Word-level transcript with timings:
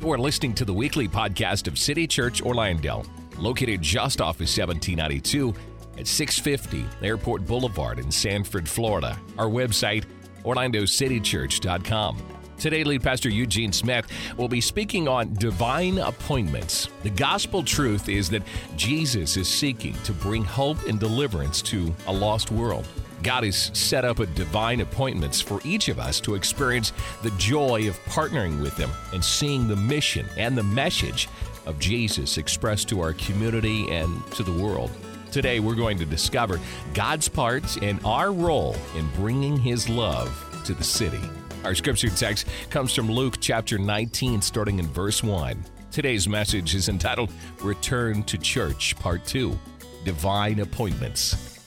You 0.00 0.12
are 0.12 0.18
listening 0.18 0.54
to 0.54 0.64
the 0.64 0.72
weekly 0.72 1.08
podcast 1.08 1.66
of 1.66 1.76
City 1.76 2.06
Church 2.06 2.40
Orlando, 2.40 3.02
located 3.36 3.82
just 3.82 4.20
off 4.20 4.36
of 4.36 4.42
1792 4.42 5.52
at 5.98 6.06
650 6.06 6.86
Airport 7.04 7.44
Boulevard 7.44 7.98
in 7.98 8.08
Sanford, 8.12 8.68
Florida. 8.68 9.18
Our 9.36 9.48
website, 9.48 10.04
orlandocitychurch.com. 10.44 12.22
Today, 12.58 12.84
lead 12.84 13.02
pastor 13.02 13.28
Eugene 13.28 13.72
Smith 13.72 14.06
will 14.36 14.46
be 14.46 14.60
speaking 14.60 15.08
on 15.08 15.34
divine 15.34 15.98
appointments. 15.98 16.88
The 17.02 17.10
gospel 17.10 17.64
truth 17.64 18.08
is 18.08 18.30
that 18.30 18.44
Jesus 18.76 19.36
is 19.36 19.48
seeking 19.48 19.94
to 20.04 20.12
bring 20.12 20.44
hope 20.44 20.86
and 20.86 21.00
deliverance 21.00 21.60
to 21.62 21.92
a 22.06 22.12
lost 22.12 22.52
world. 22.52 22.86
God 23.22 23.44
has 23.44 23.70
set 23.74 24.04
up 24.04 24.20
a 24.20 24.26
divine 24.26 24.80
appointments 24.80 25.40
for 25.40 25.60
each 25.64 25.88
of 25.88 25.98
us 25.98 26.20
to 26.20 26.34
experience 26.34 26.92
the 27.22 27.30
joy 27.32 27.88
of 27.88 27.98
partnering 28.04 28.62
with 28.62 28.76
Him 28.76 28.90
and 29.12 29.24
seeing 29.24 29.66
the 29.66 29.76
mission 29.76 30.26
and 30.36 30.56
the 30.56 30.62
message 30.62 31.28
of 31.66 31.78
Jesus 31.78 32.38
expressed 32.38 32.88
to 32.88 33.00
our 33.00 33.12
community 33.14 33.90
and 33.90 34.24
to 34.32 34.42
the 34.42 34.52
world. 34.52 34.90
Today, 35.32 35.60
we're 35.60 35.74
going 35.74 35.98
to 35.98 36.06
discover 36.06 36.60
God's 36.94 37.28
part 37.28 37.82
and 37.82 38.02
our 38.04 38.32
role 38.32 38.76
in 38.96 39.08
bringing 39.16 39.58
His 39.58 39.88
love 39.88 40.62
to 40.64 40.74
the 40.74 40.84
city. 40.84 41.20
Our 41.64 41.74
scripture 41.74 42.08
text 42.08 42.46
comes 42.70 42.94
from 42.94 43.10
Luke 43.10 43.36
chapter 43.40 43.78
19, 43.78 44.40
starting 44.40 44.78
in 44.78 44.86
verse 44.86 45.22
1. 45.22 45.62
Today's 45.90 46.28
message 46.28 46.74
is 46.74 46.88
entitled 46.88 47.32
Return 47.62 48.22
to 48.24 48.38
Church, 48.38 48.96
Part 48.96 49.26
2 49.26 49.58
Divine 50.04 50.60
Appointments 50.60 51.57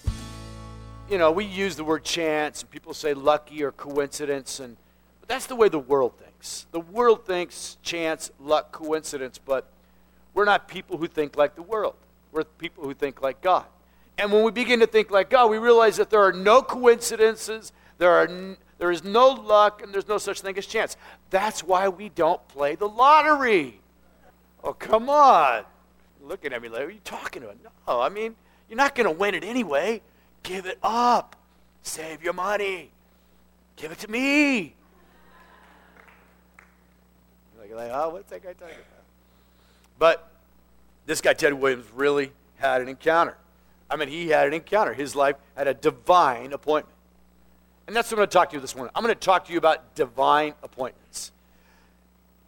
you 1.11 1.17
know, 1.17 1.29
we 1.29 1.43
use 1.43 1.75
the 1.75 1.83
word 1.83 2.05
chance, 2.05 2.61
and 2.61 2.71
people 2.71 2.93
say 2.93 3.13
lucky 3.13 3.63
or 3.63 3.73
coincidence, 3.73 4.61
and 4.61 4.77
but 5.19 5.27
that's 5.27 5.45
the 5.45 5.57
way 5.57 5.67
the 5.67 5.77
world 5.77 6.17
thinks. 6.17 6.67
The 6.71 6.79
world 6.79 7.25
thinks 7.25 7.77
chance, 7.83 8.31
luck, 8.39 8.71
coincidence, 8.71 9.37
but 9.37 9.69
we're 10.33 10.45
not 10.45 10.69
people 10.69 10.97
who 10.97 11.07
think 11.07 11.35
like 11.35 11.55
the 11.55 11.63
world. 11.63 11.95
We're 12.31 12.45
people 12.45 12.85
who 12.85 12.93
think 12.93 13.21
like 13.21 13.41
God. 13.41 13.65
And 14.17 14.31
when 14.31 14.43
we 14.43 14.51
begin 14.51 14.79
to 14.79 14.87
think 14.87 15.11
like 15.11 15.29
God, 15.29 15.51
we 15.51 15.57
realize 15.57 15.97
that 15.97 16.09
there 16.09 16.21
are 16.21 16.31
no 16.31 16.61
coincidences, 16.61 17.73
there, 17.97 18.11
are 18.11 18.27
n- 18.27 18.55
there 18.77 18.89
is 18.89 19.03
no 19.03 19.31
luck, 19.31 19.81
and 19.83 19.93
there's 19.93 20.07
no 20.07 20.17
such 20.17 20.39
thing 20.39 20.57
as 20.57 20.65
chance. 20.65 20.95
That's 21.29 21.61
why 21.61 21.89
we 21.89 22.07
don't 22.07 22.45
play 22.47 22.75
the 22.75 22.87
lottery. 22.87 23.81
Oh, 24.63 24.71
come 24.71 25.09
on. 25.09 25.65
looking 26.23 26.53
at 26.53 26.61
me 26.61 26.69
like, 26.69 26.79
what 26.79 26.87
are 26.87 26.91
you 26.91 27.01
talking 27.03 27.43
about? 27.43 27.57
No, 27.85 27.99
I 27.99 28.07
mean, 28.07 28.33
you're 28.69 28.77
not 28.77 28.95
going 28.95 29.07
to 29.07 29.11
win 29.11 29.35
it 29.35 29.43
anyway. 29.43 30.01
Give 30.43 30.65
it 30.65 30.79
up. 30.83 31.35
Save 31.83 32.23
your 32.23 32.33
money. 32.33 32.91
Give 33.75 33.91
it 33.91 33.99
to 33.99 34.09
me. 34.09 34.75
Like, 37.59 37.71
like, 37.73 37.91
oh, 37.93 38.09
what's 38.09 38.29
that 38.31 38.43
guy 38.43 38.53
talking 38.53 38.75
about? 38.75 39.03
But 39.99 40.31
this 41.05 41.21
guy, 41.21 41.33
Ted 41.33 41.53
Williams, 41.53 41.85
really 41.93 42.31
had 42.57 42.81
an 42.81 42.87
encounter. 42.87 43.37
I 43.89 43.95
mean, 43.97 44.07
he 44.07 44.29
had 44.29 44.47
an 44.47 44.53
encounter. 44.53 44.93
His 44.93 45.15
life 45.15 45.35
had 45.55 45.67
a 45.67 45.73
divine 45.73 46.53
appointment. 46.53 46.95
And 47.87 47.95
that's 47.95 48.09
what 48.09 48.15
I'm 48.15 48.19
going 48.19 48.29
to 48.29 48.33
talk 48.33 48.49
to 48.51 48.55
you 48.55 48.61
this 48.61 48.75
morning. 48.75 48.91
I'm 48.95 49.03
going 49.03 49.13
to 49.13 49.19
talk 49.19 49.45
to 49.45 49.51
you 49.51 49.57
about 49.57 49.95
divine 49.95 50.53
appointments. 50.63 51.31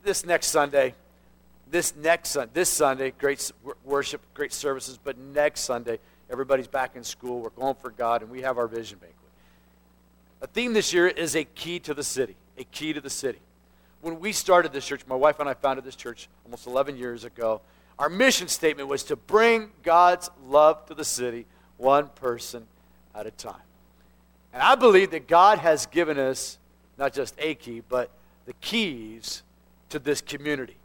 This 0.03 0.25
next 0.25 0.47
Sunday, 0.47 0.95
this 1.69 1.95
next 1.95 2.29
Sunday, 2.29 2.51
this 2.53 2.69
Sunday, 2.69 3.11
great 3.11 3.51
worship, 3.83 4.21
great 4.33 4.53
services, 4.53 4.97
but 5.03 5.17
next 5.17 5.61
Sunday, 5.61 5.99
Everybody's 6.33 6.67
back 6.67 6.95
in 6.95 7.03
school. 7.03 7.41
We're 7.41 7.51
going 7.51 7.75
for 7.75 7.91
God, 7.91 8.23
and 8.23 8.31
we 8.31 8.41
have 8.41 8.57
our 8.57 8.65
vision 8.65 8.97
banquet. 8.97 9.19
A 10.41 10.47
theme 10.47 10.73
this 10.73 10.91
year 10.91 11.07
is 11.07 11.35
a 11.35 11.43
key 11.43 11.77
to 11.81 11.93
the 11.93 12.03
city. 12.03 12.35
A 12.57 12.63
key 12.63 12.91
to 12.91 12.99
the 12.99 13.09
city. 13.09 13.37
When 14.01 14.19
we 14.19 14.31
started 14.31 14.73
this 14.73 14.83
church, 14.83 15.05
my 15.05 15.15
wife 15.15 15.39
and 15.39 15.47
I 15.47 15.53
founded 15.53 15.85
this 15.85 15.95
church 15.95 16.27
almost 16.43 16.65
11 16.65 16.97
years 16.97 17.23
ago. 17.23 17.61
Our 17.99 18.09
mission 18.09 18.47
statement 18.47 18.89
was 18.89 19.03
to 19.03 19.15
bring 19.15 19.69
God's 19.83 20.31
love 20.47 20.83
to 20.87 20.95
the 20.95 21.05
city 21.05 21.45
one 21.77 22.07
person 22.07 22.65
at 23.13 23.27
a 23.27 23.31
time. 23.31 23.61
And 24.53 24.63
I 24.63 24.73
believe 24.73 25.11
that 25.11 25.27
God 25.27 25.59
has 25.59 25.85
given 25.85 26.17
us 26.17 26.57
not 26.97 27.13
just 27.13 27.35
a 27.37 27.53
key, 27.53 27.83
but 27.87 28.09
the 28.47 28.53
keys 28.53 29.43
to 29.89 29.99
this 29.99 30.19
community 30.19 30.77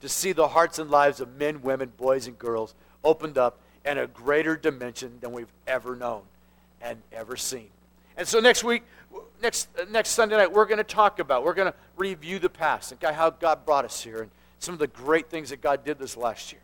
to 0.00 0.08
see 0.08 0.32
the 0.32 0.48
hearts 0.48 0.78
and 0.78 0.90
lives 0.90 1.20
of 1.20 1.36
men, 1.36 1.60
women, 1.60 1.92
boys, 1.98 2.26
and 2.26 2.38
girls 2.38 2.74
opened 3.04 3.36
up 3.36 3.58
in 3.84 3.98
a 3.98 4.06
greater 4.06 4.56
dimension 4.56 5.18
than 5.20 5.32
we've 5.32 5.52
ever 5.66 5.96
known 5.96 6.22
and 6.80 6.98
ever 7.12 7.36
seen. 7.36 7.68
And 8.16 8.26
so 8.26 8.40
next 8.40 8.64
week, 8.64 8.84
next, 9.42 9.68
uh, 9.78 9.84
next 9.90 10.10
Sunday 10.10 10.36
night, 10.36 10.52
we're 10.52 10.66
going 10.66 10.78
to 10.78 10.84
talk 10.84 11.18
about, 11.18 11.44
we're 11.44 11.54
going 11.54 11.70
to 11.70 11.78
review 11.96 12.38
the 12.38 12.48
past 12.48 12.92
and 12.92 13.02
how 13.02 13.30
God 13.30 13.64
brought 13.66 13.84
us 13.84 14.02
here 14.02 14.22
and 14.22 14.30
some 14.58 14.72
of 14.72 14.78
the 14.78 14.86
great 14.86 15.28
things 15.28 15.50
that 15.50 15.60
God 15.60 15.84
did 15.84 15.98
this 15.98 16.16
last 16.16 16.52
year. 16.52 16.60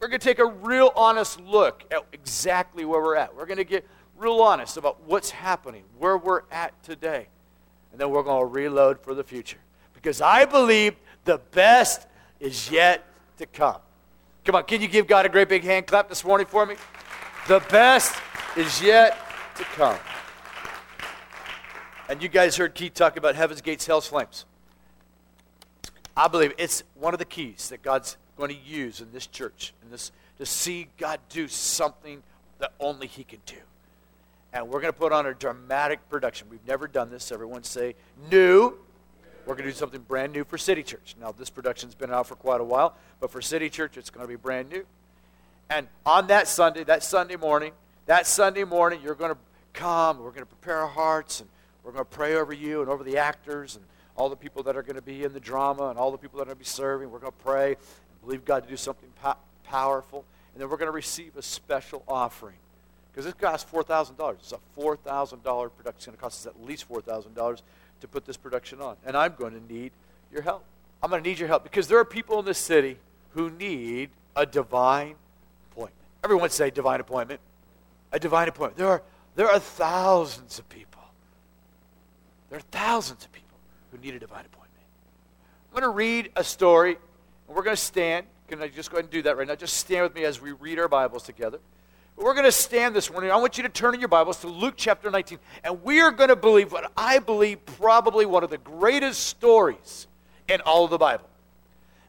We're 0.00 0.08
going 0.08 0.20
to 0.20 0.24
take 0.24 0.38
a 0.38 0.46
real 0.46 0.92
honest 0.94 1.40
look 1.40 1.84
at 1.90 2.04
exactly 2.12 2.84
where 2.84 3.00
we're 3.02 3.16
at. 3.16 3.34
We're 3.34 3.46
going 3.46 3.56
to 3.58 3.64
get 3.64 3.86
real 4.18 4.40
honest 4.40 4.76
about 4.76 5.02
what's 5.04 5.30
happening, 5.30 5.82
where 5.98 6.16
we're 6.16 6.42
at 6.50 6.80
today. 6.82 7.26
And 7.92 8.00
then 8.00 8.10
we're 8.10 8.22
going 8.22 8.40
to 8.40 8.46
reload 8.46 9.00
for 9.00 9.14
the 9.14 9.24
future. 9.24 9.58
Because 9.94 10.20
I 10.20 10.44
believe 10.44 10.94
the 11.24 11.38
best 11.50 12.06
is 12.40 12.70
yet 12.70 13.04
to 13.38 13.46
come. 13.46 13.78
Come 14.46 14.54
on, 14.54 14.62
can 14.62 14.80
you 14.80 14.86
give 14.86 15.08
God 15.08 15.26
a 15.26 15.28
great 15.28 15.48
big 15.48 15.64
hand 15.64 15.88
clap 15.88 16.08
this 16.08 16.24
morning 16.24 16.46
for 16.46 16.64
me? 16.64 16.76
The 17.48 17.58
best 17.68 18.14
is 18.56 18.80
yet 18.80 19.18
to 19.56 19.64
come. 19.64 19.98
And 22.08 22.22
you 22.22 22.28
guys 22.28 22.56
heard 22.56 22.72
Keith 22.72 22.94
talk 22.94 23.16
about 23.16 23.34
Heaven's 23.34 23.60
Gates, 23.60 23.84
Hell's 23.84 24.06
Flames. 24.06 24.44
I 26.16 26.28
believe 26.28 26.52
it's 26.58 26.84
one 26.94 27.12
of 27.12 27.18
the 27.18 27.24
keys 27.24 27.70
that 27.70 27.82
God's 27.82 28.16
going 28.36 28.50
to 28.50 28.56
use 28.56 29.00
in 29.00 29.10
this 29.10 29.26
church, 29.26 29.74
in 29.82 29.90
this, 29.90 30.12
to 30.38 30.46
see 30.46 30.86
God 30.96 31.18
do 31.28 31.48
something 31.48 32.22
that 32.60 32.72
only 32.78 33.08
He 33.08 33.24
can 33.24 33.40
do. 33.46 33.56
And 34.52 34.68
we're 34.68 34.80
going 34.80 34.92
to 34.92 34.98
put 34.98 35.10
on 35.10 35.26
a 35.26 35.34
dramatic 35.34 36.08
production. 36.08 36.46
We've 36.48 36.64
never 36.68 36.86
done 36.86 37.10
this. 37.10 37.32
Everyone 37.32 37.64
say, 37.64 37.96
new. 38.30 38.74
We're 39.46 39.54
going 39.54 39.66
to 39.66 39.70
do 39.70 39.78
something 39.78 40.00
brand 40.00 40.32
new 40.32 40.42
for 40.42 40.58
City 40.58 40.82
Church. 40.82 41.14
Now, 41.20 41.30
this 41.30 41.50
production's 41.50 41.94
been 41.94 42.12
out 42.12 42.26
for 42.26 42.34
quite 42.34 42.60
a 42.60 42.64
while, 42.64 42.96
but 43.20 43.30
for 43.30 43.40
City 43.40 43.70
Church, 43.70 43.96
it's 43.96 44.10
going 44.10 44.24
to 44.24 44.28
be 44.28 44.34
brand 44.34 44.68
new. 44.68 44.84
And 45.70 45.86
on 46.04 46.26
that 46.26 46.48
Sunday, 46.48 46.82
that 46.82 47.04
Sunday 47.04 47.36
morning, 47.36 47.70
that 48.06 48.26
Sunday 48.26 48.64
morning, 48.64 49.00
you're 49.04 49.14
going 49.14 49.32
to 49.32 49.38
come. 49.72 50.18
We're 50.18 50.30
going 50.30 50.42
to 50.42 50.46
prepare 50.46 50.78
our 50.78 50.88
hearts, 50.88 51.40
and 51.40 51.48
we're 51.84 51.92
going 51.92 52.04
to 52.04 52.10
pray 52.10 52.34
over 52.34 52.52
you 52.52 52.80
and 52.80 52.90
over 52.90 53.04
the 53.04 53.18
actors 53.18 53.76
and 53.76 53.84
all 54.16 54.28
the 54.28 54.36
people 54.36 54.64
that 54.64 54.76
are 54.76 54.82
going 54.82 54.96
to 54.96 55.02
be 55.02 55.22
in 55.22 55.32
the 55.32 55.40
drama 55.40 55.90
and 55.90 55.98
all 55.98 56.10
the 56.10 56.18
people 56.18 56.38
that 56.38 56.42
are 56.42 56.46
going 56.46 56.56
to 56.56 56.58
be 56.58 56.64
serving. 56.64 57.08
We're 57.08 57.20
going 57.20 57.32
to 57.32 57.44
pray 57.44 57.68
and 57.68 58.20
believe 58.24 58.44
God 58.44 58.64
to 58.64 58.68
do 58.68 58.76
something 58.76 59.10
po- 59.22 59.36
powerful. 59.62 60.24
And 60.54 60.60
then 60.60 60.68
we're 60.68 60.76
going 60.76 60.88
to 60.88 60.92
receive 60.92 61.36
a 61.36 61.42
special 61.42 62.02
offering. 62.08 62.56
Because 63.12 63.26
this 63.26 63.34
costs 63.34 63.70
$4,000. 63.70 64.34
It's 64.34 64.52
a 64.52 64.58
$4,000 64.78 65.70
production. 65.76 65.96
It's 65.96 66.06
going 66.06 66.16
to 66.16 66.20
cost 66.20 66.46
us 66.46 66.52
at 66.52 66.62
least 66.62 66.88
$4,000 66.88 67.62
to 68.00 68.08
put 68.08 68.24
this 68.24 68.36
production 68.36 68.80
on. 68.80 68.96
And 69.04 69.16
I'm 69.16 69.34
going 69.34 69.52
to 69.52 69.72
need 69.72 69.92
your 70.32 70.42
help. 70.42 70.64
I'm 71.02 71.10
going 71.10 71.22
to 71.22 71.28
need 71.28 71.38
your 71.38 71.48
help 71.48 71.62
because 71.62 71.88
there 71.88 71.98
are 71.98 72.04
people 72.04 72.38
in 72.38 72.44
this 72.44 72.58
city 72.58 72.98
who 73.30 73.50
need 73.50 74.10
a 74.34 74.46
divine 74.46 75.14
appointment. 75.70 76.06
Everyone 76.24 76.50
say 76.50 76.70
divine 76.70 77.00
appointment. 77.00 77.40
A 78.12 78.18
divine 78.18 78.48
appointment. 78.48 78.78
There 78.78 78.88
are, 78.88 79.02
there 79.34 79.48
are 79.48 79.58
thousands 79.58 80.58
of 80.58 80.68
people. 80.68 81.02
There 82.50 82.58
are 82.58 82.68
thousands 82.70 83.24
of 83.24 83.32
people 83.32 83.58
who 83.90 83.98
need 83.98 84.14
a 84.14 84.18
divine 84.18 84.44
appointment. 84.44 84.72
I'm 85.70 85.80
going 85.80 85.90
to 85.90 85.96
read 85.96 86.30
a 86.36 86.44
story, 86.44 86.96
and 87.46 87.56
we're 87.56 87.62
going 87.62 87.76
to 87.76 87.82
stand. 87.82 88.26
Can 88.48 88.62
I 88.62 88.68
just 88.68 88.90
go 88.90 88.96
ahead 88.96 89.04
and 89.04 89.12
do 89.12 89.22
that 89.22 89.36
right 89.36 89.46
now? 89.46 89.56
Just 89.56 89.76
stand 89.76 90.04
with 90.04 90.14
me 90.14 90.24
as 90.24 90.40
we 90.40 90.52
read 90.52 90.78
our 90.78 90.88
Bibles 90.88 91.24
together. 91.24 91.58
We're 92.18 92.32
going 92.32 92.46
to 92.46 92.52
stand 92.52 92.96
this 92.96 93.10
morning. 93.10 93.30
I 93.30 93.36
want 93.36 93.58
you 93.58 93.62
to 93.64 93.68
turn 93.68 93.92
in 93.92 94.00
your 94.00 94.08
Bibles 94.08 94.40
to 94.40 94.48
Luke 94.48 94.74
chapter 94.78 95.10
19. 95.10 95.38
And 95.62 95.82
we 95.82 96.00
are 96.00 96.10
going 96.10 96.30
to 96.30 96.36
believe 96.36 96.72
what 96.72 96.90
I 96.96 97.18
believe 97.18 97.64
probably 97.66 98.24
one 98.24 98.42
of 98.42 98.48
the 98.48 98.56
greatest 98.56 99.26
stories 99.26 100.06
in 100.48 100.62
all 100.62 100.84
of 100.84 100.90
the 100.90 100.96
Bible. 100.96 101.28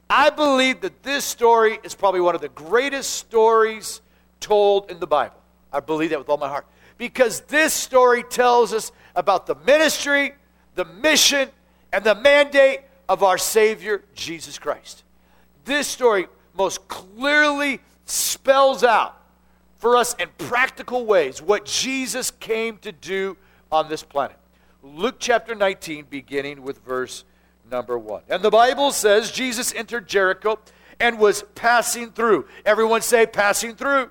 I 0.09 0.29
believe 0.29 0.79
that 0.79 1.03
this 1.03 1.25
story 1.25 1.77
is 1.83 1.93
probably 1.93 2.21
one 2.21 2.35
of 2.35 2.41
the 2.41 2.47
greatest 2.47 3.15
stories 3.15 3.99
told 4.39 4.89
in 4.89 5.01
the 5.01 5.07
Bible. 5.07 5.41
I 5.73 5.81
believe 5.81 6.11
that 6.11 6.19
with 6.19 6.29
all 6.29 6.37
my 6.37 6.47
heart. 6.47 6.67
Because 6.97 7.41
this 7.41 7.73
story 7.73 8.23
tells 8.23 8.71
us 8.71 8.93
about 9.13 9.45
the 9.45 9.55
ministry, 9.55 10.35
the 10.75 10.85
mission, 10.85 11.49
and 11.91 12.05
the 12.05 12.15
mandate 12.15 12.79
of 13.09 13.23
our 13.23 13.37
Savior, 13.37 14.05
Jesus 14.15 14.57
Christ. 14.57 15.03
This 15.65 15.85
story 15.85 16.27
most 16.55 16.87
clearly 16.87 17.81
spells 18.05 18.85
out 18.85 19.16
for 19.77 19.95
us 19.95 20.13
in 20.15 20.29
practical 20.37 21.05
ways 21.05 21.41
what 21.41 21.65
Jesus 21.65 22.31
came 22.31 22.77
to 22.79 22.91
do 22.91 23.37
on 23.71 23.89
this 23.89 24.03
planet. 24.03 24.37
Luke 24.83 25.15
chapter 25.19 25.55
19, 25.55 26.05
beginning 26.09 26.61
with 26.61 26.83
verse 26.83 27.23
number 27.69 27.97
1. 27.97 28.23
And 28.29 28.41
the 28.41 28.49
Bible 28.49 28.91
says 28.91 29.31
Jesus 29.31 29.73
entered 29.73 30.07
Jericho 30.07 30.59
and 30.99 31.19
was 31.19 31.43
passing 31.55 32.11
through. 32.11 32.47
Everyone 32.65 33.01
say, 33.01 33.25
passing 33.25 33.75
through. 33.75 34.09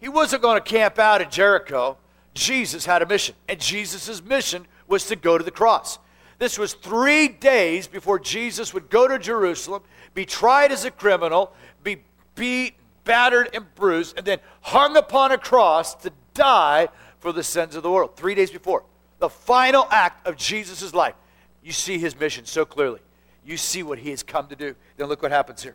He 0.00 0.08
wasn't 0.08 0.42
going 0.42 0.62
to 0.62 0.64
camp 0.64 0.98
out 0.98 1.22
in 1.22 1.30
Jericho. 1.30 1.96
Jesus 2.34 2.84
had 2.84 3.02
a 3.02 3.06
mission, 3.06 3.34
and 3.48 3.58
Jesus' 3.58 4.22
mission 4.22 4.66
was 4.86 5.06
to 5.06 5.16
go 5.16 5.38
to 5.38 5.44
the 5.44 5.50
cross. 5.50 5.98
This 6.38 6.58
was 6.58 6.74
three 6.74 7.28
days 7.28 7.86
before 7.86 8.18
Jesus 8.18 8.74
would 8.74 8.90
go 8.90 9.08
to 9.08 9.18
Jerusalem, 9.18 9.82
be 10.12 10.26
tried 10.26 10.70
as 10.70 10.84
a 10.84 10.90
criminal, 10.90 11.54
be 11.82 12.02
beat, 12.34 12.74
battered, 13.06 13.48
and 13.54 13.74
bruised, 13.74 14.18
and 14.18 14.26
then 14.26 14.40
hung 14.60 14.98
upon 14.98 15.32
a 15.32 15.38
cross 15.38 15.94
to 15.94 16.12
die 16.34 16.88
for 17.18 17.32
the 17.32 17.42
sins 17.42 17.74
of 17.74 17.82
the 17.82 17.90
world. 17.90 18.16
Three 18.16 18.34
days 18.34 18.50
before. 18.50 18.84
The 19.18 19.30
final 19.30 19.88
act 19.90 20.26
of 20.26 20.36
Jesus' 20.36 20.92
life. 20.92 21.14
You 21.62 21.72
see 21.72 21.98
his 21.98 22.18
mission 22.20 22.44
so 22.44 22.66
clearly. 22.66 23.00
You 23.46 23.56
see 23.56 23.82
what 23.82 23.98
he 23.98 24.10
has 24.10 24.22
come 24.22 24.48
to 24.48 24.56
do. 24.56 24.76
Then 24.98 25.08
look 25.08 25.22
what 25.22 25.32
happens 25.32 25.62
here. 25.62 25.74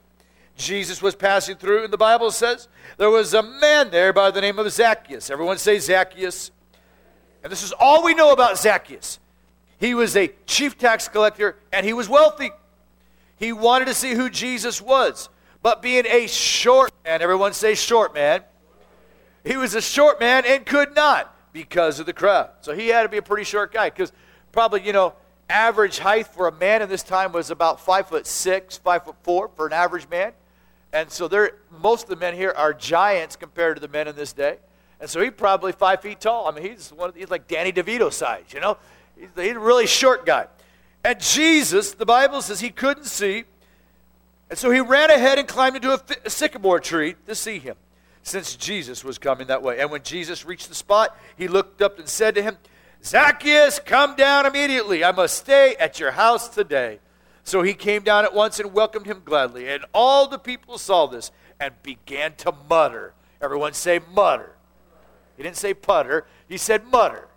Jesus 0.55 1.01
was 1.01 1.15
passing 1.15 1.55
through, 1.55 1.83
and 1.83 1.91
the 1.91 1.97
Bible 1.97 2.29
says 2.29 2.67
there 2.97 3.09
was 3.09 3.33
a 3.33 3.41
man 3.41 3.89
there 3.89 4.13
by 4.13 4.29
the 4.29 4.41
name 4.41 4.59
of 4.59 4.71
Zacchaeus. 4.71 5.29
Everyone 5.29 5.57
say 5.57 5.79
Zacchaeus. 5.79 6.51
And 7.43 7.51
this 7.51 7.63
is 7.63 7.73
all 7.79 8.03
we 8.03 8.13
know 8.13 8.31
about 8.31 8.59
Zacchaeus. 8.59 9.19
He 9.79 9.95
was 9.95 10.15
a 10.15 10.31
chief 10.45 10.77
tax 10.77 11.07
collector 11.07 11.55
and 11.73 11.85
he 11.85 11.93
was 11.93 12.07
wealthy. 12.07 12.51
He 13.37 13.51
wanted 13.51 13.85
to 13.85 13.95
see 13.95 14.13
who 14.13 14.29
Jesus 14.29 14.79
was. 14.79 15.29
But 15.61 15.81
being 15.81 16.05
a 16.05 16.27
short 16.27 16.91
man, 17.03 17.21
everyone 17.21 17.53
say 17.53 17.75
short 17.75 18.13
man, 18.13 18.43
he 19.43 19.57
was 19.57 19.75
a 19.75 19.81
short 19.81 20.19
man 20.19 20.43
and 20.45 20.65
could 20.65 20.95
not 20.95 21.35
because 21.53 21.99
of 21.99 22.05
the 22.05 22.13
crowd. 22.13 22.49
So 22.61 22.73
he 22.73 22.87
had 22.87 23.03
to 23.03 23.09
be 23.09 23.17
a 23.17 23.21
pretty 23.21 23.43
short 23.43 23.73
guy 23.73 23.89
because 23.89 24.11
probably, 24.51 24.85
you 24.85 24.93
know, 24.93 25.13
average 25.49 25.99
height 25.99 26.27
for 26.27 26.47
a 26.47 26.51
man 26.51 26.81
in 26.81 26.89
this 26.89 27.03
time 27.03 27.31
was 27.31 27.51
about 27.51 27.79
five 27.79 28.07
foot 28.07 28.25
six, 28.25 28.77
five 28.77 29.03
foot 29.03 29.15
four 29.23 29.49
for 29.55 29.67
an 29.67 29.73
average 29.73 30.07
man. 30.09 30.33
And 30.93 31.09
so 31.11 31.27
there, 31.27 31.57
most 31.81 32.03
of 32.03 32.09
the 32.09 32.15
men 32.15 32.33
here 32.35 32.53
are 32.55 32.73
giants 32.73 33.35
compared 33.35 33.77
to 33.77 33.81
the 33.81 33.87
men 33.87 34.07
in 34.07 34.15
this 34.15 34.33
day. 34.33 34.57
And 34.99 35.09
so 35.09 35.21
he's 35.21 35.31
probably 35.31 35.71
five 35.71 36.01
feet 36.01 36.19
tall. 36.19 36.47
I 36.47 36.51
mean, 36.51 36.69
he's 36.69 36.91
one 36.91 37.13
he's 37.15 37.29
like 37.29 37.47
Danny 37.47 37.71
DeVito 37.71 38.11
size, 38.13 38.45
you 38.53 38.59
know. 38.59 38.77
He's, 39.17 39.29
he's 39.35 39.55
a 39.55 39.59
really 39.59 39.87
short 39.87 40.25
guy. 40.25 40.47
And 41.03 41.19
Jesus, 41.19 41.93
the 41.93 42.05
Bible 42.05 42.41
says 42.41 42.59
he 42.59 42.69
couldn't 42.69 43.05
see. 43.05 43.45
And 44.51 44.59
so 44.59 44.69
he 44.69 44.81
ran 44.81 45.09
ahead 45.09 45.39
and 45.39 45.47
climbed 45.47 45.77
into 45.77 45.93
a, 45.93 46.01
a 46.25 46.29
sycamore 46.29 46.81
tree 46.81 47.15
to 47.25 47.33
see 47.33 47.57
him, 47.57 47.77
since 48.21 48.57
Jesus 48.57 49.01
was 49.01 49.17
coming 49.17 49.47
that 49.47 49.63
way. 49.63 49.79
And 49.79 49.89
when 49.89 50.03
Jesus 50.03 50.45
reached 50.45 50.67
the 50.67 50.75
spot, 50.75 51.17
he 51.37 51.47
looked 51.47 51.81
up 51.81 51.97
and 51.99 52.07
said 52.07 52.35
to 52.35 52.43
him, 52.43 52.57
Zacchaeus, 53.01 53.79
come 53.79 54.17
down 54.17 54.45
immediately. 54.45 55.05
I 55.05 55.13
must 55.13 55.37
stay 55.37 55.75
at 55.79 56.01
your 56.01 56.11
house 56.11 56.49
today. 56.49 56.99
So 57.45 57.61
he 57.61 57.73
came 57.73 58.03
down 58.03 58.25
at 58.25 58.33
once 58.33 58.59
and 58.59 58.73
welcomed 58.73 59.05
him 59.05 59.21
gladly. 59.23 59.69
And 59.69 59.85
all 59.93 60.27
the 60.27 60.37
people 60.37 60.77
saw 60.77 61.07
this 61.07 61.31
and 61.57 61.73
began 61.81 62.35
to 62.35 62.53
mutter. 62.69 63.13
Everyone 63.41 63.71
say 63.71 64.01
mutter. 64.13 64.57
He 65.37 65.43
didn't 65.43 65.55
say 65.55 65.73
putter, 65.73 66.27
he 66.49 66.57
said 66.57 66.85
mutter. 66.87 67.29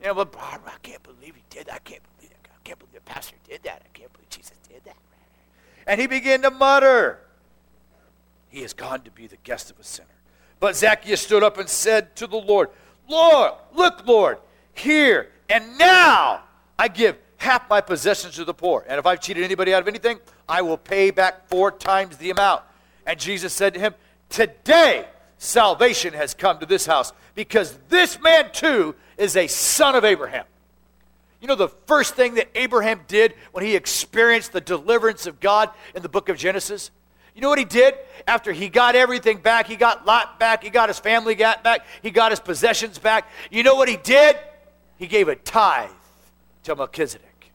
You 0.00 0.06
know, 0.06 0.14
but 0.14 0.32
Barbara, 0.32 0.72
I 0.74 0.78
can't 0.82 1.02
believe 1.02 1.34
he 1.34 1.42
did 1.50 1.66
that. 1.66 1.74
I 1.74 1.78
can't 1.80 2.02
believe 2.16 2.30
that. 2.30 2.48
I 2.50 2.58
can't 2.64 2.78
believe 2.78 2.94
the 2.94 3.00
pastor 3.02 3.36
did 3.46 3.64
that. 3.64 3.82
I 3.84 3.88
can't 3.92 4.10
believe 4.14 4.30
Jesus 4.30 4.54
did 4.66 4.82
that. 4.86 4.96
And 5.88 6.00
he 6.00 6.06
began 6.06 6.42
to 6.42 6.50
mutter. 6.50 7.18
He 8.50 8.60
has 8.62 8.74
gone 8.74 9.00
to 9.00 9.10
be 9.10 9.26
the 9.26 9.38
guest 9.38 9.70
of 9.70 9.80
a 9.80 9.84
sinner. 9.84 10.06
But 10.60 10.76
Zacchaeus 10.76 11.20
stood 11.20 11.42
up 11.42 11.58
and 11.58 11.68
said 11.68 12.14
to 12.16 12.26
the 12.26 12.36
Lord, 12.36 12.68
Lord, 13.08 13.52
look, 13.74 14.06
Lord, 14.06 14.38
here 14.74 15.30
and 15.48 15.78
now 15.78 16.42
I 16.78 16.88
give 16.88 17.16
half 17.38 17.68
my 17.70 17.80
possessions 17.80 18.34
to 18.36 18.44
the 18.44 18.54
poor. 18.54 18.84
And 18.86 18.98
if 18.98 19.06
I've 19.06 19.20
cheated 19.20 19.44
anybody 19.44 19.72
out 19.72 19.80
of 19.80 19.88
anything, 19.88 20.18
I 20.48 20.62
will 20.62 20.76
pay 20.76 21.10
back 21.10 21.48
four 21.48 21.70
times 21.70 22.16
the 22.18 22.30
amount. 22.30 22.62
And 23.06 23.18
Jesus 23.18 23.54
said 23.54 23.74
to 23.74 23.80
him, 23.80 23.94
Today 24.28 25.06
salvation 25.38 26.12
has 26.12 26.34
come 26.34 26.58
to 26.58 26.66
this 26.66 26.84
house 26.84 27.12
because 27.34 27.78
this 27.88 28.20
man 28.20 28.50
too 28.52 28.94
is 29.16 29.36
a 29.36 29.46
son 29.46 29.94
of 29.94 30.04
Abraham. 30.04 30.44
You 31.40 31.46
know, 31.46 31.54
the 31.54 31.68
first 31.68 32.14
thing 32.14 32.34
that 32.34 32.48
Abraham 32.54 33.00
did 33.06 33.34
when 33.52 33.64
he 33.64 33.76
experienced 33.76 34.52
the 34.52 34.60
deliverance 34.60 35.26
of 35.26 35.40
God 35.40 35.70
in 35.94 36.02
the 36.02 36.08
book 36.08 36.28
of 36.28 36.36
Genesis? 36.36 36.90
You 37.34 37.42
know 37.42 37.48
what 37.48 37.60
he 37.60 37.64
did? 37.64 37.94
After 38.26 38.52
he 38.52 38.68
got 38.68 38.96
everything 38.96 39.38
back, 39.38 39.68
he 39.68 39.76
got 39.76 40.04
Lot 40.04 40.40
back, 40.40 40.64
he 40.64 40.70
got 40.70 40.88
his 40.88 40.98
family 40.98 41.36
back, 41.36 41.86
he 42.02 42.10
got 42.10 42.32
his 42.32 42.40
possessions 42.40 42.98
back. 42.98 43.28
You 43.50 43.62
know 43.62 43.76
what 43.76 43.88
he 43.88 43.96
did? 43.96 44.36
He 44.96 45.06
gave 45.06 45.28
a 45.28 45.36
tithe 45.36 45.90
to 46.64 46.74
Melchizedek. 46.74 47.52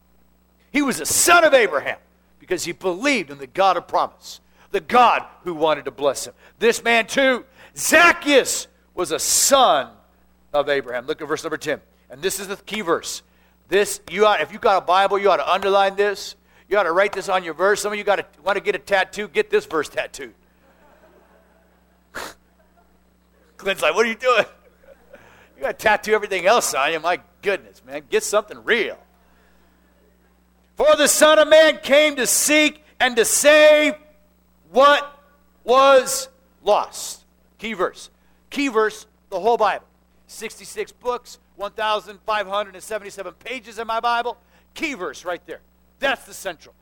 He 0.71 0.81
was 0.81 1.01
a 1.01 1.06
son 1.06 1.44
of 1.44 1.53
Abraham 1.53 1.97
because 2.39 2.63
he 2.63 2.71
believed 2.71 3.29
in 3.29 3.38
the 3.38 3.47
God 3.47 3.75
of 3.75 3.88
promise, 3.88 4.39
the 4.71 4.79
God 4.79 5.25
who 5.44 5.53
wanted 5.53 5.86
to 5.86 5.91
bless 5.91 6.25
him. 6.25 6.33
This 6.59 6.81
man, 6.81 7.06
too, 7.06 7.44
Zacchaeus, 7.75 8.68
was 8.95 9.12
a 9.12 9.19
son 9.19 9.89
of 10.53 10.69
Abraham. 10.69 11.06
Look 11.06 11.21
at 11.21 11.27
verse 11.27 11.44
number 11.44 11.57
10. 11.57 11.81
And 12.09 12.21
this 12.21 12.39
is 12.39 12.47
the 12.47 12.56
key 12.56 12.81
verse. 12.81 13.21
This, 13.74 14.02
you 14.12 14.28
ought, 14.28 14.40
if 14.40 14.54
you 14.54 14.60
got 14.60 14.78
a 14.78 14.86
Bible, 14.86 15.18
you 15.18 15.31
ought 15.31 15.38
to 15.38 15.52
underline 15.52 15.96
this. 15.96 16.36
You 16.70 16.78
ought 16.78 16.84
to 16.84 16.92
write 16.92 17.12
this 17.12 17.28
on 17.28 17.44
your 17.44 17.56
verse. 17.56 17.81
Some 17.81 17.92
of 17.92 17.98
you 17.98 18.04
got 18.04 18.18
to 18.18 18.25
want 18.44 18.56
to 18.56 18.64
get 18.64 18.75
a 18.75 18.78
tattoo, 18.78 19.28
get 19.28 19.50
this 19.50 19.66
verse 19.66 19.90
tattooed. 19.90 20.36
Glenn's 23.58 23.81
like, 23.81 23.96
what 23.96 24.06
are 24.06 24.10
you 24.10 24.16
doing? 24.16 24.46
You 25.56 25.64
got 25.64 25.80
to 25.80 25.84
tattoo 25.84 26.14
everything 26.14 26.46
else 26.46 26.75
on 26.75 26.94
you. 26.94 27.00
My 27.00 27.20
goodness, 27.42 27.81
man. 27.84 28.04
Get 28.12 28.22
something 28.22 28.64
real. 28.64 29.00
For 30.75 30.96
the 30.96 31.08
Son 31.08 31.40
of 31.40 31.48
Man 31.48 31.80
came 31.80 32.16
to 32.18 32.28
seek 32.28 32.84
and 33.00 33.16
to 33.16 33.25
save 33.25 33.96
what 34.70 35.20
was 35.64 36.30
lost. 36.64 37.25
Key 37.58 37.74
verse. 37.74 38.12
Key 38.52 38.68
verse, 38.68 39.08
the 39.31 39.40
whole 39.40 39.58
Bible. 39.58 39.88
66 40.28 40.92
books, 40.92 41.40
1,577 41.55 43.33
pages 43.35 43.79
in 43.79 43.88
my 43.88 44.00
Bible. 44.00 44.38
Key 44.73 44.94
verse 44.94 45.25
right 45.25 45.45
there. 45.45 45.61
That's 46.00 46.25
the 46.25 46.33
central. 46.33 46.75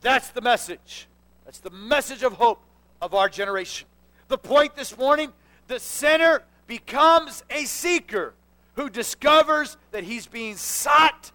That's 0.00 0.30
the 0.30 0.40
message. 0.40 1.08
That's 1.44 1.58
the 1.58 1.70
message 1.70 2.22
of 2.22 2.34
hope 2.34 2.60
of 3.00 3.14
our 3.14 3.28
generation. 3.28 3.88
The 4.28 4.38
point 4.38 4.76
this 4.76 4.96
morning 4.96 5.32
the 5.68 5.78
sinner 5.78 6.42
becomes 6.66 7.44
a 7.50 7.64
seeker 7.64 8.34
who 8.76 8.90
discovers 8.90 9.76
that 9.92 10.04
he's 10.04 10.26
being 10.26 10.56
sought 10.56 11.30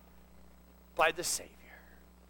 by 0.96 1.12
the 1.12 1.24
Savior. 1.24 1.54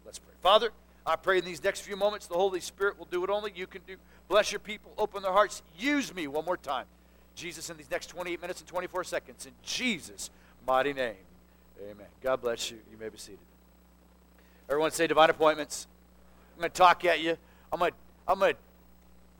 Let's 0.04 0.18
pray. 0.18 0.34
Father, 0.42 0.70
I 1.06 1.16
pray 1.16 1.38
in 1.38 1.44
these 1.44 1.62
next 1.62 1.80
few 1.80 1.96
moments 1.96 2.26
the 2.26 2.34
Holy 2.34 2.60
Spirit 2.60 2.98
will 2.98 3.06
do 3.06 3.20
what 3.20 3.30
only 3.30 3.52
you 3.54 3.66
can 3.66 3.82
do. 3.86 3.96
Bless 4.28 4.52
your 4.52 4.60
people, 4.60 4.92
open 4.96 5.22
their 5.22 5.32
hearts. 5.32 5.62
Use 5.78 6.14
me 6.14 6.26
one 6.26 6.44
more 6.44 6.56
time. 6.56 6.86
Jesus, 7.34 7.70
in 7.70 7.76
these 7.76 7.90
next 7.90 8.08
28 8.08 8.40
minutes 8.40 8.60
and 8.60 8.68
24 8.68 9.04
seconds, 9.04 9.46
in 9.46 9.52
Jesus' 9.62 10.30
mighty 10.66 10.92
name. 10.92 11.14
Amen. 11.82 12.06
God 12.22 12.40
bless 12.40 12.70
you. 12.70 12.78
You 12.90 12.98
may 12.98 13.08
be 13.08 13.18
seated. 13.18 13.38
Everyone 14.68 14.90
say 14.90 15.06
divine 15.06 15.30
appointments. 15.30 15.86
I'm 16.54 16.60
going 16.60 16.70
to 16.70 16.76
talk 16.76 17.04
at 17.04 17.20
you. 17.20 17.36
I'm 17.72 17.78
going 17.78 17.92
to, 17.92 17.96
I'm 18.28 18.38
going 18.38 18.54
to 18.54 18.58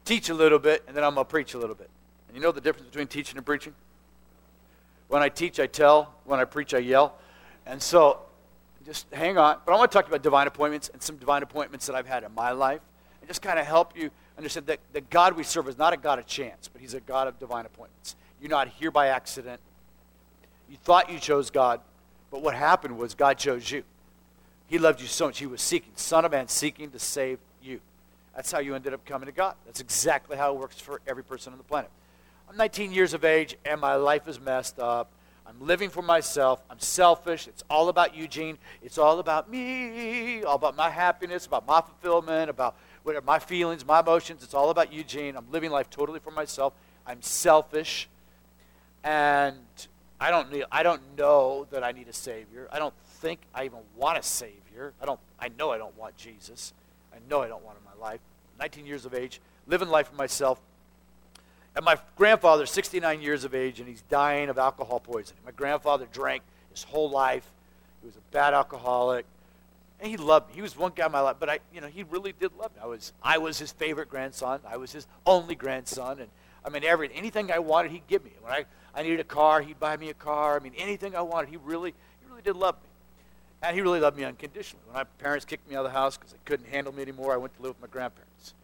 teach 0.04 0.28
a 0.28 0.34
little 0.34 0.58
bit, 0.58 0.82
and 0.88 0.96
then 0.96 1.04
I'm 1.04 1.14
going 1.14 1.26
to 1.26 1.30
preach 1.30 1.54
a 1.54 1.58
little 1.58 1.74
bit. 1.74 1.90
And 2.28 2.36
you 2.36 2.42
know 2.42 2.52
the 2.52 2.60
difference 2.60 2.88
between 2.88 3.06
teaching 3.06 3.36
and 3.36 3.44
preaching? 3.44 3.74
When 5.08 5.22
I 5.22 5.28
teach, 5.28 5.60
I 5.60 5.66
tell. 5.66 6.14
When 6.24 6.40
I 6.40 6.44
preach, 6.44 6.72
I 6.72 6.78
yell. 6.78 7.18
And 7.66 7.82
so, 7.82 8.20
just 8.86 9.06
hang 9.12 9.38
on. 9.38 9.58
But 9.66 9.72
I 9.72 9.76
want 9.76 9.90
to 9.90 9.96
talk 9.96 10.08
about 10.08 10.22
divine 10.22 10.46
appointments 10.46 10.88
and 10.92 11.02
some 11.02 11.16
divine 11.16 11.42
appointments 11.42 11.86
that 11.86 11.94
I've 11.94 12.06
had 12.06 12.24
in 12.24 12.34
my 12.34 12.52
life, 12.52 12.80
and 13.20 13.28
just 13.28 13.42
kind 13.42 13.58
of 13.58 13.66
help 13.66 13.96
you 13.96 14.10
understand 14.36 14.66
that 14.66 14.80
the 14.92 15.00
God 15.02 15.36
we 15.36 15.42
serve 15.42 15.68
is 15.68 15.76
not 15.76 15.92
a 15.92 15.96
God 15.96 16.18
of 16.18 16.26
chance, 16.26 16.68
but 16.68 16.80
He's 16.80 16.94
a 16.94 17.00
God 17.00 17.28
of 17.28 17.38
divine 17.38 17.66
appointments. 17.66 18.16
You're 18.40 18.50
not 18.50 18.68
here 18.68 18.90
by 18.90 19.08
accident. 19.08 19.60
You 20.70 20.76
thought 20.76 21.10
you 21.10 21.18
chose 21.18 21.50
God, 21.50 21.80
but 22.30 22.42
what 22.42 22.54
happened 22.54 22.96
was 22.96 23.14
God 23.14 23.38
chose 23.38 23.70
you. 23.70 23.82
He 24.68 24.78
loved 24.78 25.00
you 25.00 25.08
so 25.08 25.26
much. 25.26 25.38
He 25.38 25.46
was 25.46 25.60
seeking, 25.60 25.90
Son 25.96 26.24
of 26.24 26.30
Man, 26.30 26.46
seeking 26.46 26.90
to 26.92 26.98
save 27.00 27.40
you. 27.60 27.80
That's 28.36 28.52
how 28.52 28.60
you 28.60 28.76
ended 28.76 28.94
up 28.94 29.04
coming 29.04 29.26
to 29.26 29.32
God. 29.32 29.56
That's 29.66 29.80
exactly 29.80 30.36
how 30.36 30.54
it 30.54 30.60
works 30.60 30.78
for 30.78 31.00
every 31.08 31.24
person 31.24 31.52
on 31.52 31.58
the 31.58 31.64
planet. 31.64 31.90
I'm 32.48 32.56
19 32.56 32.92
years 32.92 33.14
of 33.14 33.24
age 33.24 33.56
and 33.64 33.80
my 33.80 33.96
life 33.96 34.28
is 34.28 34.40
messed 34.40 34.78
up. 34.78 35.10
I'm 35.44 35.66
living 35.66 35.90
for 35.90 36.02
myself. 36.02 36.62
I'm 36.70 36.78
selfish. 36.78 37.48
It's 37.48 37.64
all 37.68 37.88
about 37.88 38.14
Eugene. 38.14 38.56
It's 38.80 38.98
all 38.98 39.18
about 39.18 39.50
me, 39.50 40.44
all 40.44 40.54
about 40.54 40.76
my 40.76 40.90
happiness, 40.90 41.46
about 41.46 41.66
my 41.66 41.80
fulfillment, 41.80 42.48
about 42.48 42.76
whatever 43.02 43.26
my 43.26 43.40
feelings, 43.40 43.84
my 43.84 43.98
emotions. 43.98 44.44
It's 44.44 44.54
all 44.54 44.70
about 44.70 44.92
Eugene. 44.92 45.36
I'm 45.36 45.50
living 45.50 45.72
life 45.72 45.90
totally 45.90 46.20
for 46.20 46.30
myself. 46.30 46.72
I'm 47.04 47.22
selfish. 47.22 48.08
And 49.02 49.56
I 50.20 50.30
don't 50.30 50.52
need, 50.52 50.64
I 50.70 50.82
don't 50.82 51.00
know 51.16 51.66
that 51.70 51.82
I 51.82 51.92
need 51.92 52.08
a 52.08 52.12
savior. 52.12 52.68
I 52.70 52.78
don't 52.78 52.94
think 53.04 53.40
I 53.54 53.64
even 53.64 53.78
want 53.96 54.18
a 54.18 54.22
savior. 54.22 54.92
I 55.00 55.06
don't 55.06 55.18
I 55.38 55.48
know 55.48 55.70
I 55.70 55.78
don't 55.78 55.96
want 55.96 56.16
Jesus. 56.16 56.74
I 57.12 57.16
know 57.28 57.40
I 57.42 57.48
don't 57.48 57.64
want 57.64 57.78
him 57.78 57.84
in 57.92 57.98
my 57.98 58.06
life. 58.06 58.20
19 58.58 58.86
years 58.86 59.06
of 59.06 59.14
age, 59.14 59.40
living 59.66 59.88
life 59.88 60.08
for 60.08 60.16
myself. 60.16 60.60
And 61.74 61.84
my 61.84 61.96
grandfather, 62.16 62.66
69 62.66 63.22
years 63.22 63.44
of 63.44 63.54
age, 63.54 63.80
and 63.80 63.88
he's 63.88 64.02
dying 64.02 64.48
of 64.48 64.58
alcohol 64.58 65.00
poisoning. 65.00 65.40
My 65.44 65.52
grandfather 65.52 66.06
drank 66.12 66.42
his 66.70 66.82
whole 66.82 67.08
life. 67.08 67.48
He 68.02 68.06
was 68.06 68.16
a 68.16 68.32
bad 68.32 68.54
alcoholic. 68.54 69.24
And 70.00 70.10
he 70.10 70.16
loved 70.16 70.48
me. 70.48 70.56
He 70.56 70.62
was 70.62 70.76
one 70.76 70.92
guy 70.94 71.06
in 71.06 71.12
my 71.12 71.20
life, 71.20 71.36
but 71.38 71.48
I, 71.48 71.58
you 71.72 71.80
know, 71.80 71.86
he 71.86 72.02
really 72.02 72.32
did 72.32 72.50
love 72.58 72.74
me. 72.74 72.80
I 72.82 72.86
was, 72.86 73.12
I 73.22 73.38
was 73.38 73.58
his 73.58 73.72
favorite 73.72 74.08
grandson. 74.08 74.60
I 74.66 74.76
was 74.76 74.92
his 74.92 75.06
only 75.26 75.54
grandson, 75.54 76.20
and 76.20 76.28
I 76.64 76.68
mean, 76.68 76.84
every 76.84 77.10
anything 77.14 77.50
I 77.50 77.58
wanted, 77.58 77.90
he'd 77.92 78.06
give 78.06 78.24
me. 78.24 78.32
When 78.40 78.52
I, 78.52 78.64
I 78.94 79.02
needed 79.02 79.20
a 79.20 79.24
car, 79.24 79.60
he'd 79.60 79.80
buy 79.80 79.96
me 79.96 80.10
a 80.10 80.14
car. 80.14 80.56
I 80.56 80.62
mean, 80.62 80.74
anything 80.76 81.16
I 81.16 81.22
wanted, 81.22 81.50
he 81.50 81.56
really, 81.56 81.90
he 82.20 82.28
really 82.28 82.42
did 82.42 82.56
love 82.56 82.76
me. 82.76 82.88
And 83.62 83.76
he 83.76 83.82
really 83.82 84.00
loved 84.00 84.16
me 84.16 84.24
unconditionally. 84.24 84.82
When 84.86 84.94
my 84.94 85.04
parents 85.04 85.44
kicked 85.44 85.68
me 85.68 85.76
out 85.76 85.84
of 85.84 85.92
the 85.92 85.98
house 85.98 86.16
because 86.16 86.32
they 86.32 86.38
couldn't 86.44 86.68
handle 86.68 86.94
me 86.94 87.02
anymore, 87.02 87.32
I 87.32 87.36
went 87.36 87.54
to 87.56 87.62
live 87.62 87.70
with 87.72 87.80
my 87.80 87.92
grandparents. 87.92 88.54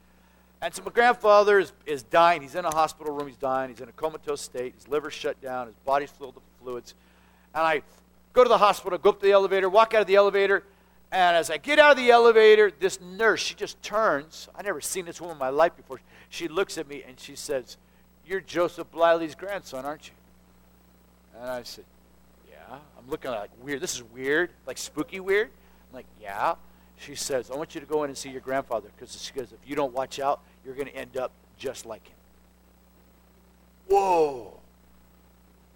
And 0.63 0.75
so 0.75 0.83
my 0.83 0.91
grandfather 0.91 1.59
is, 1.59 1.73
is 1.85 2.03
dying. 2.03 2.41
He's 2.41 2.55
in 2.55 2.65
a 2.65 2.75
hospital 2.75 3.15
room. 3.15 3.27
He's 3.29 3.37
dying. 3.37 3.71
He's 3.71 3.81
in 3.81 3.89
a 3.89 3.93
comatose 3.93 4.41
state. 4.41 4.75
His 4.75 4.89
liver's 4.89 5.13
shut 5.13 5.41
down. 5.43 5.67
His 5.67 5.77
body's 5.85 6.11
filled 6.11 6.35
with 6.35 6.45
fluids. 6.63 6.95
And 7.55 7.63
I 7.63 7.83
go 8.33 8.43
to 8.43 8.49
the 8.49 8.59
hospital, 8.59 8.99
go 8.99 9.11
up 9.11 9.21
to 9.21 9.27
the 9.27 9.33
elevator, 9.33 9.69
walk 9.69 9.93
out 9.93 10.01
of 10.01 10.07
the 10.07 10.17
elevator, 10.17 10.63
and 11.13 11.37
as 11.37 11.51
I 11.51 11.57
get 11.57 11.79
out 11.79 11.93
of 11.93 11.97
the 11.97 12.11
elevator, 12.11 12.71
this 12.71 13.01
nurse, 13.01 13.41
she 13.41 13.55
just 13.55 13.81
turns. 13.83 14.49
I 14.55 14.63
never 14.63 14.81
seen 14.81 15.05
this 15.05 15.21
woman 15.21 15.37
in 15.37 15.39
my 15.39 15.51
life 15.51 15.77
before. 15.77 16.01
She 16.29 16.49
looks 16.49 16.79
at 16.79 16.89
me 16.89 17.05
and 17.07 17.19
she 17.19 17.37
says, 17.37 17.77
You're 18.27 18.41
Joseph 18.41 18.91
Bliley's 18.91 19.35
grandson, 19.35 19.85
aren't 19.85 20.09
you? 20.09 20.15
And 21.41 21.51
I 21.51 21.63
said, 21.63 21.85
Yeah. 22.51 22.79
I'm 22.99 23.09
looking 23.09 23.31
like 23.31 23.51
weird. 23.63 23.81
This 23.81 23.95
is 23.95 24.03
weird, 24.03 24.51
like 24.67 24.79
spooky 24.79 25.21
weird. 25.21 25.49
I'm 25.91 25.97
like, 25.97 26.07
Yeah. 26.21 26.55
She 26.99 27.15
says, 27.15 27.51
I 27.51 27.57
want 27.57 27.75
you 27.75 27.81
to 27.81 27.87
go 27.87 28.05
in 28.05 28.11
and 28.11 28.17
see 28.17 28.31
your 28.31 28.41
grandfather 28.41 28.89
because 28.97 29.21
she 29.21 29.33
goes, 29.33 29.53
if 29.53 29.59
you 29.69 29.77
don't 29.77 29.93
watch 29.93 30.19
out, 30.19 30.41
you're 30.65 30.75
going 30.75 30.89
to 30.89 30.97
end 30.97 31.17
up 31.17 31.31
just 31.59 31.85
like 31.85 32.07
him. 32.09 32.17
Whoa. 33.89 34.59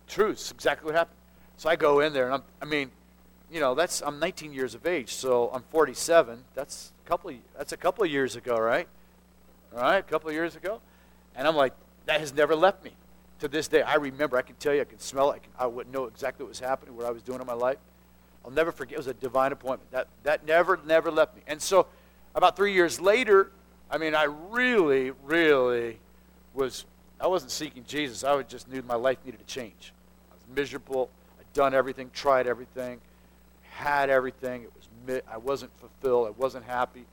Truth, 0.09 0.51
exactly 0.51 0.87
what 0.87 0.95
happened. 0.95 1.17
So 1.57 1.69
I 1.69 1.77
go 1.77 2.01
in 2.01 2.15
there, 2.15 2.25
and 2.25 2.35
I'm, 2.35 2.43
I 2.61 2.65
mean, 2.65 2.91
you 3.53 3.61
know, 3.61 3.75
that's 3.75 4.01
I'm 4.03 4.19
19 4.19 4.53
years 4.53 4.75
of 4.75 4.87
age, 4.87 5.13
so 5.15 5.51
I'm 5.53 5.63
47. 5.71 6.45
That's 6.55 6.93
a 7.05 7.09
couple. 7.09 7.31
Of, 7.31 7.37
that's 7.57 7.73
a 7.73 7.77
couple 7.77 8.03
of 8.03 8.11
years 8.11 8.35
ago, 8.35 8.57
right? 8.57 8.89
All 9.75 9.83
right, 9.83 9.99
a 9.99 10.03
couple 10.03 10.29
of 10.29 10.35
years 10.35 10.57
ago, 10.57 10.81
and 11.37 11.47
I'm 11.47 11.55
like, 11.55 11.75
that 12.11 12.21
has 12.21 12.35
never 12.35 12.57
left 12.57 12.85
me. 12.85 12.91
To 13.39 13.49
this 13.49 13.69
day, 13.69 13.83
I 13.83 13.95
remember. 13.95 14.37
I 14.37 14.43
can 14.43 14.57
tell 14.57 14.75
you. 14.75 14.83
I 14.83 14.85
can 14.85 14.99
smell 14.99 15.31
it. 15.31 15.37
I, 15.37 15.39
can, 15.39 15.53
I 15.59 15.67
would 15.67 15.91
know 15.91 16.05
exactly 16.05 16.45
what 16.45 16.51
was 16.51 16.61
happening, 16.61 16.97
what 16.97 17.07
I 17.07 17.11
was 17.11 17.23
doing 17.23 17.41
in 17.41 17.47
my 17.47 17.55
life. 17.55 17.79
I'll 18.45 18.51
never 18.51 18.73
forget. 18.73 18.95
It 18.95 18.99
was 18.99 19.07
a 19.07 19.15
divine 19.15 19.53
appointment. 19.53 19.91
That 19.93 20.09
that 20.25 20.45
never 20.45 20.79
never 20.85 21.11
left 21.11 21.37
me. 21.37 21.43
And 21.47 21.63
so, 21.63 21.87
about 22.35 22.57
three 22.57 22.75
years 22.75 23.01
later, 23.01 23.51
I 23.91 23.97
mean, 23.97 24.15
I 24.15 24.25
really, 24.25 25.13
really 25.25 26.01
was. 26.53 26.85
I 27.21 27.29
wasn't 27.29 27.53
seeking 27.53 27.85
Jesus. 27.87 28.25
I 28.25 28.43
just 28.43 28.69
knew 28.69 28.83
my 28.83 28.95
life 28.95 29.19
needed 29.25 29.39
to 29.39 29.47
change. 29.47 29.93
I 30.31 30.35
was 30.35 30.57
miserable. 30.57 31.11
I'd 31.39 31.53
done 31.53 31.75
everything, 31.75 32.11
tried 32.13 32.47
everything 32.47 33.01
had 33.81 34.11
everything. 34.11 34.65
It 34.65 34.73
was 34.75 35.23
I 35.33 35.39
wasn't 35.39 35.73
fulfilled. 35.79 36.29
I 36.29 36.31
wasn't 36.31 36.67
happy. 36.67 37.07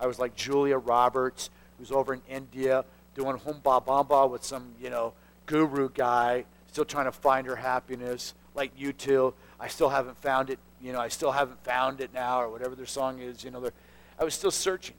I 0.00 0.06
was 0.06 0.18
like 0.18 0.34
Julia 0.34 0.78
Roberts, 0.78 1.50
who's 1.78 1.92
over 1.92 2.14
in 2.14 2.22
India 2.28 2.84
doing 3.14 3.36
humba 3.38 3.84
bamba 3.84 4.28
with 4.28 4.44
some, 4.44 4.74
you 4.80 4.90
know, 4.90 5.12
guru 5.46 5.88
guy, 5.90 6.44
still 6.70 6.84
trying 6.84 7.06
to 7.06 7.12
find 7.12 7.46
her 7.46 7.56
happiness. 7.56 8.34
Like 8.54 8.72
you 8.76 8.92
two, 8.92 9.34
I 9.58 9.68
still 9.68 9.88
haven't 9.88 10.16
found 10.18 10.50
it. 10.50 10.58
You 10.80 10.92
know, 10.92 11.00
I 11.00 11.08
still 11.08 11.32
haven't 11.32 11.62
found 11.64 12.00
it 12.00 12.12
now, 12.12 12.40
or 12.40 12.48
whatever 12.48 12.74
their 12.74 12.86
song 12.86 13.20
is. 13.20 13.42
You 13.42 13.50
know, 13.50 13.70
I 14.18 14.24
was 14.24 14.34
still 14.34 14.50
searching, 14.50 14.96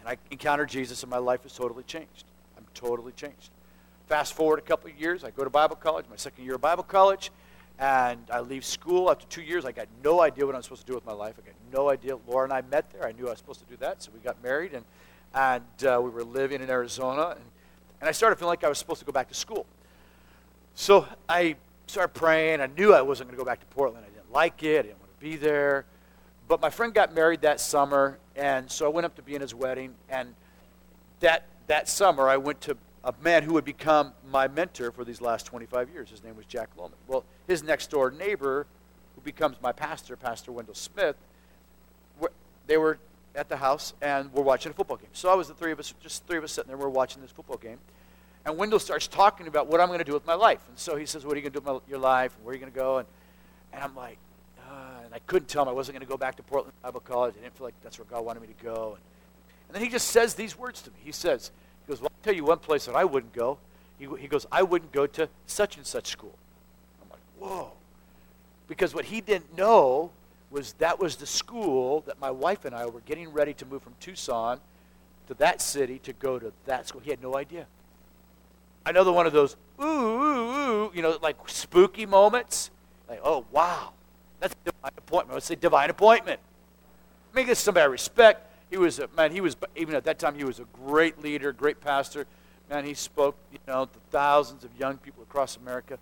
and 0.00 0.08
I 0.08 0.16
encountered 0.30 0.68
Jesus, 0.68 1.02
and 1.02 1.10
my 1.10 1.18
life 1.18 1.42
has 1.42 1.52
totally 1.52 1.82
changed. 1.82 2.24
I'm 2.56 2.64
totally 2.74 3.12
changed. 3.12 3.50
Fast 4.06 4.34
forward 4.34 4.58
a 4.58 4.62
couple 4.62 4.90
of 4.90 4.98
years, 4.98 5.24
I 5.24 5.30
go 5.30 5.44
to 5.44 5.50
Bible 5.50 5.76
college, 5.76 6.06
my 6.08 6.16
second 6.16 6.44
year 6.44 6.54
of 6.54 6.60
Bible 6.60 6.82
college, 6.82 7.30
and 7.78 8.20
I 8.32 8.40
leave 8.40 8.64
school 8.64 9.10
after 9.10 9.26
two 9.26 9.42
years. 9.42 9.64
I 9.64 9.72
got 9.72 9.88
no 10.02 10.20
idea 10.20 10.46
what 10.46 10.54
I'm 10.54 10.62
supposed 10.62 10.82
to 10.82 10.86
do 10.86 10.94
with 10.94 11.06
my 11.06 11.12
life. 11.12 11.34
I 11.38 11.46
got 11.46 11.54
no 11.72 11.90
idea. 11.90 12.16
Laura 12.26 12.44
and 12.44 12.52
I 12.52 12.62
met 12.62 12.90
there. 12.92 13.06
I 13.06 13.12
knew 13.12 13.26
I 13.26 13.30
was 13.30 13.38
supposed 13.38 13.60
to 13.60 13.66
do 13.66 13.76
that, 13.78 14.02
so 14.02 14.10
we 14.14 14.20
got 14.20 14.42
married, 14.42 14.74
and, 14.74 14.84
and 15.34 15.64
uh, 15.84 16.00
we 16.02 16.10
were 16.10 16.24
living 16.24 16.60
in 16.60 16.70
Arizona. 16.70 17.30
And, 17.30 17.44
and 18.00 18.08
I 18.08 18.12
started 18.12 18.36
feeling 18.36 18.50
like 18.50 18.64
I 18.64 18.68
was 18.68 18.78
supposed 18.78 19.00
to 19.00 19.06
go 19.06 19.12
back 19.12 19.28
to 19.28 19.34
school. 19.34 19.66
So 20.74 21.06
I 21.28 21.56
started 21.86 22.14
praying. 22.14 22.60
I 22.60 22.66
knew 22.66 22.94
I 22.94 23.02
wasn't 23.02 23.28
going 23.28 23.36
to 23.36 23.42
go 23.42 23.48
back 23.48 23.60
to 23.60 23.66
Portland. 23.66 24.04
I 24.06 24.10
didn't 24.14 24.32
like 24.32 24.62
it. 24.62 24.78
I 24.78 24.82
didn't 24.82 25.00
want 25.00 25.18
to 25.18 25.24
be 25.24 25.36
there. 25.36 25.84
But 26.48 26.60
my 26.60 26.70
friend 26.70 26.92
got 26.92 27.14
married 27.14 27.42
that 27.42 27.60
summer, 27.60 28.18
and 28.34 28.70
so 28.70 28.86
I 28.86 28.88
went 28.88 29.04
up 29.04 29.14
to 29.16 29.22
be 29.22 29.34
in 29.34 29.40
his 29.40 29.54
wedding. 29.54 29.94
And 30.08 30.34
that, 31.20 31.46
that 31.68 31.88
summer, 31.88 32.28
I 32.28 32.38
went 32.38 32.60
to 32.62 32.76
a 33.04 33.14
man 33.22 33.42
who 33.42 33.54
would 33.54 33.64
become 33.64 34.12
my 34.30 34.48
mentor 34.48 34.90
for 34.90 35.04
these 35.04 35.20
last 35.20 35.46
25 35.46 35.90
years. 35.90 36.10
His 36.10 36.24
name 36.24 36.36
was 36.36 36.46
Jack 36.46 36.68
Lohman. 36.76 36.92
Well, 37.06 37.24
his 37.46 37.62
next 37.62 37.90
door 37.90 38.10
neighbor, 38.10 38.66
who 39.14 39.20
becomes 39.20 39.56
my 39.62 39.72
pastor, 39.72 40.16
Pastor 40.16 40.52
Wendell 40.52 40.74
Smith, 40.74 41.16
they 42.66 42.76
were 42.76 42.98
at 43.34 43.48
the 43.48 43.56
house 43.56 43.94
and 44.00 44.32
we're 44.32 44.42
watching 44.42 44.70
a 44.70 44.74
football 44.74 44.96
game. 44.96 45.10
So 45.12 45.30
I 45.30 45.34
was 45.34 45.48
the 45.48 45.54
three 45.54 45.72
of 45.72 45.78
us, 45.78 45.94
just 46.02 46.26
three 46.26 46.38
of 46.38 46.44
us 46.44 46.52
sitting 46.52 46.68
there. 46.68 46.76
We're 46.76 46.88
watching 46.88 47.22
this 47.22 47.30
football 47.30 47.56
game, 47.56 47.78
and 48.44 48.56
Wendell 48.56 48.78
starts 48.78 49.06
talking 49.06 49.46
about 49.46 49.66
what 49.66 49.80
I'm 49.80 49.88
going 49.88 49.98
to 49.98 50.04
do 50.04 50.12
with 50.12 50.26
my 50.26 50.34
life. 50.34 50.60
And 50.68 50.78
so 50.78 50.96
he 50.96 51.06
says, 51.06 51.24
"What 51.24 51.34
are 51.34 51.36
you 51.36 51.42
going 51.42 51.52
to 51.52 51.60
do 51.60 51.72
with 51.74 51.88
your 51.88 51.98
life? 51.98 52.36
Where 52.42 52.52
are 52.52 52.54
you 52.54 52.60
going 52.60 52.72
to 52.72 52.78
go?" 52.78 52.98
And 52.98 53.08
and 53.72 53.84
I'm 53.84 53.94
like, 53.94 54.18
uh, 54.58 55.04
and 55.04 55.14
I 55.14 55.20
couldn't 55.20 55.48
tell 55.48 55.62
him 55.62 55.68
I 55.68 55.72
wasn't 55.72 55.96
going 55.96 56.06
to 56.06 56.10
go 56.10 56.16
back 56.16 56.36
to 56.36 56.42
Portland 56.42 56.72
Bible 56.82 57.00
College. 57.00 57.34
I 57.38 57.42
didn't 57.42 57.56
feel 57.56 57.66
like 57.66 57.74
that's 57.82 57.98
where 57.98 58.06
God 58.06 58.24
wanted 58.24 58.40
me 58.40 58.48
to 58.48 58.64
go. 58.64 58.96
And, 58.96 59.02
and 59.68 59.74
then 59.76 59.82
he 59.82 59.88
just 59.88 60.08
says 60.08 60.34
these 60.34 60.58
words 60.58 60.82
to 60.82 60.90
me. 60.90 60.96
He 61.04 61.12
says, 61.12 61.50
"He 61.86 61.90
goes, 61.92 62.00
well, 62.00 62.10
I'll 62.12 62.24
tell 62.24 62.34
you 62.34 62.44
one 62.44 62.58
place 62.58 62.86
that 62.86 62.94
I 62.94 63.04
wouldn't 63.04 63.32
go." 63.32 63.58
He, 63.98 64.08
he 64.18 64.28
goes, 64.28 64.46
"I 64.50 64.62
wouldn't 64.62 64.92
go 64.92 65.06
to 65.06 65.28
such 65.46 65.76
and 65.76 65.86
such 65.86 66.08
school." 66.08 66.34
I'm 67.02 67.10
like, 67.10 67.20
Whoa. 67.38 67.72
Because 68.66 68.94
what 68.94 69.06
he 69.06 69.20
didn't 69.20 69.56
know 69.56 70.10
was 70.50 70.72
that 70.74 70.98
was 70.98 71.16
the 71.16 71.26
school 71.26 72.02
that 72.06 72.20
my 72.20 72.30
wife 72.30 72.64
and 72.64 72.74
I 72.74 72.86
were 72.86 73.00
getting 73.00 73.32
ready 73.32 73.54
to 73.54 73.66
move 73.66 73.82
from 73.82 73.94
Tucson 74.00 74.60
to 75.28 75.34
that 75.34 75.62
city 75.62 75.98
to 76.00 76.12
go 76.12 76.38
to 76.38 76.52
that 76.66 76.88
school. 76.88 77.00
He 77.00 77.10
had 77.10 77.22
no 77.22 77.36
idea. 77.36 77.66
Another 78.84 79.12
one 79.12 79.26
of 79.26 79.32
those, 79.32 79.56
ooh, 79.80 79.84
ooh, 79.84 80.86
ooh, 80.86 80.92
you 80.94 81.02
know, 81.02 81.18
like 81.22 81.36
spooky 81.46 82.06
moments. 82.06 82.70
Like, 83.08 83.20
oh, 83.22 83.44
wow. 83.52 83.92
That's 84.40 84.54
a 84.54 84.70
divine 84.70 84.92
appointment. 84.96 85.34
Let's 85.34 85.46
say 85.46 85.54
divine 85.54 85.90
appointment. 85.90 86.40
I 87.32 87.36
mean, 87.36 87.46
this 87.46 87.58
somebody 87.58 87.84
I 87.84 87.86
respect. 87.86 88.46
He 88.70 88.76
was, 88.76 88.98
a, 88.98 89.08
man, 89.16 89.32
he 89.32 89.40
was, 89.40 89.56
even 89.76 89.94
at 89.94 90.04
that 90.04 90.18
time, 90.18 90.34
he 90.34 90.44
was 90.44 90.60
a 90.60 90.64
great 90.86 91.20
leader, 91.22 91.52
great 91.52 91.80
pastor. 91.80 92.26
Man, 92.70 92.84
he 92.84 92.94
spoke, 92.94 93.36
you 93.52 93.58
know, 93.66 93.84
to 93.84 93.98
thousands 94.10 94.64
of 94.64 94.70
young 94.78 94.96
people 94.96 95.22
across 95.22 95.56
America. 95.56 95.98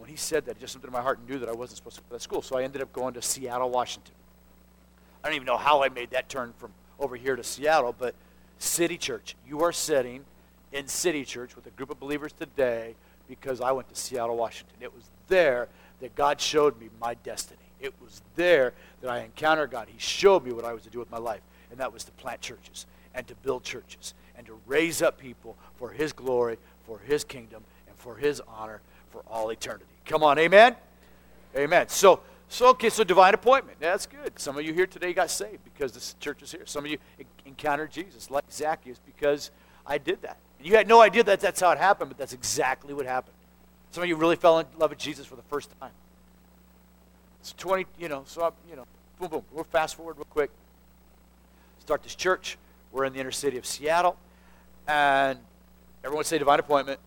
And 0.00 0.06
when 0.06 0.10
he 0.10 0.16
said 0.16 0.46
that, 0.46 0.52
it 0.52 0.60
just 0.60 0.72
something 0.72 0.88
in 0.88 0.94
my 0.94 1.02
heart 1.02 1.18
and 1.18 1.28
knew 1.28 1.38
that 1.38 1.48
I 1.50 1.52
wasn't 1.52 1.76
supposed 1.76 1.96
to 1.96 2.02
go 2.04 2.06
to 2.08 2.12
that 2.14 2.22
school. 2.22 2.40
So 2.40 2.56
I 2.56 2.62
ended 2.62 2.80
up 2.80 2.90
going 2.90 3.12
to 3.12 3.20
Seattle, 3.20 3.68
Washington. 3.68 4.14
I 5.22 5.28
don't 5.28 5.36
even 5.36 5.44
know 5.44 5.58
how 5.58 5.82
I 5.82 5.90
made 5.90 6.12
that 6.12 6.30
turn 6.30 6.54
from 6.56 6.72
over 6.98 7.16
here 7.16 7.36
to 7.36 7.44
Seattle, 7.44 7.94
but 7.98 8.14
City 8.58 8.96
Church. 8.96 9.36
You 9.46 9.62
are 9.62 9.72
sitting 9.72 10.24
in 10.72 10.88
City 10.88 11.22
Church 11.22 11.54
with 11.54 11.66
a 11.66 11.70
group 11.70 11.90
of 11.90 12.00
believers 12.00 12.32
today 12.32 12.94
because 13.28 13.60
I 13.60 13.72
went 13.72 13.90
to 13.90 13.94
Seattle, 13.94 14.38
Washington. 14.38 14.78
It 14.80 14.94
was 14.94 15.04
there 15.28 15.68
that 16.00 16.14
God 16.14 16.40
showed 16.40 16.80
me 16.80 16.88
my 16.98 17.12
destiny. 17.12 17.60
It 17.78 17.92
was 18.00 18.22
there 18.36 18.72
that 19.02 19.10
I 19.10 19.18
encountered 19.18 19.70
God. 19.70 19.88
He 19.90 19.98
showed 19.98 20.46
me 20.46 20.52
what 20.52 20.64
I 20.64 20.72
was 20.72 20.82
to 20.84 20.90
do 20.90 20.98
with 20.98 21.10
my 21.10 21.18
life, 21.18 21.42
and 21.70 21.78
that 21.78 21.92
was 21.92 22.04
to 22.04 22.12
plant 22.12 22.40
churches 22.40 22.86
and 23.14 23.28
to 23.28 23.34
build 23.34 23.64
churches 23.64 24.14
and 24.34 24.46
to 24.46 24.58
raise 24.66 25.02
up 25.02 25.18
people 25.18 25.58
for 25.74 25.90
His 25.90 26.14
glory, 26.14 26.56
for 26.86 27.00
His 27.00 27.22
kingdom, 27.22 27.64
and 27.86 27.94
for 27.98 28.16
His 28.16 28.40
honor 28.48 28.80
for 29.10 29.22
all 29.28 29.50
eternity. 29.50 29.89
Come 30.04 30.22
on, 30.22 30.38
amen? 30.38 30.76
Amen. 31.56 31.88
So, 31.88 32.20
so 32.48 32.68
okay, 32.68 32.90
so 32.90 33.04
divine 33.04 33.34
appointment. 33.34 33.78
That's 33.80 34.06
good. 34.06 34.38
Some 34.38 34.58
of 34.58 34.64
you 34.64 34.72
here 34.72 34.86
today 34.86 35.12
got 35.12 35.30
saved 35.30 35.62
because 35.64 35.92
this 35.92 36.14
church 36.20 36.42
is 36.42 36.52
here. 36.52 36.66
Some 36.66 36.84
of 36.84 36.90
you 36.90 36.98
encountered 37.46 37.90
Jesus, 37.90 38.30
like 38.30 38.44
Zacchaeus, 38.50 39.00
because 39.04 39.50
I 39.86 39.98
did 39.98 40.22
that. 40.22 40.36
And 40.58 40.66
you 40.66 40.76
had 40.76 40.88
no 40.88 41.00
idea 41.00 41.24
that 41.24 41.40
that's 41.40 41.60
how 41.60 41.70
it 41.70 41.78
happened, 41.78 42.10
but 42.10 42.18
that's 42.18 42.32
exactly 42.32 42.92
what 42.94 43.06
happened. 43.06 43.34
Some 43.92 44.02
of 44.02 44.08
you 44.08 44.16
really 44.16 44.36
fell 44.36 44.58
in 44.58 44.66
love 44.78 44.90
with 44.90 44.98
Jesus 44.98 45.26
for 45.26 45.36
the 45.36 45.42
first 45.42 45.70
time. 45.80 45.90
It's 47.40 47.52
20, 47.54 47.86
you 47.98 48.08
know, 48.08 48.22
so, 48.26 48.42
I, 48.42 48.50
you 48.68 48.76
know, 48.76 48.86
boom, 49.18 49.28
boom. 49.28 49.44
We'll 49.52 49.64
fast 49.64 49.96
forward 49.96 50.16
real 50.16 50.26
quick. 50.28 50.50
Start 51.80 52.02
this 52.02 52.14
church. 52.14 52.58
We're 52.92 53.04
in 53.04 53.12
the 53.12 53.20
inner 53.20 53.30
city 53.30 53.56
of 53.56 53.66
Seattle. 53.66 54.16
And 54.86 55.38
everyone 56.04 56.24
say 56.24 56.38
divine 56.38 56.58
appointment 56.58 57.00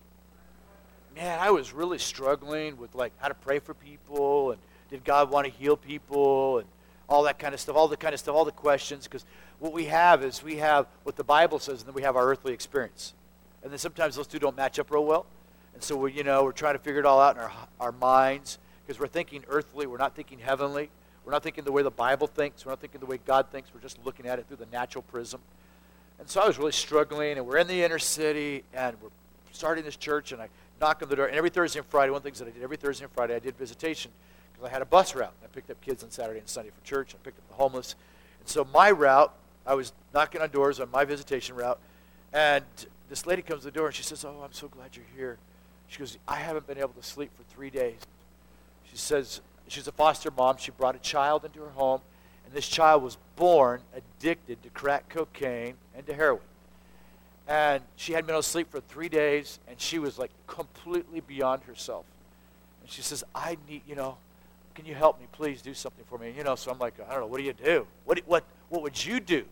man, 1.14 1.38
I 1.38 1.50
was 1.50 1.72
really 1.72 1.98
struggling 1.98 2.76
with 2.76 2.94
like 2.94 3.12
how 3.18 3.28
to 3.28 3.34
pray 3.34 3.58
for 3.58 3.74
people 3.74 4.52
and 4.52 4.60
did 4.90 5.04
God 5.04 5.30
want 5.30 5.46
to 5.46 5.52
heal 5.52 5.76
people 5.76 6.58
and 6.58 6.68
all 7.08 7.24
that 7.24 7.38
kind 7.38 7.54
of 7.54 7.60
stuff, 7.60 7.76
all 7.76 7.88
the 7.88 7.96
kind 7.96 8.14
of 8.14 8.20
stuff, 8.20 8.34
all 8.34 8.44
the 8.44 8.52
questions. 8.52 9.04
Because 9.04 9.24
what 9.58 9.72
we 9.72 9.86
have 9.86 10.24
is 10.24 10.42
we 10.42 10.56
have 10.56 10.86
what 11.02 11.16
the 11.16 11.24
Bible 11.24 11.58
says, 11.58 11.80
and 11.80 11.88
then 11.88 11.94
we 11.94 12.02
have 12.02 12.16
our 12.16 12.26
earthly 12.26 12.52
experience. 12.52 13.14
And 13.62 13.72
then 13.72 13.78
sometimes 13.78 14.16
those 14.16 14.26
two 14.26 14.38
don't 14.38 14.56
match 14.56 14.78
up 14.78 14.90
real 14.90 15.04
well. 15.04 15.26
And 15.74 15.82
so 15.82 15.96
we, 15.96 16.12
you 16.12 16.22
know, 16.22 16.44
we're 16.44 16.52
trying 16.52 16.74
to 16.74 16.78
figure 16.78 17.00
it 17.00 17.06
all 17.06 17.20
out 17.20 17.36
in 17.36 17.42
our, 17.42 17.52
our 17.80 17.92
minds 17.92 18.58
because 18.86 19.00
we're 19.00 19.06
thinking 19.06 19.44
earthly, 19.48 19.86
we're 19.86 19.98
not 19.98 20.14
thinking 20.14 20.38
heavenly. 20.38 20.90
We're 21.24 21.32
not 21.32 21.42
thinking 21.42 21.64
the 21.64 21.72
way 21.72 21.82
the 21.82 21.90
Bible 21.90 22.26
thinks. 22.26 22.66
We're 22.66 22.72
not 22.72 22.80
thinking 22.80 23.00
the 23.00 23.06
way 23.06 23.18
God 23.24 23.46
thinks. 23.50 23.72
We're 23.72 23.80
just 23.80 23.98
looking 24.04 24.26
at 24.26 24.38
it 24.38 24.46
through 24.46 24.58
the 24.58 24.66
natural 24.66 25.02
prism. 25.02 25.40
And 26.18 26.28
so 26.28 26.40
I 26.40 26.46
was 26.46 26.58
really 26.58 26.72
struggling, 26.72 27.38
and 27.38 27.46
we're 27.46 27.56
in 27.56 27.66
the 27.66 27.82
inner 27.82 27.98
city, 27.98 28.62
and 28.74 28.96
we're 29.02 29.08
starting 29.52 29.84
this 29.84 29.96
church, 29.96 30.32
and 30.32 30.42
I 30.42 30.48
knock 30.80 31.02
on 31.02 31.08
the 31.08 31.16
door. 31.16 31.26
And 31.26 31.36
every 31.36 31.50
Thursday 31.50 31.78
and 31.78 31.88
Friday, 31.88 32.10
one 32.10 32.18
of 32.18 32.22
the 32.22 32.28
things 32.28 32.38
that 32.38 32.48
I 32.48 32.50
did 32.50 32.62
every 32.62 32.76
Thursday 32.76 33.04
and 33.04 33.12
Friday, 33.12 33.34
I 33.34 33.38
did 33.38 33.56
visitation 33.56 34.10
because 34.52 34.68
I 34.68 34.72
had 34.72 34.82
a 34.82 34.86
bus 34.86 35.14
route. 35.14 35.32
I 35.42 35.46
picked 35.48 35.70
up 35.70 35.80
kids 35.80 36.02
on 36.02 36.10
Saturday 36.10 36.38
and 36.38 36.48
Sunday 36.48 36.70
for 36.70 36.84
church. 36.86 37.14
I 37.14 37.18
picked 37.24 37.38
up 37.38 37.48
the 37.48 37.54
homeless. 37.54 37.94
And 38.40 38.48
so 38.48 38.66
my 38.72 38.90
route, 38.90 39.32
I 39.66 39.74
was 39.74 39.92
knocking 40.12 40.40
on 40.40 40.50
doors 40.50 40.80
on 40.80 40.90
my 40.90 41.04
visitation 41.04 41.56
route. 41.56 41.78
And 42.32 42.64
this 43.08 43.26
lady 43.26 43.42
comes 43.42 43.60
to 43.60 43.66
the 43.66 43.70
door 43.70 43.86
and 43.86 43.94
she 43.94 44.02
says, 44.02 44.24
Oh, 44.24 44.42
I'm 44.44 44.52
so 44.52 44.68
glad 44.68 44.96
you're 44.96 45.04
here. 45.16 45.38
She 45.88 45.98
goes, 45.98 46.18
I 46.26 46.36
haven't 46.36 46.66
been 46.66 46.78
able 46.78 46.94
to 46.94 47.02
sleep 47.02 47.30
for 47.36 47.42
three 47.54 47.70
days. 47.70 48.00
She 48.90 48.96
says, 48.96 49.40
She's 49.68 49.86
a 49.86 49.92
foster 49.92 50.30
mom. 50.30 50.56
She 50.58 50.70
brought 50.70 50.96
a 50.96 51.00
child 51.00 51.44
into 51.44 51.60
her 51.60 51.70
home. 51.70 52.00
And 52.44 52.52
this 52.54 52.68
child 52.68 53.02
was 53.02 53.16
born 53.36 53.80
addicted 53.94 54.62
to 54.62 54.68
crack 54.70 55.08
cocaine 55.08 55.74
and 55.96 56.04
to 56.06 56.14
heroin. 56.14 56.42
And 57.46 57.82
she 57.96 58.12
hadn't 58.12 58.26
been 58.26 58.34
able 58.34 58.42
to 58.42 58.48
sleep 58.48 58.70
for 58.70 58.80
three 58.80 59.08
days, 59.08 59.58
and 59.68 59.78
she 59.80 59.98
was 59.98 60.18
like 60.18 60.30
completely 60.46 61.20
beyond 61.20 61.64
herself. 61.64 62.06
And 62.80 62.90
she 62.90 63.02
says, 63.02 63.22
I 63.34 63.58
need, 63.68 63.82
you 63.86 63.94
know, 63.94 64.16
can 64.74 64.86
you 64.86 64.94
help 64.94 65.20
me? 65.20 65.26
Please 65.32 65.62
do 65.62 65.74
something 65.74 66.04
for 66.06 66.18
me. 66.18 66.32
You 66.36 66.42
know, 66.42 66.54
so 66.54 66.70
I'm 66.70 66.78
like, 66.78 66.94
I 67.06 67.12
don't 67.12 67.20
know, 67.20 67.26
what 67.26 67.38
do 67.38 67.44
you 67.44 67.52
do? 67.52 67.86
What, 68.04 68.18
what, 68.26 68.44
what 68.70 68.82
would 68.82 69.04
you 69.04 69.20
do? 69.20 69.44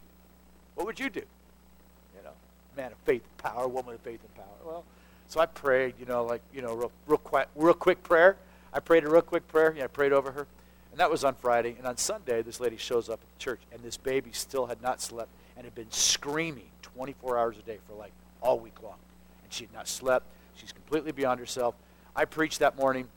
What 0.75 0.87
would 0.87 0.99
you 0.99 1.11
do? 1.11 1.21
You 1.21 2.23
know, 2.25 2.33
man 2.77 2.93
of 2.93 2.99
faith 3.05 3.23
and 3.25 3.39
power, 3.39 3.69
woman 3.69 3.95
of 3.95 4.01
faith 4.01 4.21
and 4.23 4.35
power. 4.35 4.47
Well, 4.65 4.85
so 5.29 5.41
I 5.41 5.47
prayed, 5.47 5.95
you 6.01 6.07
know, 6.07 6.25
like, 6.25 6.43
you 6.53 6.63
know, 6.63 6.75
real, 6.75 6.93
real, 7.07 7.19
quick, 7.19 7.49
real 7.57 7.75
quick 7.75 8.03
prayer. 8.03 8.37
I 8.73 8.81
prayed 8.81 9.05
a 9.05 9.11
real 9.11 9.23
quick 9.23 9.47
prayer. 9.49 9.75
Yeah, 9.77 9.85
I 9.85 9.89
prayed 9.89 10.13
over 10.13 10.33
her. 10.33 10.47
And 10.91 11.01
that 11.01 11.11
was 11.11 11.25
on 11.25 11.35
Friday. 11.35 11.75
And 11.79 11.87
on 11.87 11.99
Sunday, 11.99 12.43
this 12.43 12.59
lady 12.59 12.77
shows 12.77 13.09
up 13.09 13.21
at 13.21 13.39
the 13.39 13.43
church, 13.43 13.61
and 13.71 13.83
this 13.83 13.97
baby 13.97 14.31
still 14.33 14.67
had 14.67 14.83
not 14.83 15.01
slept 15.01 15.31
and 15.57 15.65
had 15.65 15.75
been 15.75 15.91
screaming 15.91 16.72
24 16.95 17.39
hours 17.39 17.57
a 17.59 17.63
day 17.63 17.79
for 17.87 17.95
like 17.95 18.13
all 18.41 18.59
week 18.59 18.83
long. 18.83 18.97
And 19.45 19.53
she 19.53 19.65
had 19.65 19.73
not 19.73 19.89
slept. 19.89 20.27
She's 20.55 20.73
completely 20.73 21.13
beyond 21.13 21.41
herself. 21.41 21.75
I 22.15 22.25
preached 22.25 22.59
that 22.59 22.77
morning, 22.77 23.09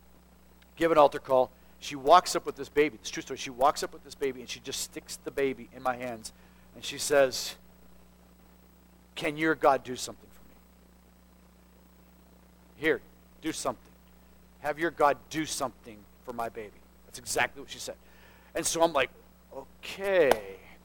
give 0.77 0.91
an 0.91 0.97
altar 0.97 1.19
call. 1.19 1.51
She 1.79 1.95
walks 1.95 2.35
up 2.35 2.45
with 2.45 2.55
this 2.55 2.69
baby. 2.69 2.97
It's 3.01 3.09
true 3.09 3.21
story. 3.21 3.37
She 3.37 3.49
walks 3.49 3.83
up 3.83 3.93
with 3.93 4.03
this 4.03 4.15
baby, 4.15 4.39
and 4.39 4.49
she 4.49 4.59
just 4.61 4.81
sticks 4.81 5.17
the 5.17 5.31
baby 5.31 5.69
in 5.75 5.83
my 5.83 5.97
hands. 5.97 6.31
And 6.73 6.83
she 6.83 6.97
says, 6.97 7.55
Can 9.15 9.37
your 9.37 9.55
God 9.55 9.83
do 9.83 9.95
something 9.95 10.29
for 10.31 10.49
me? 10.49 10.55
Here, 12.77 13.01
do 13.41 13.51
something. 13.51 13.81
Have 14.59 14.79
your 14.79 14.91
God 14.91 15.17
do 15.29 15.45
something 15.45 15.97
for 16.25 16.33
my 16.33 16.49
baby. 16.49 16.71
That's 17.05 17.19
exactly 17.19 17.61
what 17.61 17.69
she 17.69 17.79
said. 17.79 17.95
And 18.55 18.65
so 18.65 18.81
I'm 18.81 18.93
like, 18.93 19.09
okay, 19.55 20.31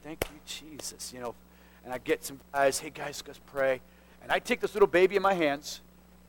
thank 0.03 0.25
you, 0.31 0.39
Jesus. 0.45 1.11
You 1.13 1.21
know, 1.21 1.35
and 1.83 1.93
I 1.93 1.97
get 1.97 2.23
some 2.23 2.39
guys, 2.53 2.79
hey 2.79 2.89
guys, 2.89 3.23
let's 3.25 3.39
pray. 3.47 3.81
And 4.23 4.31
I 4.31 4.39
take 4.39 4.59
this 4.59 4.73
little 4.73 4.87
baby 4.87 5.15
in 5.15 5.21
my 5.21 5.33
hands, 5.33 5.81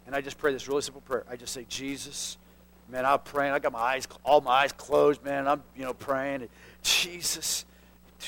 and 0.07 0.15
I 0.15 0.21
just 0.21 0.39
pray 0.39 0.53
this 0.53 0.69
really 0.69 0.83
simple 0.83 1.03
prayer. 1.03 1.25
I 1.31 1.37
just 1.37 1.53
say, 1.53 1.67
Jesus, 1.69 2.39
man, 2.89 3.05
I'm 3.05 3.19
praying. 3.21 3.53
I 3.53 3.59
got 3.59 3.73
my 3.73 3.81
eyes, 3.81 4.09
all 4.25 4.41
my 4.41 4.51
eyes 4.51 4.73
closed, 4.73 5.23
man. 5.25 5.47
I'm, 5.47 5.63
you 5.77 5.85
know, 5.85 5.95
praying. 5.95 6.43
And 6.43 6.49
Jesus, 6.83 7.65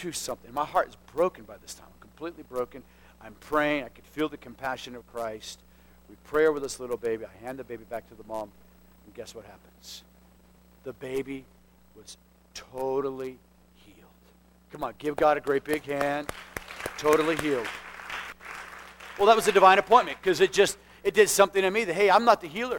do 0.00 0.12
something. 0.12 0.52
My 0.52 0.64
heart 0.64 0.88
is 0.88 0.96
broken 1.14 1.44
by 1.44 1.56
this 1.62 1.74
time. 1.74 1.86
I'm 1.94 2.00
completely 2.00 2.44
broken. 2.48 2.82
I'm 3.22 3.34
praying. 3.40 3.84
I 3.84 3.88
can 3.88 4.04
feel 4.04 4.28
the 4.28 4.36
compassion 4.36 4.94
of 4.94 5.10
Christ. 5.12 5.60
We 6.10 6.16
pray 6.24 6.46
over 6.46 6.60
this 6.60 6.78
little 6.78 6.96
baby. 6.96 7.24
I 7.24 7.44
hand 7.44 7.58
the 7.58 7.64
baby 7.64 7.84
back 7.88 8.08
to 8.08 8.14
the 8.14 8.24
mom. 8.24 8.50
And 9.06 9.14
guess 9.14 9.34
what 9.34 9.44
happens? 9.44 10.02
The 10.84 10.92
baby 10.92 11.44
was 11.96 12.16
totally 12.52 13.38
healed. 13.76 14.08
Come 14.70 14.82
on, 14.82 14.94
give 14.98 15.16
God 15.16 15.38
a 15.38 15.40
great 15.40 15.64
big 15.64 15.84
hand. 15.84 16.28
Totally 16.98 17.36
healed. 17.36 17.66
Well, 19.18 19.26
that 19.26 19.36
was 19.36 19.46
a 19.48 19.52
divine 19.52 19.78
appointment 19.78 20.18
because 20.20 20.40
it 20.40 20.52
just 20.52 20.78
it 21.02 21.14
did 21.14 21.28
something 21.28 21.62
to 21.62 21.70
me 21.70 21.84
that 21.84 21.94
hey, 21.94 22.10
I'm 22.10 22.24
not 22.24 22.40
the 22.40 22.48
healer. 22.48 22.78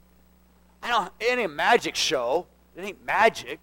I 0.83 0.89
don't 0.89 1.12
it 1.19 1.25
ain't 1.25 1.41
a 1.41 1.47
magic 1.47 1.95
show. 1.95 2.47
It 2.75 2.83
ain't 2.83 3.05
magic. 3.05 3.59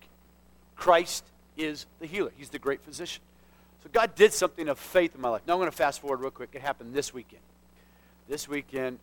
Christ 0.76 1.24
is 1.56 1.86
the 2.00 2.06
healer. 2.06 2.32
He's 2.36 2.48
the 2.48 2.58
great 2.58 2.82
physician. 2.82 3.22
So 3.82 3.88
God 3.92 4.14
did 4.14 4.32
something 4.32 4.68
of 4.68 4.78
faith 4.78 5.14
in 5.14 5.20
my 5.20 5.28
life. 5.28 5.42
Now 5.46 5.54
I'm 5.54 5.58
going 5.58 5.70
to 5.70 5.76
fast 5.76 6.00
forward 6.00 6.20
real 6.20 6.30
quick. 6.30 6.50
It 6.52 6.62
happened 6.62 6.94
this 6.94 7.12
weekend. 7.12 7.42
This 8.28 8.48
weekend, 8.48 8.98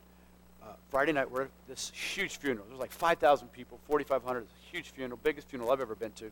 uh, 0.63 0.67
Friday 0.89 1.11
night, 1.11 1.29
we're 1.29 1.43
at 1.43 1.49
this 1.67 1.91
huge 1.91 2.37
funeral. 2.37 2.65
There's 2.67 2.79
like 2.79 2.91
5,000 2.91 3.49
people, 3.49 3.79
4,500 3.87 4.39
It's 4.39 4.51
a 4.51 4.71
huge 4.71 4.91
funeral, 4.91 5.19
biggest 5.21 5.49
funeral 5.49 5.71
I've 5.71 5.81
ever 5.81 5.95
been 5.95 6.13
to. 6.13 6.31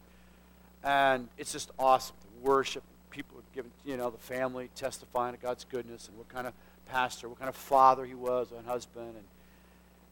And 0.83 1.27
it's 1.37 1.51
just 1.51 1.71
awesome 1.77 2.15
to 2.21 2.47
worship. 2.47 2.83
People 3.09 3.37
giving, 3.53 3.71
you 3.85 3.97
know, 3.97 4.09
the 4.09 4.17
family 4.17 4.69
testifying 4.75 5.33
of 5.33 5.41
God's 5.41 5.65
goodness 5.65 6.07
and 6.07 6.17
what 6.17 6.29
kind 6.29 6.47
of 6.47 6.53
pastor, 6.87 7.29
what 7.29 7.39
kind 7.39 7.49
of 7.49 7.55
father 7.55 8.05
he 8.05 8.15
was, 8.15 8.51
and 8.51 8.65
husband. 8.65 9.15
And, 9.15 9.25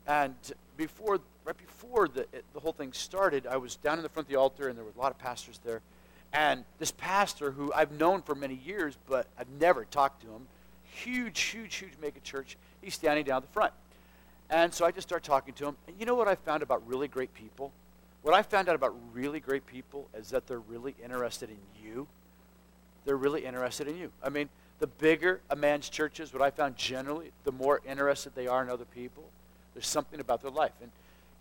and 0.08 0.36
before, 0.78 1.20
right 1.44 1.58
before 1.58 2.08
the, 2.08 2.22
it, 2.34 2.46
the 2.54 2.60
whole 2.60 2.74
thing 2.74 2.94
started, 2.94 3.48
I 3.48 3.58
was 3.58 3.76
down 3.76 3.98
in 3.98 4.04
the 4.04 4.10
front 4.10 4.28
of 4.28 4.32
the 4.32 4.40
altar, 4.40 4.68
and 4.68 4.78
there 4.78 4.84
were 4.84 4.92
a 4.96 5.02
lot 5.02 5.12
of 5.12 5.18
pastors 5.18 5.60
there. 5.64 5.82
And 6.34 6.66
this 6.80 6.92
pastor, 6.92 7.52
who 7.52 7.72
I've 7.74 7.92
known 7.92 8.22
for 8.22 8.36
many 8.36 8.60
years, 8.66 8.98
but 9.08 9.28
I've 9.40 9.50
never 9.60 9.86
talked 9.86 10.22
to 10.24 10.28
him, 10.28 10.48
huge, 10.84 11.40
huge, 11.40 11.76
huge 11.76 11.94
mega 12.02 12.20
church, 12.22 12.58
he's 12.82 12.94
standing 12.94 13.26
down 13.26 13.42
the 13.42 13.48
front. 13.48 13.74
And 14.50 14.74
so 14.74 14.86
I 14.86 14.92
just 14.92 15.08
start 15.08 15.24
talking 15.24 15.54
to 15.56 15.68
him. 15.68 15.78
And 15.88 15.96
you 16.00 16.06
know 16.06 16.16
what 16.16 16.28
I 16.28 16.36
found 16.36 16.62
about 16.62 16.86
really 16.88 17.08
great 17.08 17.34
people? 17.34 17.72
What 18.22 18.34
I 18.34 18.42
found 18.42 18.70
out 18.70 18.76
about 18.76 18.96
really 19.14 19.40
great 19.40 19.66
people 19.66 20.08
is 20.16 20.30
that 20.30 20.48
they're 20.48 20.60
really 20.60 20.96
interested 21.04 21.50
in 21.50 21.58
you. 21.84 22.08
They're 23.06 23.18
really 23.18 23.46
interested 23.46 23.88
in 23.88 23.98
you. 23.98 24.12
I 24.24 24.30
mean, 24.30 24.50
the 24.80 24.88
bigger 24.88 25.42
a 25.50 25.56
man's 25.56 25.90
church 25.90 26.20
is, 26.20 26.34
what 26.34 26.42
I 26.42 26.50
found 26.50 26.76
generally, 26.76 27.32
the 27.44 27.52
more 27.52 27.82
interested 27.88 28.36
they 28.36 28.48
are 28.48 28.64
in 28.64 28.70
other 28.70 28.86
people. 28.86 29.24
There's 29.74 29.88
something 29.88 30.20
about 30.20 30.42
their 30.42 30.52
life. 30.52 30.74
And 30.82 30.92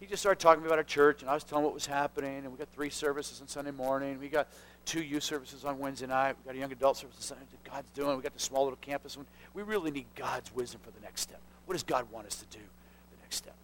he 0.00 0.06
just 0.06 0.22
started 0.22 0.40
talking 0.40 0.60
to 0.60 0.62
me 0.62 0.68
about 0.68 0.78
our 0.78 0.84
church, 0.84 1.22
and 1.22 1.30
I 1.30 1.34
was 1.34 1.44
telling 1.44 1.62
him 1.62 1.66
what 1.66 1.74
was 1.74 1.86
happening. 1.86 2.38
And 2.38 2.52
we 2.52 2.58
got 2.58 2.68
three 2.68 2.90
services 2.90 3.40
on 3.40 3.48
Sunday 3.48 3.70
morning. 3.70 4.18
We 4.20 4.28
got 4.28 4.48
two 4.84 5.02
youth 5.02 5.22
services 5.22 5.64
on 5.64 5.78
Wednesday 5.78 6.06
night. 6.06 6.36
We 6.38 6.46
got 6.46 6.56
a 6.56 6.58
young 6.58 6.72
adult 6.72 6.96
service 6.96 7.16
on 7.16 7.22
Sunday. 7.22 7.44
God's 7.64 7.88
doing. 7.94 8.16
We 8.16 8.22
got 8.22 8.34
the 8.34 8.40
small 8.40 8.64
little 8.64 8.78
campus. 8.80 9.16
One. 9.16 9.26
We 9.54 9.62
really 9.62 9.90
need 9.90 10.06
God's 10.14 10.54
wisdom 10.54 10.80
for 10.84 10.90
the 10.90 11.00
next 11.00 11.22
step. 11.22 11.40
What 11.66 11.74
does 11.74 11.82
God 11.82 12.06
want 12.12 12.26
us 12.26 12.36
to 12.36 12.46
do 12.46 12.58
the 12.62 13.22
next 13.22 13.36
step? 13.36 13.54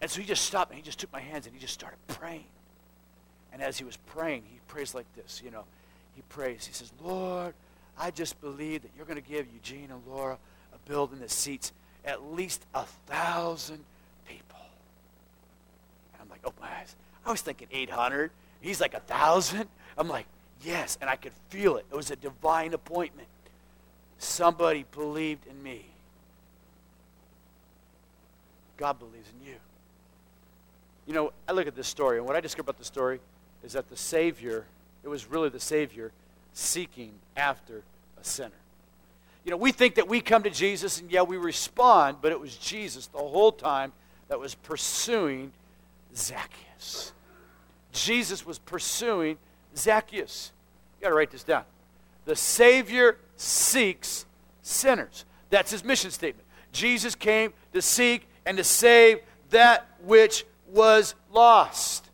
And 0.00 0.10
so 0.10 0.20
he 0.20 0.26
just 0.26 0.44
stopped 0.44 0.70
and 0.70 0.78
he 0.78 0.84
just 0.84 1.00
took 1.00 1.12
my 1.12 1.20
hands 1.20 1.46
and 1.46 1.54
he 1.54 1.60
just 1.60 1.74
started 1.74 1.98
praying. 2.06 2.44
And 3.52 3.62
as 3.62 3.78
he 3.78 3.84
was 3.84 3.96
praying, 3.96 4.44
he 4.46 4.60
prays 4.68 4.94
like 4.94 5.06
this, 5.16 5.42
you 5.44 5.50
know. 5.50 5.64
He 6.16 6.22
prays. 6.30 6.66
He 6.66 6.72
says, 6.72 6.92
Lord, 7.02 7.54
I 7.98 8.10
just 8.10 8.40
believe 8.40 8.82
that 8.82 8.90
you're 8.96 9.06
going 9.06 9.22
to 9.22 9.28
give 9.28 9.46
Eugene 9.52 9.90
and 9.90 10.02
Laura 10.08 10.38
a 10.74 10.88
building 10.88 11.20
that 11.20 11.30
seats 11.30 11.72
at 12.04 12.32
least 12.32 12.64
a 12.74 12.84
thousand 13.06 13.84
people. 14.26 14.60
And 16.14 16.22
I'm 16.22 16.28
like, 16.28 16.40
oh 16.44 16.52
my 16.60 16.68
eyes. 16.68 16.96
I 17.24 17.30
was 17.30 17.42
thinking 17.42 17.68
800. 17.70 18.30
He's 18.60 18.80
like 18.80 18.94
a 18.94 19.00
thousand. 19.00 19.68
I'm 19.98 20.08
like, 20.08 20.26
yes. 20.62 20.96
And 21.00 21.10
I 21.10 21.16
could 21.16 21.32
feel 21.50 21.76
it. 21.76 21.86
It 21.90 21.94
was 21.94 22.10
a 22.10 22.16
divine 22.16 22.72
appointment. 22.74 23.28
Somebody 24.18 24.84
believed 24.92 25.46
in 25.46 25.62
me. 25.62 25.84
God 28.76 28.98
believes 28.98 29.28
in 29.40 29.46
you. 29.46 29.56
You 31.06 31.14
know, 31.14 31.32
I 31.48 31.52
look 31.52 31.66
at 31.66 31.76
this 31.76 31.86
story, 31.86 32.18
and 32.18 32.26
what 32.26 32.36
I 32.36 32.40
discover 32.40 32.62
about 32.62 32.78
the 32.78 32.84
story 32.84 33.20
is 33.62 33.74
that 33.74 33.88
the 33.88 33.96
Savior, 33.96 34.66
it 35.06 35.08
was 35.08 35.30
really 35.30 35.48
the 35.48 35.60
Savior 35.60 36.10
seeking 36.52 37.12
after 37.36 37.82
a 38.20 38.24
sinner. 38.24 38.50
You 39.44 39.52
know, 39.52 39.56
we 39.56 39.70
think 39.70 39.94
that 39.94 40.08
we 40.08 40.20
come 40.20 40.42
to 40.42 40.50
Jesus 40.50 41.00
and, 41.00 41.08
yeah, 41.12 41.22
we 41.22 41.36
respond, 41.36 42.16
but 42.20 42.32
it 42.32 42.40
was 42.40 42.56
Jesus 42.56 43.06
the 43.06 43.18
whole 43.18 43.52
time 43.52 43.92
that 44.26 44.40
was 44.40 44.56
pursuing 44.56 45.52
Zacchaeus. 46.16 47.12
Jesus 47.92 48.44
was 48.44 48.58
pursuing 48.58 49.38
Zacchaeus. 49.76 50.50
You 50.98 51.04
got 51.04 51.10
to 51.10 51.14
write 51.14 51.30
this 51.30 51.44
down. 51.44 51.62
The 52.24 52.34
Savior 52.34 53.18
seeks 53.36 54.26
sinners. 54.62 55.24
That's 55.50 55.70
his 55.70 55.84
mission 55.84 56.10
statement. 56.10 56.44
Jesus 56.72 57.14
came 57.14 57.52
to 57.72 57.80
seek 57.80 58.26
and 58.44 58.56
to 58.56 58.64
save 58.64 59.20
that 59.50 59.86
which 60.02 60.44
was 60.72 61.14
lost. 61.32 62.10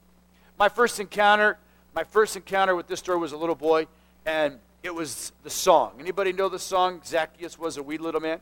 My 0.58 0.68
first 0.68 1.00
encounter, 1.00 1.56
my 1.94 2.04
first 2.04 2.36
encounter 2.36 2.74
with 2.74 2.86
this 2.86 2.98
story 2.98 3.18
was 3.18 3.32
a 3.32 3.36
little 3.36 3.54
boy, 3.54 3.86
and 4.24 4.58
it 4.82 4.94
was 4.94 5.32
the 5.42 5.50
song. 5.50 5.92
Anybody 6.00 6.32
know 6.32 6.48
the 6.48 6.58
song? 6.58 7.00
Zacchaeus 7.04 7.58
was 7.58 7.76
a 7.76 7.82
wee 7.82 7.98
little 7.98 8.20
man. 8.20 8.40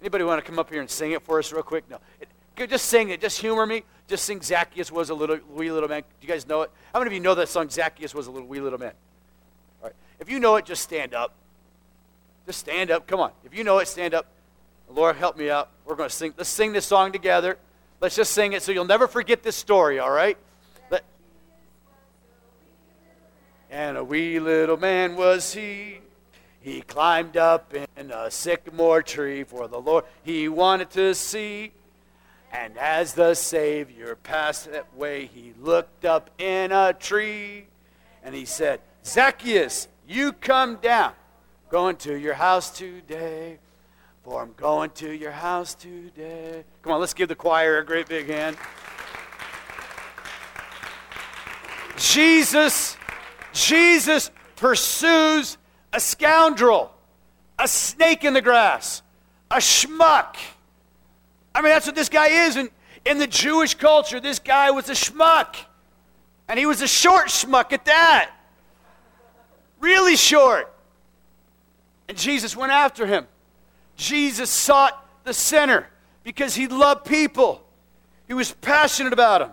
Anybody 0.00 0.24
want 0.24 0.44
to 0.44 0.48
come 0.48 0.58
up 0.58 0.70
here 0.70 0.80
and 0.80 0.90
sing 0.90 1.12
it 1.12 1.22
for 1.22 1.38
us 1.38 1.52
real 1.52 1.62
quick? 1.62 1.88
No. 1.88 1.98
It, 2.20 2.28
just 2.68 2.86
sing 2.86 3.10
it. 3.10 3.20
Just 3.20 3.40
humor 3.40 3.66
me. 3.66 3.84
Just 4.08 4.24
sing 4.24 4.40
Zacchaeus 4.42 4.90
was 4.90 5.10
a 5.10 5.14
little 5.14 5.38
wee 5.54 5.70
little 5.70 5.88
man. 5.88 6.00
Do 6.00 6.26
you 6.26 6.28
guys 6.28 6.46
know 6.46 6.62
it? 6.62 6.70
How 6.92 6.98
many 6.98 7.08
of 7.08 7.12
you 7.12 7.20
know 7.20 7.34
that 7.36 7.48
song, 7.48 7.68
Zacchaeus 7.68 8.14
was 8.14 8.26
a 8.26 8.30
little 8.30 8.48
wee 8.48 8.60
little 8.60 8.78
man? 8.78 8.92
All 9.80 9.88
right. 9.88 9.96
If 10.18 10.28
you 10.28 10.40
know 10.40 10.56
it, 10.56 10.64
just 10.64 10.82
stand 10.82 11.14
up. 11.14 11.34
Just 12.46 12.60
stand 12.60 12.90
up. 12.90 13.06
Come 13.06 13.20
on. 13.20 13.30
If 13.44 13.54
you 13.56 13.62
know 13.62 13.78
it, 13.78 13.86
stand 13.86 14.14
up. 14.14 14.26
Lord, 14.90 15.16
help 15.16 15.36
me 15.36 15.50
out. 15.50 15.68
We're 15.84 15.94
going 15.94 16.08
to 16.08 16.14
sing. 16.14 16.34
Let's 16.36 16.48
sing 16.48 16.72
this 16.72 16.86
song 16.86 17.12
together. 17.12 17.58
Let's 18.00 18.16
just 18.16 18.32
sing 18.32 18.54
it 18.54 18.62
so 18.62 18.72
you'll 18.72 18.84
never 18.84 19.06
forget 19.06 19.42
this 19.42 19.56
story, 19.56 19.98
all 19.98 20.10
right? 20.10 20.38
And 23.70 23.96
a 23.96 24.04
wee 24.04 24.40
little 24.40 24.76
man 24.76 25.16
was 25.16 25.54
he. 25.54 26.00
He 26.60 26.82
climbed 26.82 27.36
up 27.36 27.72
in 27.96 28.10
a 28.10 28.30
sycamore 28.30 29.02
tree 29.02 29.44
for 29.44 29.68
the 29.68 29.78
Lord 29.78 30.04
he 30.22 30.48
wanted 30.48 30.90
to 30.90 31.14
see. 31.14 31.72
And 32.52 32.76
as 32.78 33.14
the 33.14 33.34
Savior 33.34 34.16
passed 34.16 34.70
that 34.70 34.94
way, 34.96 35.26
he 35.26 35.54
looked 35.60 36.04
up 36.04 36.30
in 36.38 36.72
a 36.72 36.92
tree 36.92 37.66
and 38.22 38.34
he 38.34 38.44
said, 38.44 38.80
Zacchaeus, 39.04 39.88
you 40.06 40.32
come 40.32 40.76
down. 40.76 41.12
Going 41.70 41.96
to 41.96 42.18
your 42.18 42.34
house 42.34 42.70
today. 42.70 43.58
For 44.24 44.42
I'm 44.42 44.52
going 44.56 44.90
to 44.96 45.10
your 45.10 45.30
house 45.30 45.74
today. 45.74 46.64
Come 46.82 46.92
on, 46.92 47.00
let's 47.00 47.14
give 47.14 47.28
the 47.30 47.34
choir 47.34 47.78
a 47.78 47.84
great 47.84 48.08
big 48.08 48.28
hand. 48.28 48.58
Jesus, 51.96 52.97
Jesus 53.52 54.30
pursues 54.56 55.58
a 55.92 56.00
scoundrel, 56.00 56.92
a 57.58 57.68
snake 57.68 58.24
in 58.24 58.34
the 58.34 58.42
grass, 58.42 59.02
a 59.50 59.56
schmuck. 59.56 60.36
I 61.54 61.62
mean, 61.62 61.70
that's 61.70 61.86
what 61.86 61.94
this 61.94 62.08
guy 62.08 62.46
is. 62.46 62.56
And 62.56 62.70
in 63.04 63.18
the 63.18 63.26
Jewish 63.26 63.74
culture, 63.74 64.20
this 64.20 64.38
guy 64.38 64.70
was 64.70 64.88
a 64.88 64.92
schmuck. 64.92 65.56
And 66.48 66.58
he 66.58 66.66
was 66.66 66.82
a 66.82 66.88
short 66.88 67.28
schmuck 67.28 67.72
at 67.72 67.84
that. 67.86 68.30
Really 69.80 70.16
short. 70.16 70.72
And 72.08 72.16
Jesus 72.16 72.56
went 72.56 72.72
after 72.72 73.06
him. 73.06 73.26
Jesus 73.96 74.50
sought 74.50 75.04
the 75.24 75.34
sinner 75.34 75.88
because 76.22 76.54
he 76.54 76.68
loved 76.68 77.04
people. 77.04 77.64
He 78.26 78.34
was 78.34 78.52
passionate 78.52 79.12
about 79.12 79.40
them. 79.40 79.52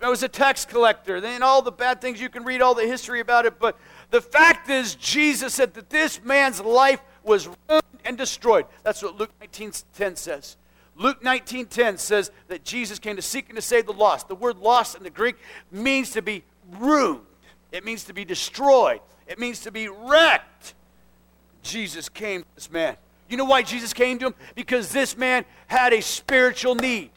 Man 0.00 0.10
was 0.10 0.22
a 0.22 0.28
tax 0.28 0.64
collector. 0.64 1.16
and 1.16 1.44
all 1.44 1.62
the 1.62 1.72
bad 1.72 2.00
things 2.00 2.20
you 2.20 2.28
can 2.28 2.44
read 2.44 2.62
all 2.62 2.74
the 2.74 2.86
history 2.86 3.20
about 3.20 3.46
it, 3.46 3.58
but 3.58 3.78
the 4.10 4.20
fact 4.20 4.68
is 4.68 4.94
Jesus 4.94 5.54
said 5.54 5.74
that 5.74 5.90
this 5.90 6.22
man's 6.22 6.60
life 6.60 7.00
was 7.22 7.48
ruined 7.68 7.82
and 8.04 8.16
destroyed. 8.16 8.66
That's 8.82 9.02
what 9.02 9.16
Luke 9.16 9.32
19:10 9.40 10.16
says. 10.16 10.56
Luke 10.94 11.22
19:10 11.22 11.98
says 11.98 12.30
that 12.48 12.64
Jesus 12.64 12.98
came 12.98 13.16
to 13.16 13.22
seek 13.22 13.48
and 13.48 13.56
to 13.56 13.62
save 13.62 13.86
the 13.86 13.92
lost. 13.92 14.28
The 14.28 14.34
word 14.34 14.58
lost 14.58 14.96
in 14.96 15.02
the 15.02 15.10
Greek 15.10 15.36
means 15.70 16.10
to 16.12 16.22
be 16.22 16.44
ruined. 16.78 17.20
It 17.72 17.84
means 17.84 18.04
to 18.04 18.14
be 18.14 18.24
destroyed. 18.24 19.00
It 19.26 19.38
means 19.38 19.60
to 19.60 19.70
be 19.70 19.88
wrecked. 19.88 20.74
Jesus 21.62 22.08
came 22.08 22.42
to 22.42 22.48
this 22.54 22.70
man. 22.70 22.96
You 23.28 23.36
know 23.36 23.44
why 23.44 23.62
Jesus 23.62 23.92
came 23.92 24.18
to 24.20 24.26
him? 24.26 24.34
Because 24.54 24.92
this 24.92 25.16
man 25.16 25.44
had 25.66 25.92
a 25.92 26.00
spiritual 26.00 26.76
need. 26.76 27.10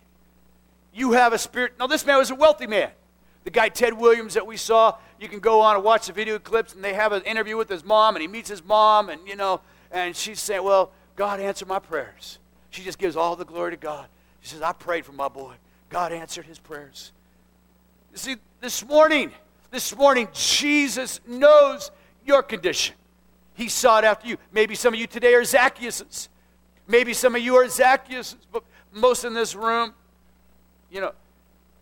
You 0.99 1.13
have 1.13 1.31
a 1.31 1.37
spirit. 1.37 1.75
Now, 1.79 1.87
this 1.87 2.05
man 2.05 2.17
was 2.17 2.29
a 2.29 2.35
wealthy 2.35 2.67
man. 2.67 2.89
The 3.45 3.51
guy 3.51 3.69
Ted 3.69 3.93
Williams 3.93 4.33
that 4.33 4.45
we 4.45 4.57
saw, 4.57 4.97
you 5.17 5.29
can 5.29 5.39
go 5.39 5.61
on 5.61 5.75
and 5.75 5.83
watch 5.83 6.07
the 6.07 6.13
video 6.13 6.37
clips, 6.39 6.73
and 6.73 6.83
they 6.83 6.93
have 6.93 7.13
an 7.13 7.21
interview 7.21 7.55
with 7.55 7.69
his 7.69 7.85
mom, 7.85 8.17
and 8.17 8.21
he 8.21 8.27
meets 8.27 8.49
his 8.49 8.61
mom, 8.61 9.07
and 9.07 9.25
you 9.25 9.37
know, 9.37 9.61
and 9.91 10.13
she's 10.13 10.41
saying, 10.41 10.61
Well, 10.61 10.91
God 11.15 11.39
answered 11.39 11.69
my 11.69 11.79
prayers. 11.79 12.37
She 12.69 12.83
just 12.83 12.97
gives 12.97 13.15
all 13.15 13.37
the 13.37 13.45
glory 13.45 13.71
to 13.71 13.77
God. 13.77 14.07
She 14.41 14.49
says, 14.49 14.61
I 14.61 14.73
prayed 14.73 15.05
for 15.05 15.13
my 15.13 15.29
boy. 15.29 15.53
God 15.89 16.11
answered 16.11 16.45
his 16.45 16.59
prayers. 16.59 17.13
You 18.11 18.17
see, 18.17 18.35
this 18.59 18.85
morning, 18.85 19.31
this 19.71 19.95
morning, 19.95 20.27
Jesus 20.33 21.21
knows 21.25 21.91
your 22.25 22.43
condition. 22.43 22.95
He 23.53 23.69
sought 23.69 24.03
after 24.03 24.27
you. 24.27 24.37
Maybe 24.51 24.75
some 24.75 24.93
of 24.93 24.99
you 24.99 25.07
today 25.07 25.33
are 25.33 25.45
Zacchaeus. 25.45 26.27
Maybe 26.89 27.13
some 27.13 27.35
of 27.35 27.41
you 27.41 27.55
are 27.55 27.69
Zacchaeus, 27.69 28.35
but 28.51 28.63
most 28.91 29.23
in 29.23 29.33
this 29.33 29.55
room, 29.55 29.93
you 30.91 31.01
know, 31.01 31.13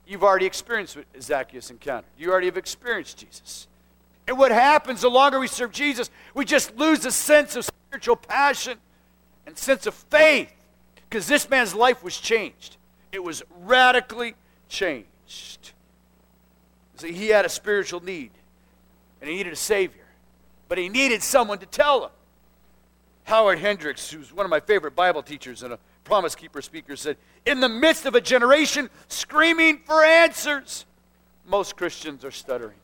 you've 0.05 0.23
already 0.23 0.45
experienced 0.45 0.95
what 0.95 1.05
Zacchaeus 1.21 1.69
encountered. 1.69 2.09
You 2.17 2.31
already 2.31 2.47
have 2.47 2.57
experienced 2.57 3.17
Jesus. 3.17 3.67
And 4.27 4.37
what 4.37 4.51
happens 4.51 5.01
the 5.01 5.09
longer 5.09 5.39
we 5.39 5.47
serve 5.47 5.71
Jesus, 5.71 6.09
we 6.33 6.45
just 6.45 6.75
lose 6.75 7.05
a 7.05 7.11
sense 7.11 7.55
of 7.55 7.65
spiritual 7.65 8.17
passion 8.17 8.77
and 9.45 9.57
sense 9.57 9.85
of 9.87 9.93
faith 9.93 10.51
because 11.09 11.27
this 11.27 11.49
man's 11.49 11.73
life 11.73 12.03
was 12.03 12.17
changed. 12.17 12.77
It 13.11 13.23
was 13.23 13.41
radically 13.61 14.35
changed. 14.67 15.71
See, 16.97 17.13
he 17.13 17.27
had 17.27 17.45
a 17.45 17.49
spiritual 17.49 18.03
need, 18.03 18.31
and 19.21 19.29
he 19.29 19.37
needed 19.37 19.53
a 19.53 19.57
Savior, 19.57 20.05
but 20.67 20.77
he 20.77 20.89
needed 20.89 21.21
someone 21.21 21.59
to 21.59 21.65
tell 21.65 22.05
him. 22.05 22.11
Howard 23.27 23.59
Hendricks, 23.59 24.09
who's 24.09 24.31
one 24.31 24.45
of 24.45 24.49
my 24.49 24.61
favorite 24.61 24.95
Bible 24.95 25.21
teachers 25.21 25.61
and 25.61 25.73
a 25.73 25.79
Promise 26.05 26.33
Keeper 26.33 26.61
speaker, 26.61 26.95
said, 26.95 27.17
In 27.45 27.59
the 27.59 27.67
midst 27.67 28.05
of 28.05 28.15
a 28.15 28.21
generation 28.21 28.89
screaming 29.09 29.81
for 29.85 30.01
answers, 30.01 30.85
most 31.45 31.75
Christians 31.75 32.23
are 32.23 32.31
stuttering. 32.31 32.77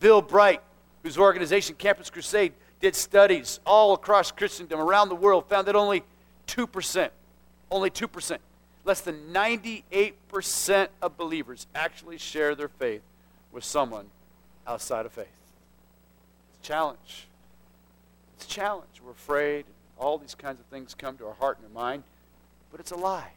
Bill 0.00 0.22
Bright, 0.22 0.62
whose 1.02 1.18
organization 1.18 1.74
Campus 1.74 2.08
Crusade 2.08 2.54
did 2.80 2.94
studies 2.94 3.60
all 3.66 3.92
across 3.92 4.32
Christendom 4.32 4.80
around 4.80 5.10
the 5.10 5.14
world, 5.14 5.46
found 5.46 5.68
that 5.68 5.76
only 5.76 6.02
2%, 6.46 7.10
only 7.70 7.90
2%, 7.90 8.38
less 8.86 9.02
than 9.02 9.30
98% 9.30 10.88
of 11.02 11.18
believers 11.18 11.66
actually 11.74 12.16
share 12.16 12.54
their 12.54 12.68
faith 12.68 13.02
with 13.52 13.62
someone 13.62 14.06
outside 14.66 15.04
of 15.04 15.12
faith. 15.12 15.26
It's 16.48 16.66
a 16.66 16.66
challenge. 16.66 17.26
It's 18.44 18.52
a 18.52 18.56
challenge. 18.56 19.00
We're 19.02 19.12
afraid. 19.12 19.64
All 19.98 20.18
these 20.18 20.34
kinds 20.34 20.60
of 20.60 20.66
things 20.66 20.94
come 20.94 21.16
to 21.16 21.26
our 21.26 21.34
heart 21.34 21.58
and 21.58 21.66
our 21.66 21.82
mind, 21.82 22.02
but 22.70 22.78
it's 22.78 22.90
a 22.90 22.96
lie. 22.96 23.30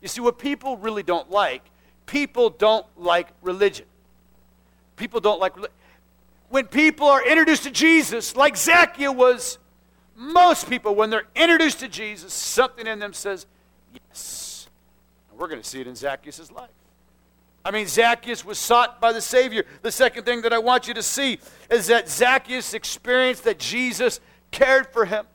You 0.00 0.08
see, 0.08 0.20
what 0.20 0.38
people 0.38 0.76
really 0.76 1.04
don't 1.04 1.30
like, 1.30 1.62
people 2.06 2.50
don't 2.50 2.86
like 2.96 3.28
religion. 3.40 3.86
People 4.96 5.20
don't 5.20 5.38
like 5.38 5.54
religion. 5.54 5.76
When 6.48 6.66
people 6.66 7.06
are 7.06 7.24
introduced 7.24 7.62
to 7.64 7.70
Jesus, 7.70 8.34
like 8.34 8.56
Zacchaeus 8.56 9.14
was, 9.14 9.58
most 10.16 10.68
people, 10.68 10.94
when 10.96 11.10
they're 11.10 11.28
introduced 11.36 11.80
to 11.80 11.88
Jesus, 11.88 12.32
something 12.32 12.86
in 12.86 12.98
them 12.98 13.12
says, 13.12 13.46
Yes. 13.94 14.66
And 15.30 15.38
we're 15.38 15.48
going 15.48 15.62
to 15.62 15.68
see 15.68 15.80
it 15.80 15.86
in 15.86 15.94
Zacchaeus' 15.94 16.50
life. 16.50 16.70
I 17.64 17.70
mean, 17.70 17.86
Zacchaeus 17.86 18.44
was 18.44 18.58
sought 18.58 19.00
by 19.00 19.12
the 19.12 19.20
Savior. 19.20 19.64
The 19.82 19.92
second 19.92 20.24
thing 20.24 20.42
that 20.42 20.52
I 20.52 20.58
want 20.58 20.88
you 20.88 20.94
to 20.94 21.02
see 21.02 21.38
is 21.70 21.86
that 21.86 22.08
Zacchaeus 22.08 22.74
experienced 22.74 23.44
that 23.44 23.58
Jesus 23.58 24.18
cared 24.52 24.86
for 24.92 25.04
him. 25.04 25.26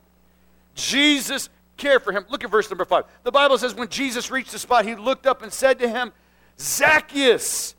Jesus 0.75 1.49
cared 1.75 2.03
for 2.03 2.13
him. 2.13 2.25
Look 2.29 2.43
at 2.43 2.49
verse 2.49 2.69
number 2.69 2.85
five. 2.85 3.03
The 3.23 3.31
Bible 3.31 3.57
says, 3.57 3.75
when 3.75 3.89
Jesus 3.89 4.31
reached 4.31 4.51
the 4.51 4.59
spot, 4.59 4.85
he 4.85 4.95
looked 4.95 5.27
up 5.27 5.41
and 5.41 5.51
said 5.51 5.79
to 5.79 5.89
him, 5.89 6.13
Zacchaeus, 6.59 7.75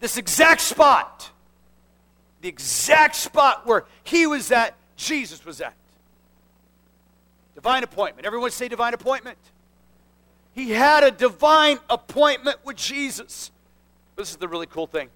this 0.00 0.16
exact 0.16 0.60
spot, 0.60 1.30
the 2.42 2.48
exact 2.48 3.16
spot 3.16 3.66
where 3.66 3.84
he 4.04 4.26
was 4.26 4.52
at, 4.52 4.74
Jesus 4.96 5.44
was 5.44 5.60
at. 5.60 5.74
Divine 7.54 7.82
appointment. 7.82 8.26
Everyone 8.26 8.50
say 8.50 8.68
divine 8.68 8.94
appointment. 8.94 9.38
He 10.54 10.70
had 10.70 11.04
a 11.04 11.10
divine 11.10 11.78
appointment 11.88 12.58
with 12.64 12.76
Jesus. 12.76 13.50
This 14.16 14.30
is 14.30 14.36
the 14.36 14.48
really 14.48 14.66
cool 14.66 14.86
thing. 14.86 15.08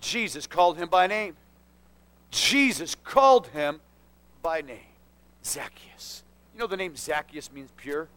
Jesus 0.00 0.46
called 0.46 0.78
him 0.78 0.88
by 0.88 1.06
name. 1.06 1.36
Jesus 2.30 2.94
called 2.94 3.48
him 3.48 3.80
by 4.42 4.60
name. 4.60 4.78
Zacchaeus. 5.44 6.22
You 6.54 6.60
know 6.60 6.66
the 6.66 6.76
name 6.76 6.96
Zacchaeus 6.96 7.50
means 7.52 7.70
pure? 7.76 8.08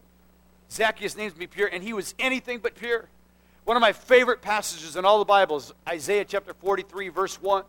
Zacchaeus 0.70 1.16
names 1.16 1.36
me 1.36 1.48
pure, 1.48 1.68
and 1.68 1.84
he 1.84 1.94
was 1.94 2.16
anything 2.20 2.60
but 2.60 2.76
pure. 2.76 3.08
One 3.66 3.78
of 3.78 3.82
my 3.82 3.94
favorite 3.94 4.42
passages 4.42 4.96
in 4.96 5.06
all 5.06 5.20
the 5.20 5.26
Bible 5.26 5.58
is 5.58 5.74
Isaiah 5.88 6.26
chapter 6.26 6.54
43, 6.54 7.10
verse 7.10 7.42
1. 7.42 7.64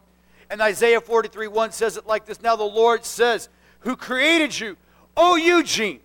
And 0.50 0.60
Isaiah 0.60 1.00
43 1.00 1.48
1 1.48 1.72
says 1.72 1.96
it 1.96 2.06
like 2.06 2.26
this 2.26 2.42
Now 2.42 2.56
the 2.56 2.64
Lord 2.64 3.04
says, 3.04 3.48
Who 3.80 3.96
created 3.96 4.58
you, 4.58 4.76
O 5.16 5.36
Eugene, 5.36 6.00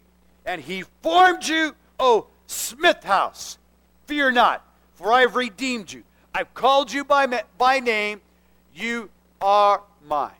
and 0.46 0.62
he 0.62 0.84
formed 1.02 1.48
you, 1.48 1.76
O 2.00 2.28
Smith 2.48 3.04
House. 3.04 3.58
Fear 4.06 4.32
not, 4.32 4.66
for 4.96 5.12
I 5.12 5.22
have 5.22 5.36
redeemed 5.36 5.92
you. 5.92 6.04
I've 6.34 6.54
called 6.54 6.92
you 6.92 7.04
by, 7.04 7.44
by 7.58 7.80
name. 7.80 8.22
You 8.74 9.10
are 9.42 9.82
mine. 10.08 10.32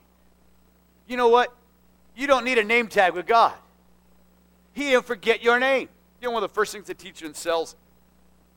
You 1.08 1.18
know 1.18 1.30
what? 1.30 1.54
You 2.20 2.28
don't 2.28 2.44
need 2.44 2.58
a 2.58 2.64
name 2.66 2.88
tag 2.88 3.14
with 3.14 3.26
God. 3.26 3.54
He 4.74 4.90
didn't 4.90 5.06
forget 5.06 5.42
your 5.42 5.58
name. 5.58 5.88
You 6.20 6.28
know 6.28 6.34
one 6.34 6.44
of 6.44 6.50
the 6.50 6.54
first 6.54 6.74
things 6.74 6.88
they 6.88 6.94
teach 6.94 7.22
you 7.22 7.28
in 7.28 7.34
sales? 7.34 7.78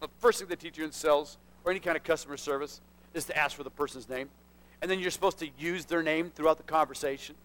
The 0.00 0.08
first 0.18 0.40
thing 0.40 0.48
they 0.48 0.56
teach 0.56 0.76
you 0.76 0.84
in 0.84 0.90
sales 0.90 1.38
or 1.64 1.70
any 1.70 1.78
kind 1.78 1.96
of 1.96 2.02
customer 2.02 2.36
service 2.36 2.80
is 3.14 3.24
to 3.26 3.38
ask 3.38 3.56
for 3.56 3.62
the 3.62 3.70
person's 3.70 4.08
name 4.08 4.28
and 4.80 4.90
then 4.90 4.98
you're 4.98 5.12
supposed 5.12 5.38
to 5.38 5.48
use 5.56 5.84
their 5.84 6.02
name 6.02 6.32
throughout 6.34 6.56
the 6.56 6.64
conversation. 6.64 7.36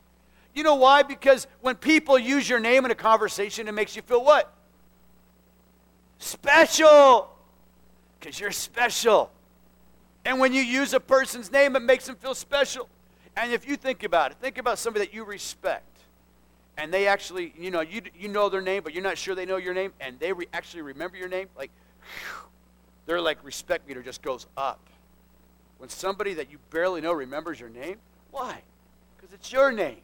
You 0.55 0.63
know 0.63 0.73
why? 0.73 1.03
Because 1.03 1.45
when 1.61 1.75
people 1.75 2.17
use 2.17 2.49
your 2.49 2.59
name 2.59 2.83
in 2.83 2.89
a 2.89 2.95
conversation, 2.95 3.67
it 3.67 3.73
makes 3.73 3.95
you 3.95 4.01
feel 4.01 4.23
what? 4.25 4.51
Special. 6.17 7.29
Because 8.19 8.39
you're 8.39 8.49
special. 8.49 9.29
And 10.25 10.39
when 10.39 10.51
you 10.51 10.63
use 10.63 10.95
a 10.95 10.99
person's 10.99 11.51
name, 11.51 11.75
it 11.75 11.83
makes 11.83 12.07
them 12.07 12.15
feel 12.15 12.33
special. 12.33 12.89
And 13.35 13.53
if 13.53 13.67
you 13.67 13.75
think 13.75 14.01
about 14.01 14.31
it, 14.31 14.37
think 14.41 14.57
about 14.57 14.79
somebody 14.79 15.05
that 15.05 15.13
you 15.13 15.23
respect. 15.23 15.96
And 16.77 16.93
they 16.93 17.07
actually, 17.07 17.53
you 17.57 17.71
know, 17.71 17.81
you, 17.81 18.01
you 18.17 18.27
know 18.27 18.49
their 18.49 18.61
name, 18.61 18.83
but 18.83 18.93
you're 18.93 19.03
not 19.03 19.17
sure 19.17 19.33
they 19.33 19.45
know 19.45 19.57
your 19.57 19.73
name, 19.73 19.93
and 19.99 20.19
they 20.19 20.31
re- 20.31 20.47
actually 20.53 20.83
remember 20.83 21.17
your 21.17 21.27
name. 21.27 21.47
Like, 21.57 21.71
whew, 22.01 22.49
their 23.07 23.19
like 23.19 23.43
respect 23.43 23.87
meter 23.87 24.03
just 24.03 24.21
goes 24.21 24.45
up 24.55 24.79
when 25.77 25.89
somebody 25.89 26.33
that 26.35 26.51
you 26.51 26.57
barely 26.69 27.01
know 27.01 27.13
remembers 27.13 27.59
your 27.59 27.69
name? 27.69 27.97
Why? 28.31 28.61
Because 29.15 29.33
it's 29.33 29.51
your 29.51 29.71
name. 29.71 30.01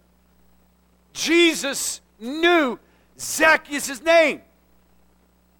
Jesus 1.13 2.01
knew 2.19 2.79
Zacchaeus' 3.19 4.01
name. 4.01 4.41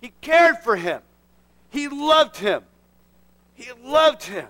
He 0.02 0.12
cared 0.22 0.58
for 0.60 0.76
him. 0.76 1.02
He 1.70 1.88
loved 1.88 2.38
him. 2.38 2.64
He 3.56 3.70
loved 3.84 4.24
him. 4.24 4.48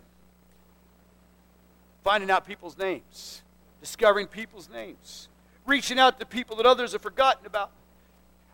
Finding 2.04 2.30
out 2.30 2.46
people's 2.46 2.78
names, 2.78 3.42
discovering 3.80 4.28
people's 4.28 4.70
names, 4.70 5.30
reaching 5.66 6.00
out 6.00 6.20
to 6.20 6.26
people 6.26 6.56
that 6.58 6.66
others 6.66 6.94
have 6.94 7.02
forgotten 7.02 7.46
about. 7.46 7.72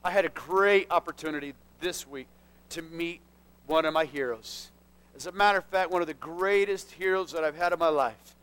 I 0.04 0.12
had 0.12 0.26
a 0.26 0.30
great 0.30 0.88
opportunity 0.92 1.54
this 1.80 2.08
week 2.08 2.28
to 2.70 2.82
meet 2.82 3.22
one 3.68 3.86
of 3.86 3.94
my 3.94 4.06
heroes. 4.06 4.70
As 5.16 5.26
a 5.26 5.32
matter 5.32 5.58
of 5.58 5.66
fact, 5.66 5.92
one 5.92 6.02
of 6.02 6.08
the 6.08 6.14
greatest 6.14 6.92
heroes 6.92 7.32
that 7.32 7.44
I've 7.44 7.58
had 7.58 7.74
in 7.74 7.80
my 7.80 7.90
life. 7.90 8.36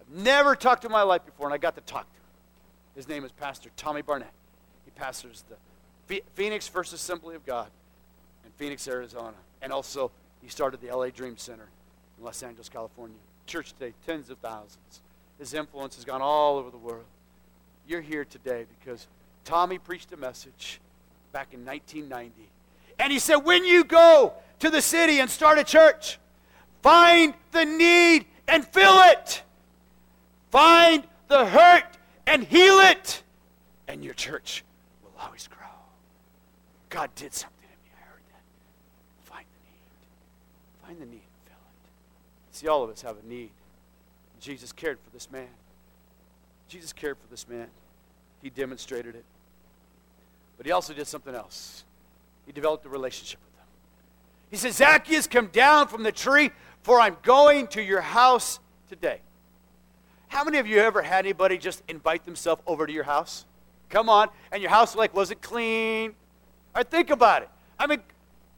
I've 0.00 0.24
never 0.24 0.56
talked 0.56 0.82
to 0.82 0.88
him 0.88 0.92
in 0.92 0.98
my 0.98 1.02
life 1.02 1.24
before, 1.24 1.46
and 1.46 1.54
I 1.54 1.58
got 1.58 1.74
to 1.76 1.80
talk 1.82 2.02
to 2.02 2.16
him. 2.16 2.24
His 2.96 3.08
name 3.08 3.24
is 3.24 3.32
Pastor 3.32 3.70
Tommy 3.76 4.02
Barnett. 4.02 4.32
He 4.84 4.90
pastors 4.90 5.44
the 5.48 6.22
Phoenix 6.34 6.66
First 6.66 6.92
Assembly 6.92 7.36
of 7.36 7.46
God 7.46 7.68
in 8.44 8.50
Phoenix, 8.52 8.88
Arizona. 8.88 9.36
And 9.62 9.72
also, 9.72 10.10
he 10.42 10.48
started 10.48 10.80
the 10.80 10.94
LA 10.94 11.10
Dream 11.10 11.36
Center 11.36 11.68
in 12.18 12.24
Los 12.24 12.42
Angeles, 12.42 12.68
California. 12.68 13.16
Church 13.46 13.72
today, 13.72 13.92
tens 14.06 14.30
of 14.30 14.38
thousands. 14.38 15.00
His 15.38 15.54
influence 15.54 15.94
has 15.96 16.04
gone 16.04 16.22
all 16.22 16.56
over 16.56 16.70
the 16.70 16.76
world. 16.76 17.04
You're 17.88 18.02
here 18.02 18.26
today 18.26 18.66
because 18.78 19.06
Tommy 19.46 19.78
preached 19.78 20.12
a 20.12 20.16
message 20.18 20.78
back 21.32 21.54
in 21.54 21.64
1990. 21.64 22.34
And 22.98 23.10
he 23.10 23.18
said, 23.18 23.36
when 23.36 23.64
you 23.64 23.82
go 23.82 24.34
to 24.58 24.68
the 24.68 24.82
city 24.82 25.20
and 25.20 25.30
start 25.30 25.58
a 25.58 25.64
church, 25.64 26.18
find 26.82 27.32
the 27.52 27.64
need 27.64 28.26
and 28.46 28.66
fill 28.66 29.00
it. 29.04 29.42
Find 30.50 31.02
the 31.28 31.46
hurt 31.46 31.96
and 32.26 32.44
heal 32.44 32.78
it. 32.80 33.22
And 33.88 34.04
your 34.04 34.12
church 34.12 34.64
will 35.02 35.18
always 35.18 35.48
grow. 35.48 35.66
God 36.90 37.08
did 37.14 37.32
something 37.32 37.56
in 37.62 37.84
me. 37.84 37.90
I 37.96 38.04
heard 38.06 38.22
that. 38.32 39.32
Find 39.32 39.46
the 39.46 39.64
need. 39.64 40.86
Find 40.86 41.00
the 41.00 41.06
need 41.06 41.22
and 41.22 41.46
fill 41.46 41.56
it. 41.56 42.54
See, 42.54 42.68
all 42.68 42.84
of 42.84 42.90
us 42.90 43.00
have 43.00 43.16
a 43.16 43.26
need. 43.26 43.50
Jesus 44.40 44.72
cared 44.72 44.98
for 45.00 45.08
this 45.10 45.30
man. 45.30 45.48
Jesus 46.68 46.92
cared 46.92 47.16
for 47.18 47.26
this 47.30 47.48
man. 47.48 47.66
He 48.42 48.50
demonstrated 48.50 49.14
it. 49.14 49.24
But 50.56 50.66
he 50.66 50.72
also 50.72 50.92
did 50.92 51.06
something 51.06 51.34
else. 51.34 51.84
He 52.46 52.52
developed 52.52 52.84
a 52.84 52.88
relationship 52.88 53.40
with 53.44 53.56
them. 53.56 53.66
He 54.50 54.56
said, 54.56 54.74
Zacchaeus, 54.74 55.26
come 55.26 55.48
down 55.48 55.88
from 55.88 56.02
the 56.02 56.12
tree, 56.12 56.50
for 56.82 57.00
I'm 57.00 57.16
going 57.22 57.66
to 57.68 57.82
your 57.82 58.00
house 58.00 58.60
today. 58.88 59.20
How 60.28 60.44
many 60.44 60.58
of 60.58 60.66
you 60.66 60.78
ever 60.78 61.02
had 61.02 61.24
anybody 61.24 61.58
just 61.58 61.82
invite 61.88 62.24
themselves 62.24 62.62
over 62.66 62.86
to 62.86 62.92
your 62.92 63.04
house? 63.04 63.46
Come 63.88 64.08
on. 64.08 64.28
And 64.52 64.62
your 64.62 64.70
house, 64.70 64.94
like, 64.94 65.14
was 65.14 65.30
it 65.30 65.40
clean? 65.40 66.14
Or 66.74 66.82
think 66.82 67.10
about 67.10 67.42
it. 67.42 67.48
I 67.78 67.86
mean, 67.86 68.00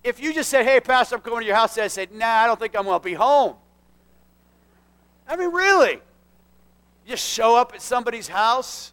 if 0.02 0.20
you 0.20 0.32
just 0.32 0.50
said, 0.50 0.64
hey, 0.64 0.80
Pastor, 0.80 1.16
I'm 1.16 1.22
going 1.22 1.42
to 1.42 1.46
your 1.46 1.56
house, 1.56 1.76
and 1.76 1.84
I 1.84 1.88
said, 1.88 2.12
nah, 2.12 2.26
I 2.26 2.46
don't 2.46 2.58
think 2.58 2.74
I'm 2.74 2.84
going 2.84 2.98
to 2.98 3.04
be 3.04 3.14
home. 3.14 3.54
I 5.28 5.36
mean, 5.36 5.52
really? 5.52 6.00
Just 7.10 7.28
show 7.28 7.56
up 7.56 7.74
at 7.74 7.82
somebody's 7.82 8.28
house? 8.28 8.92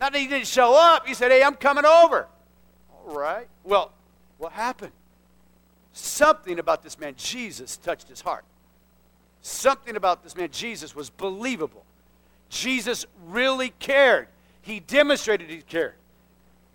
Not 0.00 0.12
that 0.12 0.20
you 0.20 0.28
didn't 0.28 0.48
show 0.48 0.74
up. 0.74 1.08
You 1.08 1.14
said, 1.14 1.30
hey, 1.30 1.44
I'm 1.44 1.54
coming 1.54 1.84
over. 1.84 2.26
All 2.90 3.16
right. 3.16 3.46
Well, 3.62 3.92
what 4.38 4.50
happened? 4.50 4.90
Something 5.92 6.58
about 6.58 6.82
this 6.82 6.98
man, 6.98 7.14
Jesus, 7.16 7.76
touched 7.76 8.08
his 8.08 8.20
heart. 8.20 8.44
Something 9.42 9.94
about 9.94 10.24
this 10.24 10.34
man, 10.34 10.48
Jesus, 10.50 10.96
was 10.96 11.08
believable. 11.08 11.84
Jesus 12.48 13.06
really 13.26 13.70
cared. 13.78 14.26
He 14.62 14.80
demonstrated 14.80 15.48
he 15.48 15.62
cared. 15.62 15.94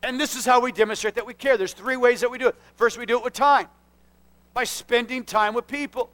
And 0.01 0.17
this 0.17 0.37
is 0.37 0.45
how 0.45 0.61
we 0.61 0.71
demonstrate 0.71 1.15
that 1.15 1.25
we 1.25 1.33
care. 1.33 1.57
There's 1.57 1.73
three 1.73 1.97
ways 1.97 2.21
that 2.21 2.31
we 2.31 2.37
do 2.37 2.47
it. 2.47 2.55
First, 2.77 2.97
we 2.97 3.05
do 3.05 3.17
it 3.17 3.25
with 3.25 3.33
time, 3.33 3.67
by 4.53 4.63
spending 4.63 5.25
time 5.25 5.53
with 5.53 5.67
people, 5.67 6.09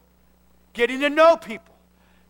getting 0.73 0.99
to 1.01 1.11
know 1.11 1.37
people. 1.37 1.75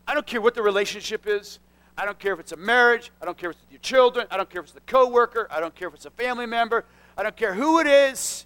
I 0.06 0.14
don't 0.14 0.28
care 0.28 0.42
what 0.42 0.56
the 0.56 0.62
relationship 0.62 1.26
is. 1.26 1.60
I 1.98 2.06
don't 2.06 2.20
care 2.20 2.34
if 2.34 2.40
it's 2.40 2.52
a 2.52 2.58
marriage. 2.58 3.12
I 3.22 3.26
don't 3.26 3.38
care 3.38 3.52
if 3.52 3.56
it's 3.56 3.72
your 3.72 3.80
children. 3.80 4.28
I 4.30 4.38
don't 4.38 4.50
care 4.50 4.60
if 4.60 4.66
it's 4.66 4.74
the 4.74 4.82
coworker. 4.82 5.48
I 5.50 5.60
don't 5.60 5.74
care 5.76 5.88
if 5.88 5.94
it's 5.94 6.06
a 6.06 6.12
family 6.12 6.46
member. 6.46 6.86
I 7.18 7.24
don't 7.24 7.36
care 7.36 7.54
who 7.54 7.80
it 7.80 7.88
is. 7.88 8.46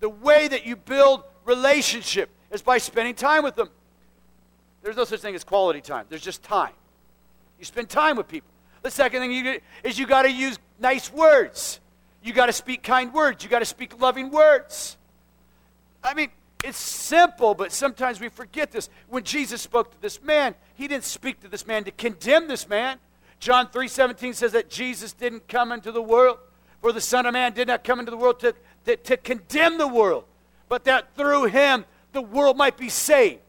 The 0.00 0.08
way 0.08 0.46
that 0.48 0.66
you 0.66 0.76
build 0.76 1.24
relationship 1.44 2.30
is 2.50 2.62
by 2.62 2.78
spending 2.78 3.14
time 3.14 3.42
with 3.42 3.56
them. 3.56 3.70
There's 4.82 4.96
no 4.96 5.04
such 5.04 5.20
thing 5.20 5.34
as 5.34 5.42
quality 5.42 5.80
time. 5.80 6.06
There's 6.08 6.22
just 6.22 6.42
time. 6.42 6.72
You 7.58 7.64
spend 7.64 7.88
time 7.88 8.16
with 8.16 8.28
people. 8.28 8.50
The 8.82 8.90
second 8.90 9.20
thing 9.20 9.32
you 9.32 9.42
do 9.42 9.58
is 9.82 9.98
you 9.98 10.06
got 10.06 10.22
to 10.22 10.30
use 10.30 10.58
nice 10.78 11.12
words. 11.12 11.80
You 12.22 12.32
got 12.32 12.46
to 12.46 12.52
speak 12.52 12.84
kind 12.84 13.12
words. 13.12 13.42
You 13.42 13.50
got 13.50 13.60
to 13.60 13.64
speak 13.64 14.00
loving 14.00 14.30
words. 14.30 14.96
I 16.04 16.14
mean, 16.14 16.28
it's 16.62 16.78
simple, 16.78 17.54
but 17.54 17.72
sometimes 17.72 18.20
we 18.20 18.28
forget 18.28 18.70
this. 18.70 18.88
When 19.08 19.24
Jesus 19.24 19.60
spoke 19.60 19.90
to 19.90 20.00
this 20.00 20.22
man, 20.22 20.54
he 20.76 20.86
didn't 20.88 21.04
speak 21.04 21.40
to 21.40 21.48
this 21.48 21.66
man 21.66 21.84
to 21.84 21.90
condemn 21.90 22.48
this 22.48 22.68
man. 22.68 22.98
John 23.40 23.68
3:17 23.68 24.34
says 24.34 24.52
that 24.52 24.70
Jesus 24.70 25.12
didn't 25.12 25.48
come 25.48 25.72
into 25.72 25.90
the 25.90 26.02
world, 26.02 26.38
for 26.80 26.92
the 26.92 27.00
Son 27.00 27.26
of 27.26 27.32
Man 27.32 27.52
did 27.52 27.68
not 27.68 27.82
come 27.82 27.98
into 27.98 28.10
the 28.10 28.16
world 28.16 28.40
to, 28.40 28.54
to, 28.84 28.96
to 28.96 29.16
condemn 29.16 29.78
the 29.78 29.88
world, 29.88 30.24
but 30.68 30.84
that 30.84 31.14
through 31.16 31.46
him 31.46 31.84
the 32.12 32.22
world 32.22 32.56
might 32.56 32.76
be 32.76 32.88
saved. 32.88 33.40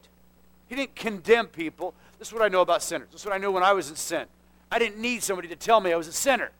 He 0.68 0.74
didn't 0.74 0.94
condemn 0.94 1.46
people. 1.46 1.94
This 2.18 2.28
is 2.28 2.34
what 2.34 2.42
I 2.42 2.48
know 2.48 2.60
about 2.60 2.82
sinners. 2.82 3.08
This 3.12 3.20
is 3.20 3.26
what 3.26 3.34
I 3.34 3.38
knew 3.38 3.52
when 3.52 3.62
I 3.62 3.72
was 3.72 3.90
in 3.90 3.96
sin. 3.96 4.26
I 4.70 4.78
didn't 4.78 4.98
need 4.98 5.22
somebody 5.22 5.48
to 5.48 5.56
tell 5.56 5.80
me 5.80 5.92
I 5.92 5.96
was 5.96 6.08
a 6.08 6.12
sinner. 6.12 6.50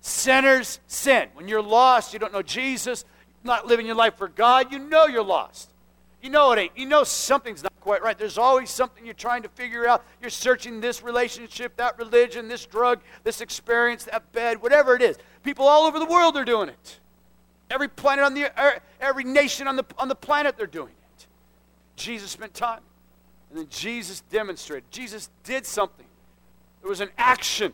Sinners 0.00 0.80
sin. 0.86 1.28
When 1.34 1.48
you're 1.48 1.62
lost, 1.62 2.12
you 2.12 2.18
don't 2.18 2.32
know 2.32 2.42
Jesus, 2.42 3.04
not 3.42 3.66
living 3.66 3.86
your 3.86 3.94
life 3.94 4.16
for 4.16 4.28
God, 4.28 4.70
you 4.72 4.78
know 4.78 5.06
you're 5.06 5.24
lost. 5.24 5.70
You 6.20 6.30
know 6.30 6.52
it 6.52 6.58
ain't. 6.58 6.76
You 6.76 6.86
know 6.86 7.02
something's 7.02 7.62
not 7.62 7.71
quite 7.82 8.02
right. 8.02 8.16
There's 8.16 8.38
always 8.38 8.70
something 8.70 9.04
you're 9.04 9.14
trying 9.14 9.42
to 9.42 9.48
figure 9.50 9.86
out. 9.86 10.04
You're 10.20 10.30
searching 10.30 10.80
this 10.80 11.02
relationship, 11.02 11.76
that 11.76 11.98
religion, 11.98 12.48
this 12.48 12.64
drug, 12.64 13.00
this 13.24 13.40
experience, 13.40 14.04
that 14.04 14.30
bed, 14.32 14.62
whatever 14.62 14.94
it 14.94 15.02
is. 15.02 15.18
People 15.42 15.66
all 15.66 15.84
over 15.84 15.98
the 15.98 16.06
world 16.06 16.36
are 16.36 16.44
doing 16.44 16.68
it. 16.68 17.00
Every 17.70 17.88
planet 17.88 18.24
on 18.24 18.34
the 18.34 18.52
er, 18.58 18.80
every 19.00 19.24
nation 19.24 19.66
on 19.66 19.76
the 19.76 19.84
on 19.98 20.08
the 20.08 20.14
planet 20.14 20.56
they're 20.56 20.66
doing 20.66 20.92
it. 21.16 21.26
Jesus 21.96 22.30
spent 22.30 22.54
time. 22.54 22.82
And 23.50 23.58
then 23.58 23.66
Jesus 23.68 24.22
demonstrated. 24.30 24.90
Jesus 24.90 25.28
did 25.44 25.66
something. 25.66 26.06
There 26.80 26.88
was 26.88 27.00
an 27.00 27.10
action. 27.18 27.72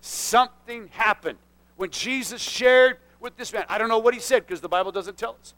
Something 0.00 0.88
happened 0.88 1.38
when 1.76 1.90
Jesus 1.90 2.42
shared 2.42 2.98
with 3.20 3.36
this 3.36 3.52
man. 3.52 3.64
I 3.68 3.78
don't 3.78 3.88
know 3.88 3.98
what 3.98 4.14
he 4.14 4.20
said 4.20 4.46
because 4.46 4.60
the 4.60 4.68
Bible 4.68 4.92
doesn't 4.92 5.16
tell 5.16 5.36
us. 5.40 5.54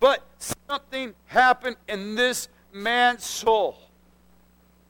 But 0.00 0.22
something 0.38 1.14
happened 1.26 1.76
in 1.88 2.14
this 2.14 2.48
man's 2.74 3.24
soul. 3.24 3.78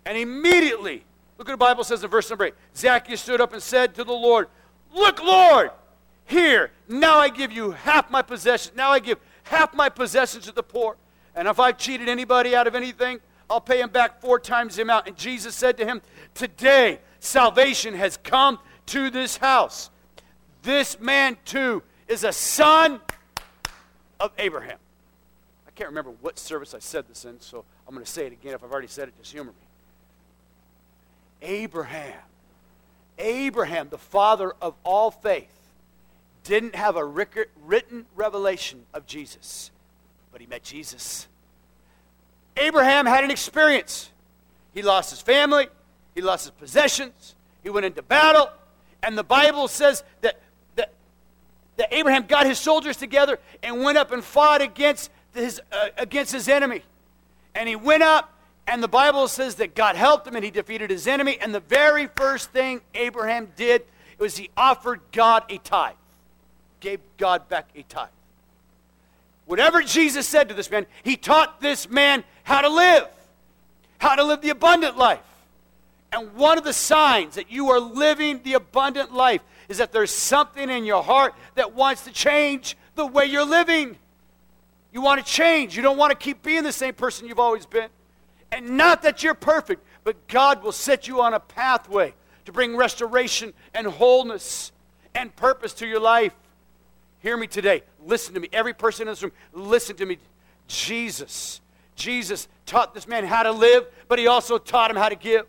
And 0.07 0.19
immediately, 0.19 1.05
look 1.39 1.49
at 1.49 1.53
the 1.53 1.57
Bible 1.57 1.85
says 1.85 2.03
in 2.03 2.11
verse 2.11 2.29
number 2.31 2.47
8 2.47 2.55
Zacchaeus 2.77 3.21
stood 3.21 3.41
up 3.41 3.53
and 3.53 3.63
said 3.63 3.95
to 3.95 4.05
the 4.05 4.13
Lord, 4.13 4.49
Look, 4.95 5.23
Lord, 5.23 5.71
here, 6.25 6.71
now 6.89 7.19
I 7.19 7.29
give 7.29 7.53
you 7.53 7.73
half 7.73 8.11
my 8.11 8.23
possessions. 8.23 8.77
Now 8.77 8.91
I 8.91 8.99
give 8.99 9.19
half 9.45 9.75
my 9.75 9.89
possessions 9.89 10.47
to 10.47 10.53
the 10.53 10.63
poor. 10.63 10.97
And 11.35 11.49
if 11.49 11.59
I've 11.59 11.79
cheated 11.79 12.09
anybody 12.09 12.55
out 12.55 12.67
of 12.67 12.75
anything, 12.75 13.21
I'll 13.51 13.61
pay 13.61 13.81
him 13.81 13.91
back 13.91 14.21
four 14.21 14.39
times 14.39 14.77
the 14.77 14.83
amount. 14.83 15.07
And 15.07 15.17
Jesus 15.17 15.55
said 15.55 15.77
to 15.79 15.85
him, 15.85 16.01
Today 16.33 17.01
salvation 17.19 17.95
has 17.95 18.17
come 18.17 18.59
to 18.87 19.11
this 19.11 19.37
house. 19.37 19.91
This 20.63 20.99
man 21.01 21.37
too 21.45 21.83
is 22.09 22.25
a 22.25 22.33
son 22.33 23.01
of 24.21 24.33
Abraham 24.39 24.79
I 25.75 25.77
can't 25.77 25.91
remember 25.91 26.13
what 26.21 26.39
service 26.39 26.73
I 26.73 26.79
said 26.79 27.09
this 27.09 27.25
in, 27.25 27.41
so 27.41 27.65
I'm 27.87 27.95
going 27.95 28.05
to 28.05 28.11
say 28.11 28.27
it 28.27 28.33
again. 28.33 28.55
If 28.55 28.65
I've 28.65 28.73
already 28.73 28.89
said 28.89 29.09
it, 29.09 29.15
just 29.19 29.33
humor 29.33 29.53
me. 29.53 29.67
Abraham, 31.43 32.21
Abraham, 33.19 33.89
the 33.91 33.99
father 33.99 34.55
of 34.63 34.75
all 34.83 35.11
faith, 35.11 35.51
didn't 36.43 36.75
have 36.75 36.97
a 36.97 37.05
written 37.05 38.07
revelation 38.17 38.85
of 38.93 39.07
Jesus, 39.07 39.71
but 40.33 40.41
he 40.41 40.47
met 40.47 40.63
Jesus. 40.63 41.27
Abraham 42.57 43.07
had 43.07 43.25
an 43.25 43.31
experience. 43.31 44.11
He 44.73 44.83
lost 44.83 45.11
his 45.11 45.21
family, 45.21 45.69
he 46.15 46.21
lost 46.21 46.45
his 46.45 46.51
possessions, 46.51 47.35
he 47.63 47.71
went 47.71 47.87
into 47.87 48.03
battle, 48.03 48.51
and 49.03 49.17
the 49.17 49.25
Bible 49.25 49.69
says 49.69 50.03
that, 50.23 50.41
that, 50.77 50.93
that 51.77 51.95
Abraham 51.95 52.27
got 52.27 52.47
his 52.47 52.59
soldiers 52.59 52.97
together 52.97 53.39
and 53.63 53.83
went 53.83 53.99
up 53.99 54.11
and 54.11 54.25
fought 54.25 54.63
against 54.63 55.11
his, 55.33 55.61
uh, 55.71 55.89
against 55.97 56.33
his 56.33 56.49
enemy. 56.49 56.83
And 57.55 57.69
he 57.69 57.77
went 57.77 58.03
up, 58.03 58.33
and 58.67 58.83
the 58.83 58.89
Bible 58.89 59.29
says 59.29 59.57
that 59.57 59.75
God 59.75 59.97
helped 59.97 60.27
him 60.27 60.35
and 60.35 60.45
he 60.45 60.51
defeated 60.51 60.91
his 60.91 61.07
enemy. 61.07 61.39
And 61.41 61.55
the 61.55 61.61
very 61.61 62.07
first 62.07 62.51
thing 62.51 62.81
Abraham 62.95 63.53
did 63.57 63.85
was 64.19 64.37
he 64.37 64.51
offered 64.57 65.01
God 65.13 65.45
a 65.51 65.59
tithe, 65.59 65.97
gave 66.81 67.01
God 67.19 67.49
back 67.49 67.69
a 67.77 67.83
tithe. 67.83 68.09
Whatever 69.47 69.83
Jesus 69.83 70.27
said 70.27 70.49
to 70.49 70.55
this 70.55 70.71
man, 70.71 70.87
he 71.03 71.17
taught 71.17 71.61
this 71.61 71.89
man 71.91 72.25
how 72.45 72.63
to 72.63 72.69
live, 72.69 73.07
how 73.99 74.15
to 74.15 74.25
live 74.25 74.41
the 74.41 74.51
abundant 74.51 74.97
life. 74.97 75.21
And 76.13 76.35
one 76.35 76.59
of 76.59 76.65
the 76.65 76.73
signs 76.73 77.35
that 77.35 77.51
you 77.51 77.71
are 77.71 77.81
living 77.81 78.41
the 78.43 78.55
abundant 78.55 79.13
life 79.13 79.43
is 79.69 79.79
that 79.79 79.93
there's 79.93 80.13
something 80.13 80.71
in 80.71 80.85
your 80.85 81.03
heart 81.03 81.35
that 81.57 81.75
wants 81.75 82.05
to 82.05 82.13
change 82.13 82.77
the 82.95 83.05
way 83.05 83.27
you're 83.27 83.45
living. 83.45 83.97
You 84.95 85.01
want 85.01 85.25
to 85.25 85.31
change. 85.31 85.77
You 85.77 85.83
don't 85.83 85.99
want 85.99 86.13
to 86.13 86.17
keep 86.17 86.43
being 86.43 86.63
the 86.63 86.73
same 86.73 86.95
person 86.95 87.27
you've 87.27 87.41
always 87.41 87.67
been. 87.67 87.89
And 88.53 88.77
not 88.77 89.03
that 89.03 89.25
you're 89.25 89.35
perfect, 89.35 89.85
but 90.05 90.29
God 90.29 90.63
will 90.63 90.73
set 90.73 91.09
you 91.09 91.21
on 91.21 91.35
a 91.35 91.41
pathway 91.41 92.15
to 92.45 92.53
bring 92.53 92.77
restoration 92.77 93.53
and 93.75 93.89
wholeness 93.89 94.71
and 95.13 95.35
purpose 95.35 95.75
to 95.75 95.87
your 95.87 95.99
life. 95.99 96.33
Hear 97.19 97.37
me 97.37 97.49
today. 97.49 97.83
Listen 98.07 98.35
to 98.35 98.41
me. 98.41 98.49
Every 98.53 98.73
person 98.73 99.09
in 99.09 99.13
this 99.13 99.23
room, 99.23 99.33
listen 99.53 99.97
to 99.97 100.07
me. 100.07 100.19
Jesus. 100.69 101.61
Jesus 101.97 102.47
taught 102.65 102.95
this 102.95 103.09
man 103.09 103.25
how 103.25 103.43
to 103.43 103.51
live, 103.51 103.87
but 104.07 104.21
he 104.21 104.29
also 104.29 104.59
taught 104.59 104.93
him 104.93 104.97
how 104.97 105.09
to 105.09 105.17
give. 105.17 105.47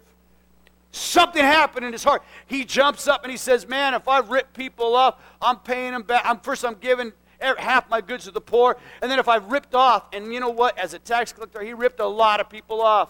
Something 0.91 1.43
happened 1.43 1.85
in 1.85 1.91
his 1.91 2.03
heart. 2.03 2.23
He 2.47 2.65
jumps 2.65 3.07
up 3.07 3.23
and 3.23 3.31
he 3.31 3.37
says, 3.37 3.67
Man, 3.67 3.93
if 3.93 4.07
I 4.07 4.19
rip 4.19 4.53
people 4.53 4.95
off, 4.95 5.21
I'm 5.39 5.57
paying 5.57 5.91
them 5.91 6.01
back. 6.01 6.23
I'm, 6.25 6.39
first, 6.39 6.65
I'm 6.65 6.75
giving 6.75 7.11
Er, 7.43 7.55
half 7.57 7.89
my 7.89 8.01
goods 8.01 8.25
to 8.25 8.31
the 8.31 8.41
poor. 8.41 8.77
And 9.01 9.11
then 9.11 9.19
if 9.19 9.27
I 9.27 9.37
ripped 9.37 9.75
off, 9.75 10.05
and 10.13 10.33
you 10.33 10.39
know 10.39 10.49
what? 10.49 10.77
As 10.77 10.93
a 10.93 10.99
tax 10.99 11.33
collector, 11.33 11.61
he 11.61 11.73
ripped 11.73 11.99
a 11.99 12.05
lot 12.05 12.39
of 12.39 12.49
people 12.49 12.81
off. 12.81 13.09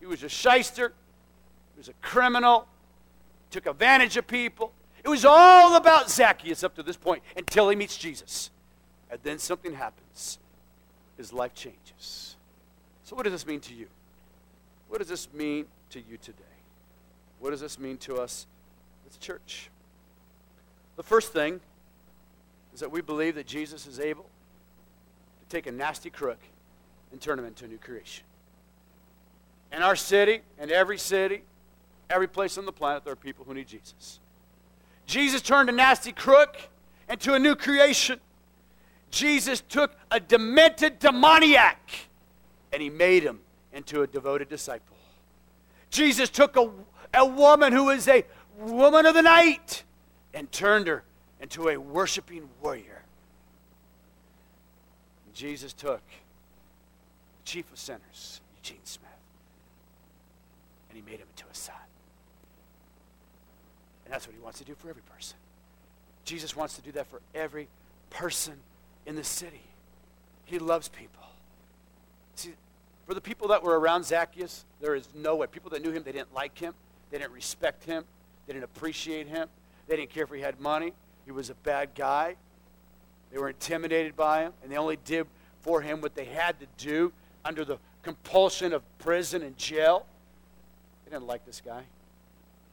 He 0.00 0.06
was 0.06 0.22
a 0.22 0.28
shyster, 0.28 0.92
he 1.74 1.78
was 1.78 1.88
a 1.88 1.92
criminal, 2.02 2.66
took 3.50 3.66
advantage 3.66 4.16
of 4.16 4.26
people. 4.26 4.72
It 5.04 5.08
was 5.08 5.24
all 5.24 5.76
about 5.76 6.10
Zacchaeus 6.10 6.64
up 6.64 6.74
to 6.76 6.82
this 6.82 6.96
point 6.96 7.22
until 7.36 7.68
he 7.68 7.76
meets 7.76 7.96
Jesus. 7.96 8.50
And 9.10 9.20
then 9.22 9.38
something 9.38 9.74
happens. 9.74 10.38
His 11.16 11.32
life 11.32 11.54
changes. 11.54 12.36
So, 13.04 13.14
what 13.14 13.24
does 13.24 13.32
this 13.32 13.46
mean 13.46 13.60
to 13.60 13.74
you? 13.74 13.86
What 14.88 14.98
does 14.98 15.08
this 15.08 15.28
mean 15.32 15.66
to 15.90 16.00
you 16.00 16.16
today? 16.16 16.42
What 17.40 17.50
does 17.50 17.60
this 17.60 17.78
mean 17.78 17.96
to 17.98 18.16
us 18.16 18.46
as 19.08 19.16
a 19.16 19.18
church? 19.18 19.70
The 20.96 21.02
first 21.02 21.32
thing 21.32 21.60
is 22.74 22.80
that 22.80 22.90
we 22.90 23.00
believe 23.00 23.34
that 23.34 23.46
Jesus 23.46 23.86
is 23.86 24.00
able 24.00 24.24
to 24.24 25.48
take 25.48 25.66
a 25.66 25.72
nasty 25.72 26.10
crook 26.10 26.38
and 27.10 27.20
turn 27.20 27.38
him 27.38 27.44
into 27.44 27.64
a 27.64 27.68
new 27.68 27.78
creation. 27.78 28.24
In 29.72 29.82
our 29.82 29.96
city 29.96 30.40
in 30.60 30.70
every 30.70 30.98
city, 30.98 31.42
every 32.10 32.28
place 32.28 32.58
on 32.58 32.66
the 32.66 32.72
planet, 32.72 33.04
there 33.04 33.12
are 33.12 33.16
people 33.16 33.44
who 33.44 33.54
need 33.54 33.68
Jesus. 33.68 34.20
Jesus 35.06 35.42
turned 35.42 35.68
a 35.68 35.72
nasty 35.72 36.12
crook 36.12 36.56
into 37.08 37.34
a 37.34 37.38
new 37.38 37.54
creation. 37.54 38.20
Jesus 39.10 39.62
took 39.68 39.94
a 40.10 40.20
demented 40.20 40.98
demoniac 40.98 41.90
and 42.72 42.80
he 42.80 42.88
made 42.88 43.22
him 43.22 43.40
into 43.72 44.02
a 44.02 44.06
devoted 44.06 44.48
disciple. 44.48 44.96
Jesus 45.90 46.30
took 46.30 46.56
a, 46.56 46.70
a 47.14 47.26
woman 47.26 47.72
who 47.72 47.84
was 47.84 48.08
a 48.08 48.24
woman 48.58 49.04
of 49.04 49.14
the 49.14 49.22
night 49.22 49.84
and 50.32 50.50
turned 50.50 50.86
her 50.86 51.04
into 51.42 51.68
a 51.68 51.76
worshiping 51.76 52.48
warrior. 52.62 53.02
Jesus 55.34 55.72
took 55.72 56.00
the 56.00 57.44
chief 57.44 57.70
of 57.72 57.78
sinners, 57.78 58.40
Eugene 58.56 58.84
Smith, 58.84 59.08
and 60.88 60.96
he 60.96 61.02
made 61.02 61.18
him 61.18 61.26
into 61.34 61.44
a 61.50 61.54
son. 61.54 61.74
And 64.04 64.14
that's 64.14 64.26
what 64.26 64.36
he 64.36 64.42
wants 64.42 64.58
to 64.58 64.64
do 64.64 64.74
for 64.74 64.88
every 64.88 65.02
person. 65.02 65.36
Jesus 66.24 66.54
wants 66.54 66.76
to 66.76 66.82
do 66.82 66.92
that 66.92 67.06
for 67.08 67.20
every 67.34 67.66
person 68.10 68.54
in 69.06 69.16
the 69.16 69.24
city. 69.24 69.62
He 70.44 70.58
loves 70.58 70.88
people. 70.88 71.24
See, 72.36 72.52
for 73.06 73.14
the 73.14 73.20
people 73.20 73.48
that 73.48 73.62
were 73.62 73.80
around 73.80 74.04
Zacchaeus, 74.04 74.64
there 74.80 74.94
is 74.94 75.08
no 75.14 75.36
way. 75.36 75.46
People 75.48 75.70
that 75.70 75.82
knew 75.82 75.90
him, 75.90 76.02
they 76.04 76.12
didn't 76.12 76.34
like 76.34 76.58
him. 76.58 76.74
They 77.10 77.18
didn't 77.18 77.32
respect 77.32 77.84
him. 77.84 78.04
They 78.46 78.52
didn't 78.52 78.64
appreciate 78.64 79.26
him. 79.26 79.48
They 79.88 79.96
didn't 79.96 80.10
care 80.10 80.24
if 80.24 80.30
he 80.30 80.40
had 80.40 80.60
money. 80.60 80.92
He 81.24 81.30
was 81.30 81.50
a 81.50 81.54
bad 81.54 81.90
guy. 81.94 82.36
They 83.30 83.38
were 83.38 83.48
intimidated 83.48 84.16
by 84.16 84.42
him, 84.42 84.52
and 84.62 84.70
they 84.70 84.76
only 84.76 84.98
did 85.04 85.26
for 85.60 85.80
him 85.80 86.00
what 86.00 86.14
they 86.14 86.26
had 86.26 86.60
to 86.60 86.66
do 86.76 87.12
under 87.44 87.64
the 87.64 87.78
compulsion 88.02 88.72
of 88.72 88.82
prison 88.98 89.42
and 89.42 89.56
jail. 89.56 90.06
They 91.04 91.12
didn't 91.12 91.26
like 91.26 91.46
this 91.46 91.62
guy. 91.64 91.82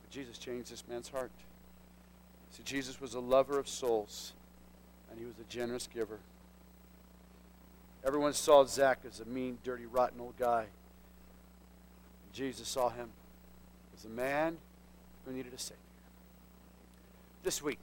But 0.01 0.11
Jesus 0.11 0.37
changed 0.37 0.71
this 0.71 0.83
man's 0.87 1.09
heart. 1.09 1.31
See, 2.51 2.63
Jesus 2.63 2.99
was 2.99 3.13
a 3.13 3.19
lover 3.19 3.59
of 3.59 3.67
souls, 3.67 4.33
and 5.09 5.19
he 5.19 5.25
was 5.25 5.35
a 5.39 5.49
generous 5.49 5.87
giver. 5.87 6.19
Everyone 8.05 8.33
saw 8.33 8.65
Zach 8.65 8.99
as 9.07 9.19
a 9.19 9.25
mean, 9.25 9.59
dirty, 9.63 9.85
rotten 9.85 10.19
old 10.19 10.37
guy. 10.37 10.65
Jesus 12.33 12.67
saw 12.67 12.89
him 12.89 13.09
as 13.95 14.05
a 14.05 14.09
man 14.09 14.57
who 15.25 15.31
needed 15.31 15.53
a 15.53 15.57
Savior. 15.57 15.77
This 17.43 17.61
week, 17.61 17.79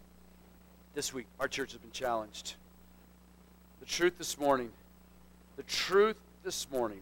this 0.97 1.13
week, 1.13 1.27
our 1.39 1.47
church 1.47 1.73
has 1.73 1.81
been 1.81 1.93
challenged. 1.93 2.55
The 3.81 3.87
truth 3.87 4.17
this 4.17 4.39
morning, 4.39 4.71
the 5.59 5.63
truth 5.65 6.17
this 6.43 6.67
morning, 6.71 7.01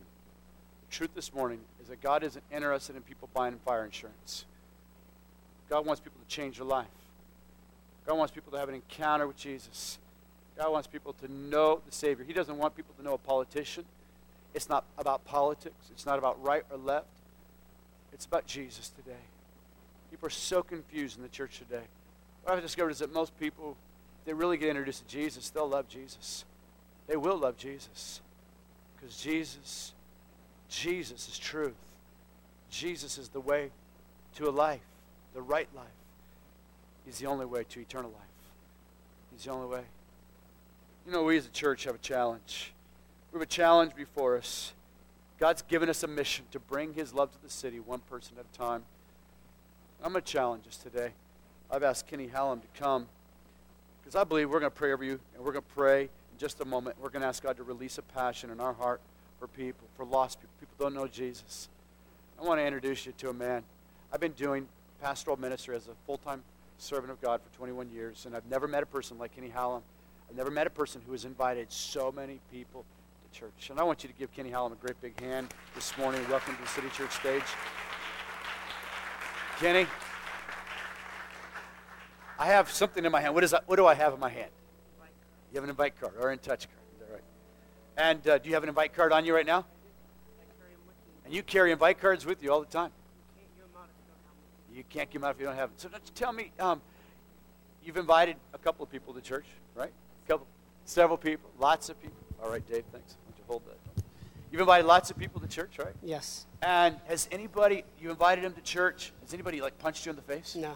the 0.89 0.95
truth 0.95 1.11
this 1.15 1.33
morning 1.33 1.61
is 1.81 1.89
that 1.89 2.03
God 2.03 2.25
isn't 2.25 2.43
interested 2.53 2.97
in 2.97 3.03
people 3.03 3.29
buying 3.33 3.55
fire 3.65 3.85
insurance. 3.85 4.47
God 5.71 5.87
wants 5.87 6.01
people 6.01 6.19
to 6.21 6.29
change 6.29 6.57
their 6.57 6.67
life. 6.67 6.89
God 8.05 8.19
wants 8.19 8.35
people 8.35 8.51
to 8.51 8.59
have 8.59 8.69
an 8.69 8.75
encounter 8.75 9.29
with 9.29 9.37
Jesus. 9.37 9.99
God 10.59 10.73
wants 10.73 10.89
people 10.89 11.13
to 11.13 11.33
know 11.33 11.81
the 11.87 11.93
Savior. 11.93 12.25
He 12.25 12.33
doesn't 12.33 12.59
want 12.59 12.75
people 12.75 12.95
to 12.99 13.05
know 13.05 13.15
a 13.15 13.19
politician. 13.19 13.85
It's 14.55 14.69
not 14.69 14.85
about 14.99 15.25
politics. 15.25 15.77
It's 15.93 16.05
not 16.05 16.19
about 16.19 16.43
right 16.43 16.65
or 16.69 16.79
left. 16.79 17.07
It's 18.13 18.27
about 18.27 18.45
Jesus 18.45 18.89
today. 18.89 19.23
People 20.11 20.27
are 20.27 20.31
so 20.31 20.65
confused 20.65 21.17
in 21.17 21.23
the 21.23 21.29
church 21.29 21.59
today. 21.59 21.85
What 22.45 22.57
I've 22.57 22.63
discovered 22.63 22.91
is 22.91 22.99
that 22.99 23.13
most 23.13 23.39
people, 23.41 23.77
they 24.27 24.35
really 24.35 24.59
get 24.59 24.69
introduced 24.69 25.07
to 25.07 25.09
Jesus, 25.09 25.49
they'll 25.51 25.69
love 25.69 25.89
Jesus. 25.89 26.45
They 27.07 27.17
will 27.17 27.39
love 27.39 27.57
Jesus. 27.57 28.21
Because 28.97 29.17
Jesus, 29.17 29.93
Jesus 30.69 31.29
is 31.29 31.39
truth. 31.39 31.75
Jesus 32.71 33.19
is 33.19 33.29
the 33.29 33.41
way 33.41 33.71
to 34.37 34.49
a 34.49 34.51
life, 34.51 34.81
the 35.35 35.41
right 35.41 35.69
life. 35.75 35.87
He's 37.07 37.19
the 37.19 37.27
only 37.27 37.47
way 37.47 37.65
to 37.65 37.81
eternal 37.81 38.11
life. 38.11 38.21
He's 39.33 39.45
the 39.45 39.51
only 39.51 39.69
way. 39.69 39.83
You 41.07 41.13
know, 41.13 41.23
we 41.23 41.37
as 41.37 41.47
a 41.47 41.51
church 41.51 41.85
have 41.85 41.95
a 41.95 41.99
challenge. 41.99 42.73
We 43.33 43.39
have 43.39 43.43
a 43.43 43.51
challenge 43.51 43.95
before 43.95 44.37
us. 44.37 44.73
God's 45.39 45.63
given 45.63 45.89
us 45.89 46.03
a 46.03 46.09
mission 46.09 46.45
to 46.53 46.59
bring 46.59 46.95
His 46.95 47.13
love 47.13 47.33
to 47.33 47.43
the 47.43 47.51
city 47.51 47.81
one 47.81 48.01
person 48.01 48.37
at 48.39 48.47
a 48.53 48.59
time. 48.59 48.85
I'm 50.03 50.13
going 50.13 50.23
to 50.23 50.33
challenge 50.33 50.67
us 50.67 50.77
today. 50.77 51.13
I've 51.75 51.83
asked 51.83 52.07
Kenny 52.07 52.29
Hallam 52.29 52.61
to 52.61 52.67
come 52.79 53.07
because 54.01 54.15
I 54.15 54.23
believe 54.23 54.49
we're 54.49 54.61
going 54.61 54.71
to 54.71 54.77
pray 54.77 54.93
over 54.93 55.03
you, 55.03 55.19
and 55.35 55.45
we're 55.45 55.53
going 55.53 55.65
to 55.65 55.75
pray 55.75 56.03
in 56.03 56.39
just 56.39 56.61
a 56.61 56.65
moment. 56.65 56.97
We're 57.01 57.09
going 57.09 57.23
to 57.23 57.27
ask 57.27 57.43
God 57.43 57.57
to 57.57 57.65
release 57.65 57.99
a 57.99 58.03
passion 58.03 58.51
in 58.51 58.61
our 58.61 58.75
heart 58.75 59.01
for 59.41 59.49
people, 59.49 59.89
for 59.97 60.05
lost 60.05 60.41
people. 60.41 60.55
People 60.61 60.77
don't 60.79 60.95
know 60.95 61.09
Jesus. 61.09 61.69
I 62.41 62.45
want 62.45 62.61
to 62.61 62.65
introduce 62.65 63.07
you 63.07 63.13
to 63.19 63.31
a 63.31 63.33
man. 63.33 63.65
I've 64.13 64.21
been 64.21 64.33
doing 64.33 64.69
pastoral 65.03 65.37
ministry 65.37 65.75
as 65.75 65.89
a 65.89 65.95
full 66.07 66.19
time 66.19 66.45
servant 66.79 67.11
of 67.11 67.21
God 67.21 67.41
for 67.41 67.57
21 67.57 67.91
years, 67.91 68.25
and 68.25 68.37
I've 68.37 68.47
never 68.47 68.69
met 68.69 68.85
a 68.85 68.87
person 68.87 69.19
like 69.19 69.35
Kenny 69.35 69.49
Hallam 69.49 69.83
I've 70.31 70.37
never 70.37 70.51
met 70.51 70.67
a 70.67 70.71
person 70.71 71.03
who 71.05 71.13
has 71.13 71.25
invited 71.25 71.71
so 71.71 72.13
many 72.13 72.41
people 72.53 72.85
to 73.33 73.39
church. 73.39 73.71
And 73.71 73.79
I 73.79 73.83
want 73.83 74.03
you 74.03 74.09
to 74.09 74.15
give 74.15 74.33
Kenny 74.33 74.51
Hallam 74.51 74.73
a 74.73 74.77
great 74.77 75.01
big 75.01 75.19
hand 75.21 75.53
this 75.75 75.97
morning. 75.99 76.21
Welcome 76.31 76.57
to 76.57 76.63
the 76.63 76.69
City 76.69 76.89
Church 76.91 77.13
stage. 77.13 77.43
Kenny, 79.59 79.87
I 82.39 82.47
have 82.47 82.71
something 82.71 83.05
in 83.05 83.13
my 83.13 83.21
hand. 83.21 83.35
What, 83.35 83.45
is 83.45 83.53
that, 83.53 83.69
what 83.69 83.77
do 83.77 83.87
I 83.87 83.95
have 83.95 84.13
in 84.13 84.21
my 84.21 84.31
hand? 84.31 84.51
You 85.53 85.57
have 85.57 85.65
an 85.65 85.71
invite 85.71 85.99
card 86.01 86.15
or 86.19 86.33
in 86.33 86.39
touch 86.39 86.67
card. 86.67 86.81
Is 86.95 87.01
that 87.01 87.13
right? 87.13 87.23
And 87.97 88.27
uh, 88.27 88.39
do 88.39 88.49
you 88.49 88.55
have 88.55 88.65
an 88.65 88.69
invite 88.69 88.93
card 88.93 89.13
on 89.13 89.25
you 89.25 89.35
right 89.35 89.47
now? 89.47 89.65
And 91.25 91.33
you 91.33 91.43
carry 91.43 91.71
invite 91.73 92.01
cards 92.01 92.27
with 92.27 92.43
you 92.43 92.53
all 92.53 92.61
the 92.61 92.67
time. 92.67 92.91
You 94.75 94.83
can't 94.91 95.09
give 95.09 95.21
them 95.21 95.29
out 95.29 95.37
if 95.37 95.41
you 95.41 95.47
don't 95.47 95.55
have 95.55 95.71
them. 95.71 95.79
So 95.79 95.89
don't 95.89 96.03
you 96.05 96.13
tell 96.17 96.33
me, 96.33 96.51
um, 96.59 96.83
you've 97.85 97.97
invited 97.97 98.37
a 98.53 98.59
couple 98.59 98.83
of 98.83 98.91
people 98.91 99.15
to 99.15 99.21
church, 99.21 99.47
right? 99.77 99.93
Couple, 100.27 100.47
several 100.85 101.17
people, 101.17 101.49
lots 101.61 101.89
of 101.89 102.01
people. 102.03 102.17
All 102.43 102.51
right, 102.51 102.67
Dave, 102.69 102.85
thanks. 102.91 103.17
Why 103.25 103.31
don't 103.31 103.39
you 103.39 103.45
hold 103.47 103.63
that? 103.67 104.03
You've 104.51 104.61
invited 104.61 104.87
lots 104.87 105.11
of 105.11 105.19
people 105.19 105.41
to 105.41 105.47
church, 105.47 105.79
right? 105.79 105.95
Yes. 106.03 106.47
And 106.61 106.97
has 107.07 107.29
anybody, 107.31 107.85
you 108.01 108.11
invited 108.11 108.45
them 108.45 108.53
to 108.55 108.61
church, 108.61 109.13
has 109.23 109.33
anybody 109.33 109.61
like 109.61 109.79
punched 109.79 110.07
you 110.07 110.11
in 110.11 110.17
the 110.17 110.23
face? 110.23 110.57
No. 110.57 110.75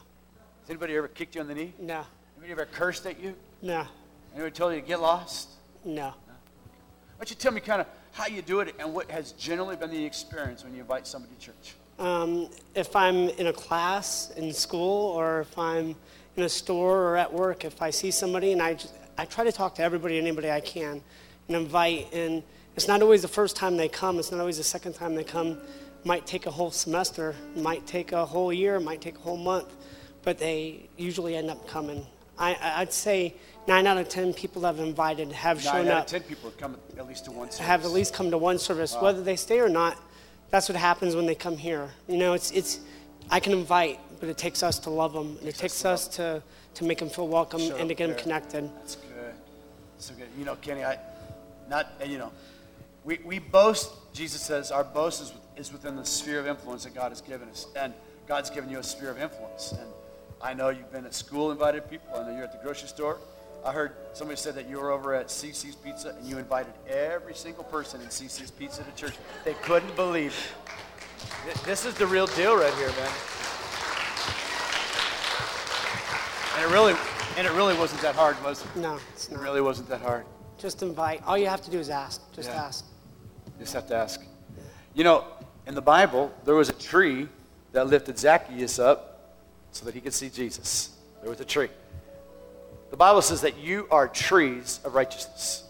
Has 0.68 0.74
anybody 0.74 0.96
ever 0.98 1.08
kicked 1.08 1.34
you 1.34 1.40
on 1.40 1.48
the 1.48 1.54
knee? 1.54 1.72
No. 1.80 2.04
Anybody 2.36 2.52
ever 2.52 2.66
cursed 2.66 3.06
at 3.06 3.18
you? 3.18 3.34
No. 3.62 3.86
Anybody 4.34 4.54
told 4.54 4.74
you 4.74 4.82
to 4.82 4.86
get 4.86 5.00
lost? 5.00 5.48
No. 5.82 6.08
Why 6.08 6.14
don't 7.16 7.30
you 7.30 7.36
tell 7.36 7.52
me 7.52 7.62
kind 7.62 7.80
of 7.80 7.86
how 8.12 8.26
you 8.26 8.42
do 8.42 8.60
it 8.60 8.74
and 8.78 8.92
what 8.92 9.10
has 9.10 9.32
generally 9.32 9.76
been 9.76 9.90
the 9.90 10.04
experience 10.04 10.64
when 10.64 10.74
you 10.74 10.82
invite 10.82 11.06
somebody 11.06 11.32
to 11.36 11.40
church? 11.40 11.74
Um, 11.98 12.50
if 12.74 12.94
I'm 12.94 13.30
in 13.30 13.46
a 13.46 13.52
class 13.54 14.30
in 14.36 14.52
school 14.52 15.16
or 15.16 15.40
if 15.40 15.58
I'm 15.58 15.96
in 16.36 16.42
a 16.42 16.50
store 16.50 17.00
or 17.00 17.16
at 17.16 17.32
work, 17.32 17.64
if 17.64 17.80
I 17.80 17.88
see 17.88 18.10
somebody 18.10 18.52
and 18.52 18.60
I, 18.60 18.74
just, 18.74 18.92
I 19.16 19.24
try 19.24 19.44
to 19.44 19.52
talk 19.52 19.74
to 19.76 19.82
everybody, 19.82 20.18
anybody 20.18 20.50
I 20.50 20.60
can, 20.60 21.00
and 21.48 21.56
invite. 21.56 22.12
And 22.12 22.42
it's 22.76 22.88
not 22.88 23.00
always 23.00 23.22
the 23.22 23.28
first 23.28 23.56
time 23.56 23.78
they 23.78 23.88
come. 23.88 24.18
It's 24.18 24.32
not 24.32 24.40
always 24.40 24.58
the 24.58 24.64
second 24.64 24.92
time 24.92 25.14
they 25.14 25.24
come. 25.24 25.56
might 26.04 26.26
take 26.26 26.44
a 26.44 26.50
whole 26.50 26.70
semester. 26.70 27.34
might 27.56 27.86
take 27.86 28.12
a 28.12 28.26
whole 28.26 28.52
year. 28.52 28.78
might 28.78 29.00
take 29.00 29.16
a 29.16 29.20
whole 29.20 29.38
month. 29.38 29.72
But 30.22 30.38
they 30.38 30.88
usually 30.96 31.36
end 31.36 31.50
up 31.50 31.66
coming. 31.68 32.04
I, 32.38 32.76
would 32.78 32.92
say 32.92 33.34
nine 33.66 33.86
out 33.86 33.98
of 33.98 34.08
ten 34.08 34.32
people 34.32 34.64
I've 34.64 34.78
invited 34.78 35.32
have 35.32 35.56
nine 35.56 35.64
shown 35.64 35.80
up. 35.80 35.84
Nine 35.86 35.96
out. 35.96 36.04
of 36.04 36.10
ten 36.10 36.22
people 36.22 36.50
have 36.50 36.58
come 36.58 36.76
at 36.96 37.06
least 37.06 37.24
to 37.24 37.32
one 37.32 37.50
service. 37.50 37.66
Have 37.66 37.84
at 37.84 37.90
least 37.90 38.14
come 38.14 38.30
to 38.30 38.38
one 38.38 38.58
service, 38.58 38.94
wow. 38.94 39.04
whether 39.04 39.22
they 39.22 39.36
stay 39.36 39.60
or 39.60 39.68
not. 39.68 39.96
That's 40.50 40.68
what 40.68 40.76
happens 40.76 41.16
when 41.16 41.26
they 41.26 41.34
come 41.34 41.56
here. 41.56 41.90
You 42.06 42.16
know, 42.16 42.32
it's 42.34 42.50
it's. 42.52 42.80
I 43.30 43.40
can 43.40 43.52
invite, 43.52 44.00
but 44.20 44.28
it 44.28 44.38
takes 44.38 44.62
us 44.62 44.78
to 44.80 44.90
love 44.90 45.12
them. 45.12 45.38
It, 45.42 45.48
it 45.48 45.54
takes 45.56 45.84
us 45.84 46.08
to 46.16 46.42
to 46.74 46.84
make 46.84 46.98
them 46.98 47.10
feel 47.10 47.26
welcome 47.26 47.60
Shut 47.60 47.80
and 47.80 47.88
to 47.88 47.94
get 47.94 48.06
there. 48.06 48.14
them 48.14 48.22
connected. 48.22 48.70
That's 48.76 48.96
good. 48.96 49.34
So 49.98 50.14
good. 50.14 50.28
You 50.38 50.44
know, 50.44 50.54
Kenny, 50.56 50.84
I, 50.84 50.96
not, 51.68 51.92
you 52.06 52.18
know, 52.18 52.30
we, 53.04 53.18
we 53.24 53.38
boast, 53.40 53.90
Jesus 54.12 54.40
says, 54.40 54.70
our 54.70 54.84
boast 54.84 55.20
is, 55.20 55.32
is 55.56 55.72
within 55.72 55.96
the 55.96 56.04
sphere 56.04 56.38
of 56.38 56.46
influence 56.46 56.84
that 56.84 56.94
God 56.94 57.10
has 57.10 57.20
given 57.20 57.48
us. 57.48 57.66
And 57.74 57.92
God's 58.28 58.48
given 58.50 58.70
you 58.70 58.78
a 58.78 58.82
sphere 58.82 59.10
of 59.10 59.18
influence. 59.20 59.72
And 59.72 59.90
I 60.40 60.54
know 60.54 60.68
you've 60.68 60.92
been 60.92 61.04
at 61.04 61.14
school, 61.14 61.50
invited 61.50 61.88
people. 61.90 62.14
I 62.14 62.22
know 62.28 62.34
you're 62.34 62.44
at 62.44 62.52
the 62.52 62.58
grocery 62.64 62.88
store. 62.88 63.18
I 63.64 63.72
heard 63.72 63.92
somebody 64.12 64.38
said 64.38 64.54
that 64.54 64.68
you 64.68 64.78
were 64.78 64.92
over 64.92 65.14
at 65.14 65.26
CiCi's 65.28 65.74
Pizza 65.74 66.10
and 66.10 66.24
you 66.26 66.38
invited 66.38 66.72
every 66.88 67.34
single 67.34 67.64
person 67.64 68.00
in 68.00 68.06
CiCi's 68.06 68.52
Pizza 68.52 68.84
to 68.84 68.90
church. 68.94 69.14
They 69.44 69.54
couldn't 69.54 69.94
believe 69.96 70.34
it. 71.48 71.56
This 71.64 71.84
is 71.84 71.94
the 71.94 72.06
real 72.06 72.26
deal 72.28 72.56
right 72.56 72.72
here, 72.74 72.88
man. 72.88 73.10
And 76.56 76.64
it 76.64 76.72
really, 76.72 76.94
and 77.36 77.46
it 77.46 77.52
really 77.52 77.76
wasn't 77.76 78.00
that 78.02 78.14
hard, 78.14 78.40
was 78.44 78.62
it? 78.64 78.76
No, 78.76 78.98
it's 79.12 79.26
It 79.28 79.32
not. 79.34 79.42
really 79.42 79.60
wasn't 79.60 79.88
that 79.88 80.00
hard. 80.00 80.24
Just 80.56 80.82
invite. 80.82 81.22
All 81.26 81.36
you 81.38 81.46
have 81.48 81.62
to 81.62 81.70
do 81.70 81.78
is 81.78 81.90
ask. 81.90 82.20
Just 82.32 82.48
Yeah. 82.48 82.64
ask. 82.64 82.84
You 83.46 83.52
just 83.64 83.72
have 83.74 83.86
to 83.88 83.94
ask. 83.96 84.20
You 84.94 85.04
know, 85.04 85.24
in 85.66 85.74
the 85.74 85.82
Bible, 85.82 86.32
there 86.44 86.54
was 86.54 86.68
a 86.68 86.72
tree 86.72 87.28
that 87.72 87.86
lifted 87.88 88.18
Zacchaeus 88.18 88.78
up 88.78 89.07
so 89.72 89.84
that 89.84 89.94
he 89.94 90.00
could 90.00 90.14
see 90.14 90.28
Jesus. 90.28 90.90
There 91.20 91.30
was 91.30 91.40
a 91.40 91.44
tree. 91.44 91.68
The 92.90 92.96
Bible 92.96 93.22
says 93.22 93.42
that 93.42 93.58
you 93.58 93.86
are 93.90 94.08
trees 94.08 94.80
of 94.84 94.94
righteousness. 94.94 95.64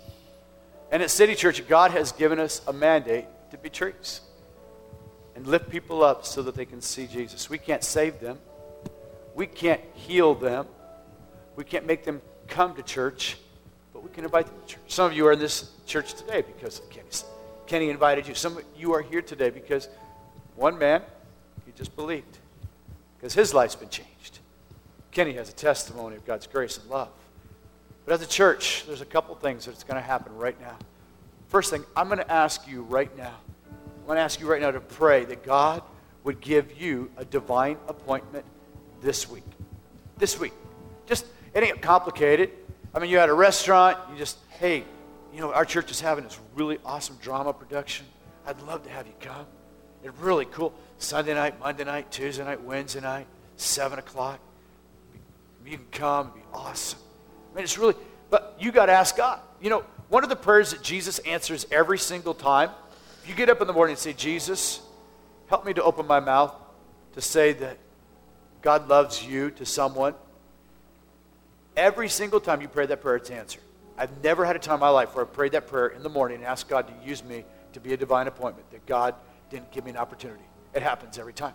And 0.91 1.03
at 1.03 1.11
City 1.11 1.35
Church, 1.35 1.67
God 1.69 1.91
has 1.91 2.13
given 2.13 2.39
us 2.39 2.63
a 2.67 2.73
mandate 2.73 3.27
to 3.51 3.59
be 3.59 3.69
trees 3.69 4.21
and 5.35 5.47
lift 5.47 5.69
people 5.69 6.03
up 6.03 6.25
so 6.25 6.43
that 6.43 6.55
they 6.55 6.65
can 6.65 6.81
see 6.81 7.07
Jesus. 7.07 7.51
We 7.51 7.59
can't 7.59 7.85
save 7.85 8.21
them, 8.21 8.39
we 9.35 9.47
can't 9.47 9.81
heal 9.95 10.35
them, 10.35 10.67
we 11.57 11.65
can't 11.65 11.87
make 11.87 12.05
them 12.05 12.23
come 12.47 12.75
to 12.77 12.83
church, 12.83 13.37
but 13.93 14.03
we 14.03 14.11
can 14.11 14.25
invite 14.25 14.47
them 14.47 14.55
to 14.61 14.75
church. 14.75 14.83
Some 14.89 15.07
of 15.07 15.13
you 15.13 15.27
are 15.27 15.33
in 15.33 15.39
this 15.39 15.71
church 15.87 16.15
today 16.15 16.43
because 16.43 16.79
of 16.79 16.89
Kenny's. 16.89 17.25
Kenny 17.67 17.91
invited 17.91 18.27
you. 18.27 18.35
Some 18.35 18.57
of 18.57 18.65
you 18.77 18.95
are 18.95 19.03
here 19.03 19.21
today 19.21 19.51
because 19.51 19.89
one 20.57 20.79
man, 20.79 21.03
he 21.67 21.73
just 21.73 21.95
believed 21.95 22.38
because 23.19 23.35
his 23.35 23.53
life's 23.53 23.75
been 23.75 23.89
changed. 23.89 24.39
Kenny 25.11 25.33
has 25.33 25.49
a 25.49 25.53
testimony 25.53 26.17
of 26.17 26.25
God's 26.25 26.47
grace 26.47 26.79
and 26.79 26.89
love. 26.89 27.09
But 28.05 28.15
as 28.15 28.23
a 28.23 28.29
church, 28.29 28.85
there's 28.87 29.01
a 29.01 29.07
couple 29.07 29.35
things 29.35 29.67
that's 29.67 29.85
going 29.85 30.01
to 30.01 30.07
happen 30.07 30.37
right 30.37 30.59
now. 30.61 30.77
First 31.49 31.71
thing, 31.71 31.85
I'm 31.97 32.07
going 32.07 32.19
to 32.19 32.31
ask 32.31 32.67
you 32.69 32.83
right 32.83 33.15
now. 33.17 33.35
I'm 33.69 34.07
going 34.07 34.17
to 34.17 34.23
ask 34.23 34.41
you 34.41 34.51
right 34.51 34.61
now 34.61 34.71
to 34.71 34.81
pray 34.81 35.25
that 35.27 35.43
God 35.43 35.83
would 36.25 36.41
give 36.41 36.81
you 36.81 37.11
a 37.17 37.25
divine 37.25 37.79
appointment 37.89 38.45
this 39.01 39.29
week. 39.29 39.45
This 40.19 40.39
week. 40.39 40.53
Just, 41.07 41.27
it 41.55 41.63
ain't 41.63 41.83
complicated. 41.83 42.51
I 42.95 42.99
mean, 42.99 43.11
you're 43.11 43.21
at 43.21 43.29
a 43.29 43.35
restaurant, 43.35 43.99
you 44.11 44.19
just, 44.19 44.39
hey, 44.59 44.85
you 45.35 45.41
know, 45.41 45.53
our 45.53 45.65
church 45.65 45.91
is 45.91 46.01
having 46.01 46.25
this 46.25 46.39
really 46.55 46.79
awesome 46.85 47.17
drama 47.21 47.53
production. 47.53 48.07
I'd 48.47 48.61
love 48.63 48.83
to 48.85 48.91
have 48.91 49.07
you 49.07 49.13
come. 49.21 49.47
It's 50.03 50.17
really 50.19 50.45
cool. 50.47 50.73
Sunday 50.99 51.35
night, 51.35 51.59
Monday 51.61 51.85
night, 51.85 52.11
Tuesday 52.11 52.45
night, 52.45 52.63
Wednesday 52.63 53.01
night, 53.01 53.27
7 53.57 53.99
o'clock. 53.99 54.41
You 55.65 55.77
can 55.77 55.87
come, 55.93 56.29
it'd 56.29 56.35
be 56.35 56.43
awesome. 56.55 56.99
I 57.53 57.57
mean, 57.57 57.65
it's 57.65 57.77
really, 57.77 57.95
but 58.31 58.57
you 58.59 58.73
got 58.73 58.87
to 58.87 58.93
ask 58.93 59.17
God. 59.17 59.41
You 59.61 59.71
know, 59.71 59.85
one 60.09 60.23
of 60.23 60.31
the 60.31 60.37
prayers 60.37 60.71
that 60.71 60.83
Jesus 60.83 61.19
answers 61.21 61.67
every 61.71 61.99
single 61.99 62.33
time, 62.33 62.71
if 63.23 63.29
you 63.29 63.35
get 63.35 63.51
up 63.51 63.61
in 63.61 63.67
the 63.67 63.73
morning 63.73 63.93
and 63.93 63.99
say, 63.99 64.15
Jesus, 64.15 64.81
help 65.49 65.67
me 65.67 65.75
to 65.75 65.83
open 65.83 66.07
my 66.07 66.21
mouth 66.21 66.55
to 67.15 67.21
say 67.21 67.53
that 67.53 67.77
God 68.63 68.89
loves 68.89 69.23
you 69.25 69.51
to 69.53 69.67
someone, 69.67 70.15
every 71.77 72.09
single 72.09 72.41
time 72.41 72.63
you 72.63 72.69
pray 72.69 72.87
that 72.87 73.03
prayer, 73.03 73.17
it's 73.17 73.31
answered. 73.31 73.63
I've 73.99 74.23
never 74.23 74.45
had 74.45 74.57
a 74.57 74.59
time 74.61 74.75
in 74.75 74.81
my 74.81 74.89
life 74.89 75.15
where 75.15 75.25
I 75.25 75.29
prayed 75.29 75.53
that 75.53 75.67
prayer 75.67 75.89
in 75.89 76.03
the 76.03 76.09
morning 76.09 76.39
and 76.39 76.47
asked 76.47 76.69
God 76.69 76.87
to 76.89 77.07
use 77.07 77.23
me 77.23 77.45
to 77.73 77.81
be 77.81 77.93
a 77.93 77.97
divine 77.97 78.27
appointment, 78.27 78.71
that 78.71 78.87
God 78.87 79.15
didn't 79.51 79.71
give 79.71 79.85
me 79.85 79.91
an 79.91 79.97
opportunity. 79.97 80.43
It 80.75 80.83
happens 80.83 81.19
every 81.19 81.33
time. 81.33 81.55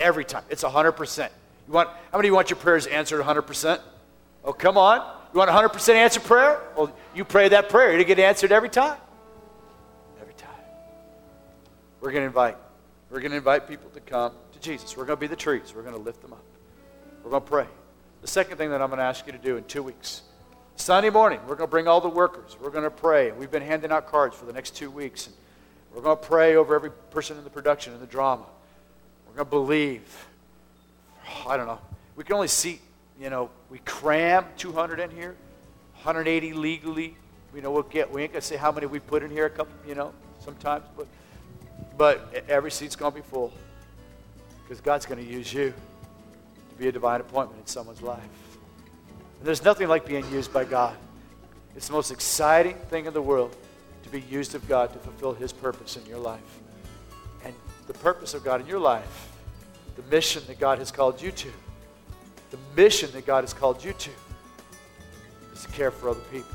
Every 0.00 0.24
time. 0.24 0.44
It's 0.50 0.62
100%. 0.62 1.28
You 1.66 1.72
want, 1.72 1.88
how 2.10 2.18
many 2.18 2.28
of 2.28 2.30
you 2.30 2.34
want 2.34 2.50
your 2.50 2.58
prayers 2.58 2.86
answered 2.86 3.22
100%? 3.22 3.80
Oh, 4.44 4.52
come 4.52 4.76
on. 4.76 4.98
You 5.32 5.38
want 5.38 5.50
100% 5.50 5.94
answer 5.94 6.20
prayer? 6.20 6.60
Well, 6.76 6.94
you 7.14 7.24
pray 7.24 7.48
that 7.48 7.68
prayer. 7.68 7.92
It'll 7.92 8.04
get 8.04 8.18
answered 8.18 8.52
every 8.52 8.68
time. 8.68 8.98
Every 10.20 10.34
time. 10.34 10.50
We're 12.00 12.10
going 12.10 12.22
to 12.22 12.26
invite. 12.26 12.56
We're 13.10 13.20
going 13.20 13.30
to 13.30 13.36
invite 13.38 13.68
people 13.68 13.90
to 13.90 14.00
come 14.00 14.32
to 14.52 14.60
Jesus. 14.60 14.96
We're 14.96 15.04
going 15.04 15.16
to 15.16 15.20
be 15.20 15.26
the 15.26 15.36
trees. 15.36 15.72
We're 15.74 15.82
going 15.82 15.94
to 15.94 16.00
lift 16.00 16.22
them 16.22 16.32
up. 16.32 16.44
We're 17.22 17.30
going 17.30 17.42
to 17.42 17.48
pray. 17.48 17.66
The 18.20 18.28
second 18.28 18.56
thing 18.56 18.70
that 18.70 18.80
I'm 18.80 18.88
going 18.88 18.98
to 18.98 19.04
ask 19.04 19.26
you 19.26 19.32
to 19.32 19.38
do 19.38 19.56
in 19.56 19.64
two 19.64 19.82
weeks 19.82 20.22
Sunday 20.76 21.10
morning, 21.10 21.38
we're 21.42 21.54
going 21.54 21.68
to 21.68 21.70
bring 21.70 21.86
all 21.86 22.00
the 22.00 22.08
workers. 22.08 22.56
We're 22.60 22.70
going 22.70 22.84
to 22.84 22.90
pray. 22.90 23.30
We've 23.30 23.50
been 23.50 23.62
handing 23.62 23.90
out 23.90 24.06
cards 24.06 24.34
for 24.34 24.46
the 24.46 24.52
next 24.52 24.74
two 24.74 24.90
weeks. 24.90 25.26
And 25.26 25.36
we're 25.94 26.02
going 26.02 26.16
to 26.16 26.22
pray 26.22 26.56
over 26.56 26.74
every 26.74 26.90
person 26.90 27.36
in 27.36 27.44
the 27.44 27.50
production, 27.50 27.92
in 27.92 28.00
the 28.00 28.06
drama. 28.06 28.46
We're 29.26 29.34
going 29.34 29.46
to 29.46 29.50
believe. 29.50 30.26
I 31.46 31.56
don't 31.56 31.66
know. 31.66 31.80
We 32.16 32.24
can 32.24 32.34
only 32.34 32.48
see, 32.48 32.80
you 33.20 33.30
know, 33.30 33.50
we 33.70 33.78
cram 33.80 34.46
200 34.56 35.00
in 35.00 35.10
here, 35.10 35.34
180 36.02 36.52
legally. 36.54 37.16
You 37.54 37.60
know, 37.60 37.70
we'll 37.70 37.82
get, 37.82 38.10
we 38.10 38.22
ain't 38.22 38.32
going 38.32 38.40
to 38.40 38.46
say 38.46 38.56
how 38.56 38.72
many 38.72 38.86
we 38.86 38.98
put 38.98 39.22
in 39.22 39.30
here, 39.30 39.46
a 39.46 39.50
couple, 39.50 39.74
you 39.86 39.94
know, 39.94 40.12
sometimes, 40.40 40.84
but, 40.96 41.06
but 41.98 42.44
every 42.48 42.70
seat's 42.70 42.96
going 42.96 43.12
to 43.12 43.16
be 43.16 43.22
full 43.22 43.52
because 44.62 44.80
God's 44.80 45.04
going 45.04 45.22
to 45.22 45.30
use 45.30 45.52
you 45.52 45.74
to 46.70 46.78
be 46.78 46.88
a 46.88 46.92
divine 46.92 47.20
appointment 47.20 47.60
in 47.60 47.66
someone's 47.66 48.00
life. 48.00 48.22
And 49.38 49.46
there's 49.46 49.62
nothing 49.62 49.88
like 49.88 50.06
being 50.06 50.24
used 50.32 50.52
by 50.52 50.64
God. 50.64 50.96
It's 51.76 51.88
the 51.88 51.92
most 51.92 52.10
exciting 52.10 52.76
thing 52.88 53.06
in 53.06 53.12
the 53.12 53.20
world 53.20 53.54
be 54.12 54.20
used 54.20 54.54
of 54.54 54.68
God 54.68 54.92
to 54.92 54.98
fulfill 54.98 55.32
His 55.32 55.52
purpose 55.52 55.96
in 55.96 56.04
your 56.06 56.18
life. 56.18 56.60
And 57.44 57.54
the 57.86 57.94
purpose 57.94 58.34
of 58.34 58.44
God 58.44 58.60
in 58.60 58.66
your 58.66 58.78
life, 58.78 59.28
the 59.96 60.02
mission 60.14 60.42
that 60.46 60.60
God 60.60 60.78
has 60.78 60.92
called 60.92 61.20
you 61.20 61.32
to, 61.32 61.48
the 62.50 62.58
mission 62.76 63.10
that 63.12 63.26
God 63.26 63.42
has 63.42 63.52
called 63.52 63.82
you 63.82 63.92
to, 63.94 64.10
is 65.52 65.62
to 65.62 65.68
care 65.68 65.90
for 65.90 66.10
other 66.10 66.20
people. 66.30 66.50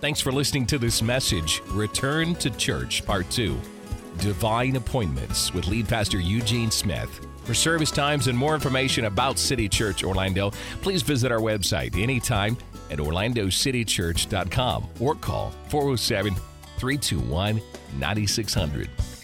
Thanks 0.00 0.20
for 0.20 0.32
listening 0.32 0.64
to 0.66 0.78
this 0.78 1.02
message, 1.02 1.60
Return 1.68 2.34
to 2.36 2.50
Church, 2.50 3.04
Part 3.04 3.28
2 3.30 3.58
Divine 4.18 4.76
Appointments 4.76 5.52
with 5.54 5.68
lead 5.68 5.88
pastor 5.88 6.18
Eugene 6.18 6.70
Smith. 6.70 7.26
For 7.44 7.54
service 7.54 7.90
times 7.90 8.26
and 8.26 8.36
more 8.36 8.54
information 8.54 9.06
about 9.06 9.38
City 9.38 9.68
Church 9.68 10.04
Orlando, 10.04 10.50
please 10.82 11.02
visit 11.02 11.32
our 11.32 11.40
website 11.40 11.96
anytime 11.96 12.56
at 12.90 12.98
orlandocitychurch.com 12.98 14.88
or 15.00 15.14
call 15.14 15.50
407 15.68 16.34
321 16.78 17.60
9600. 17.98 19.17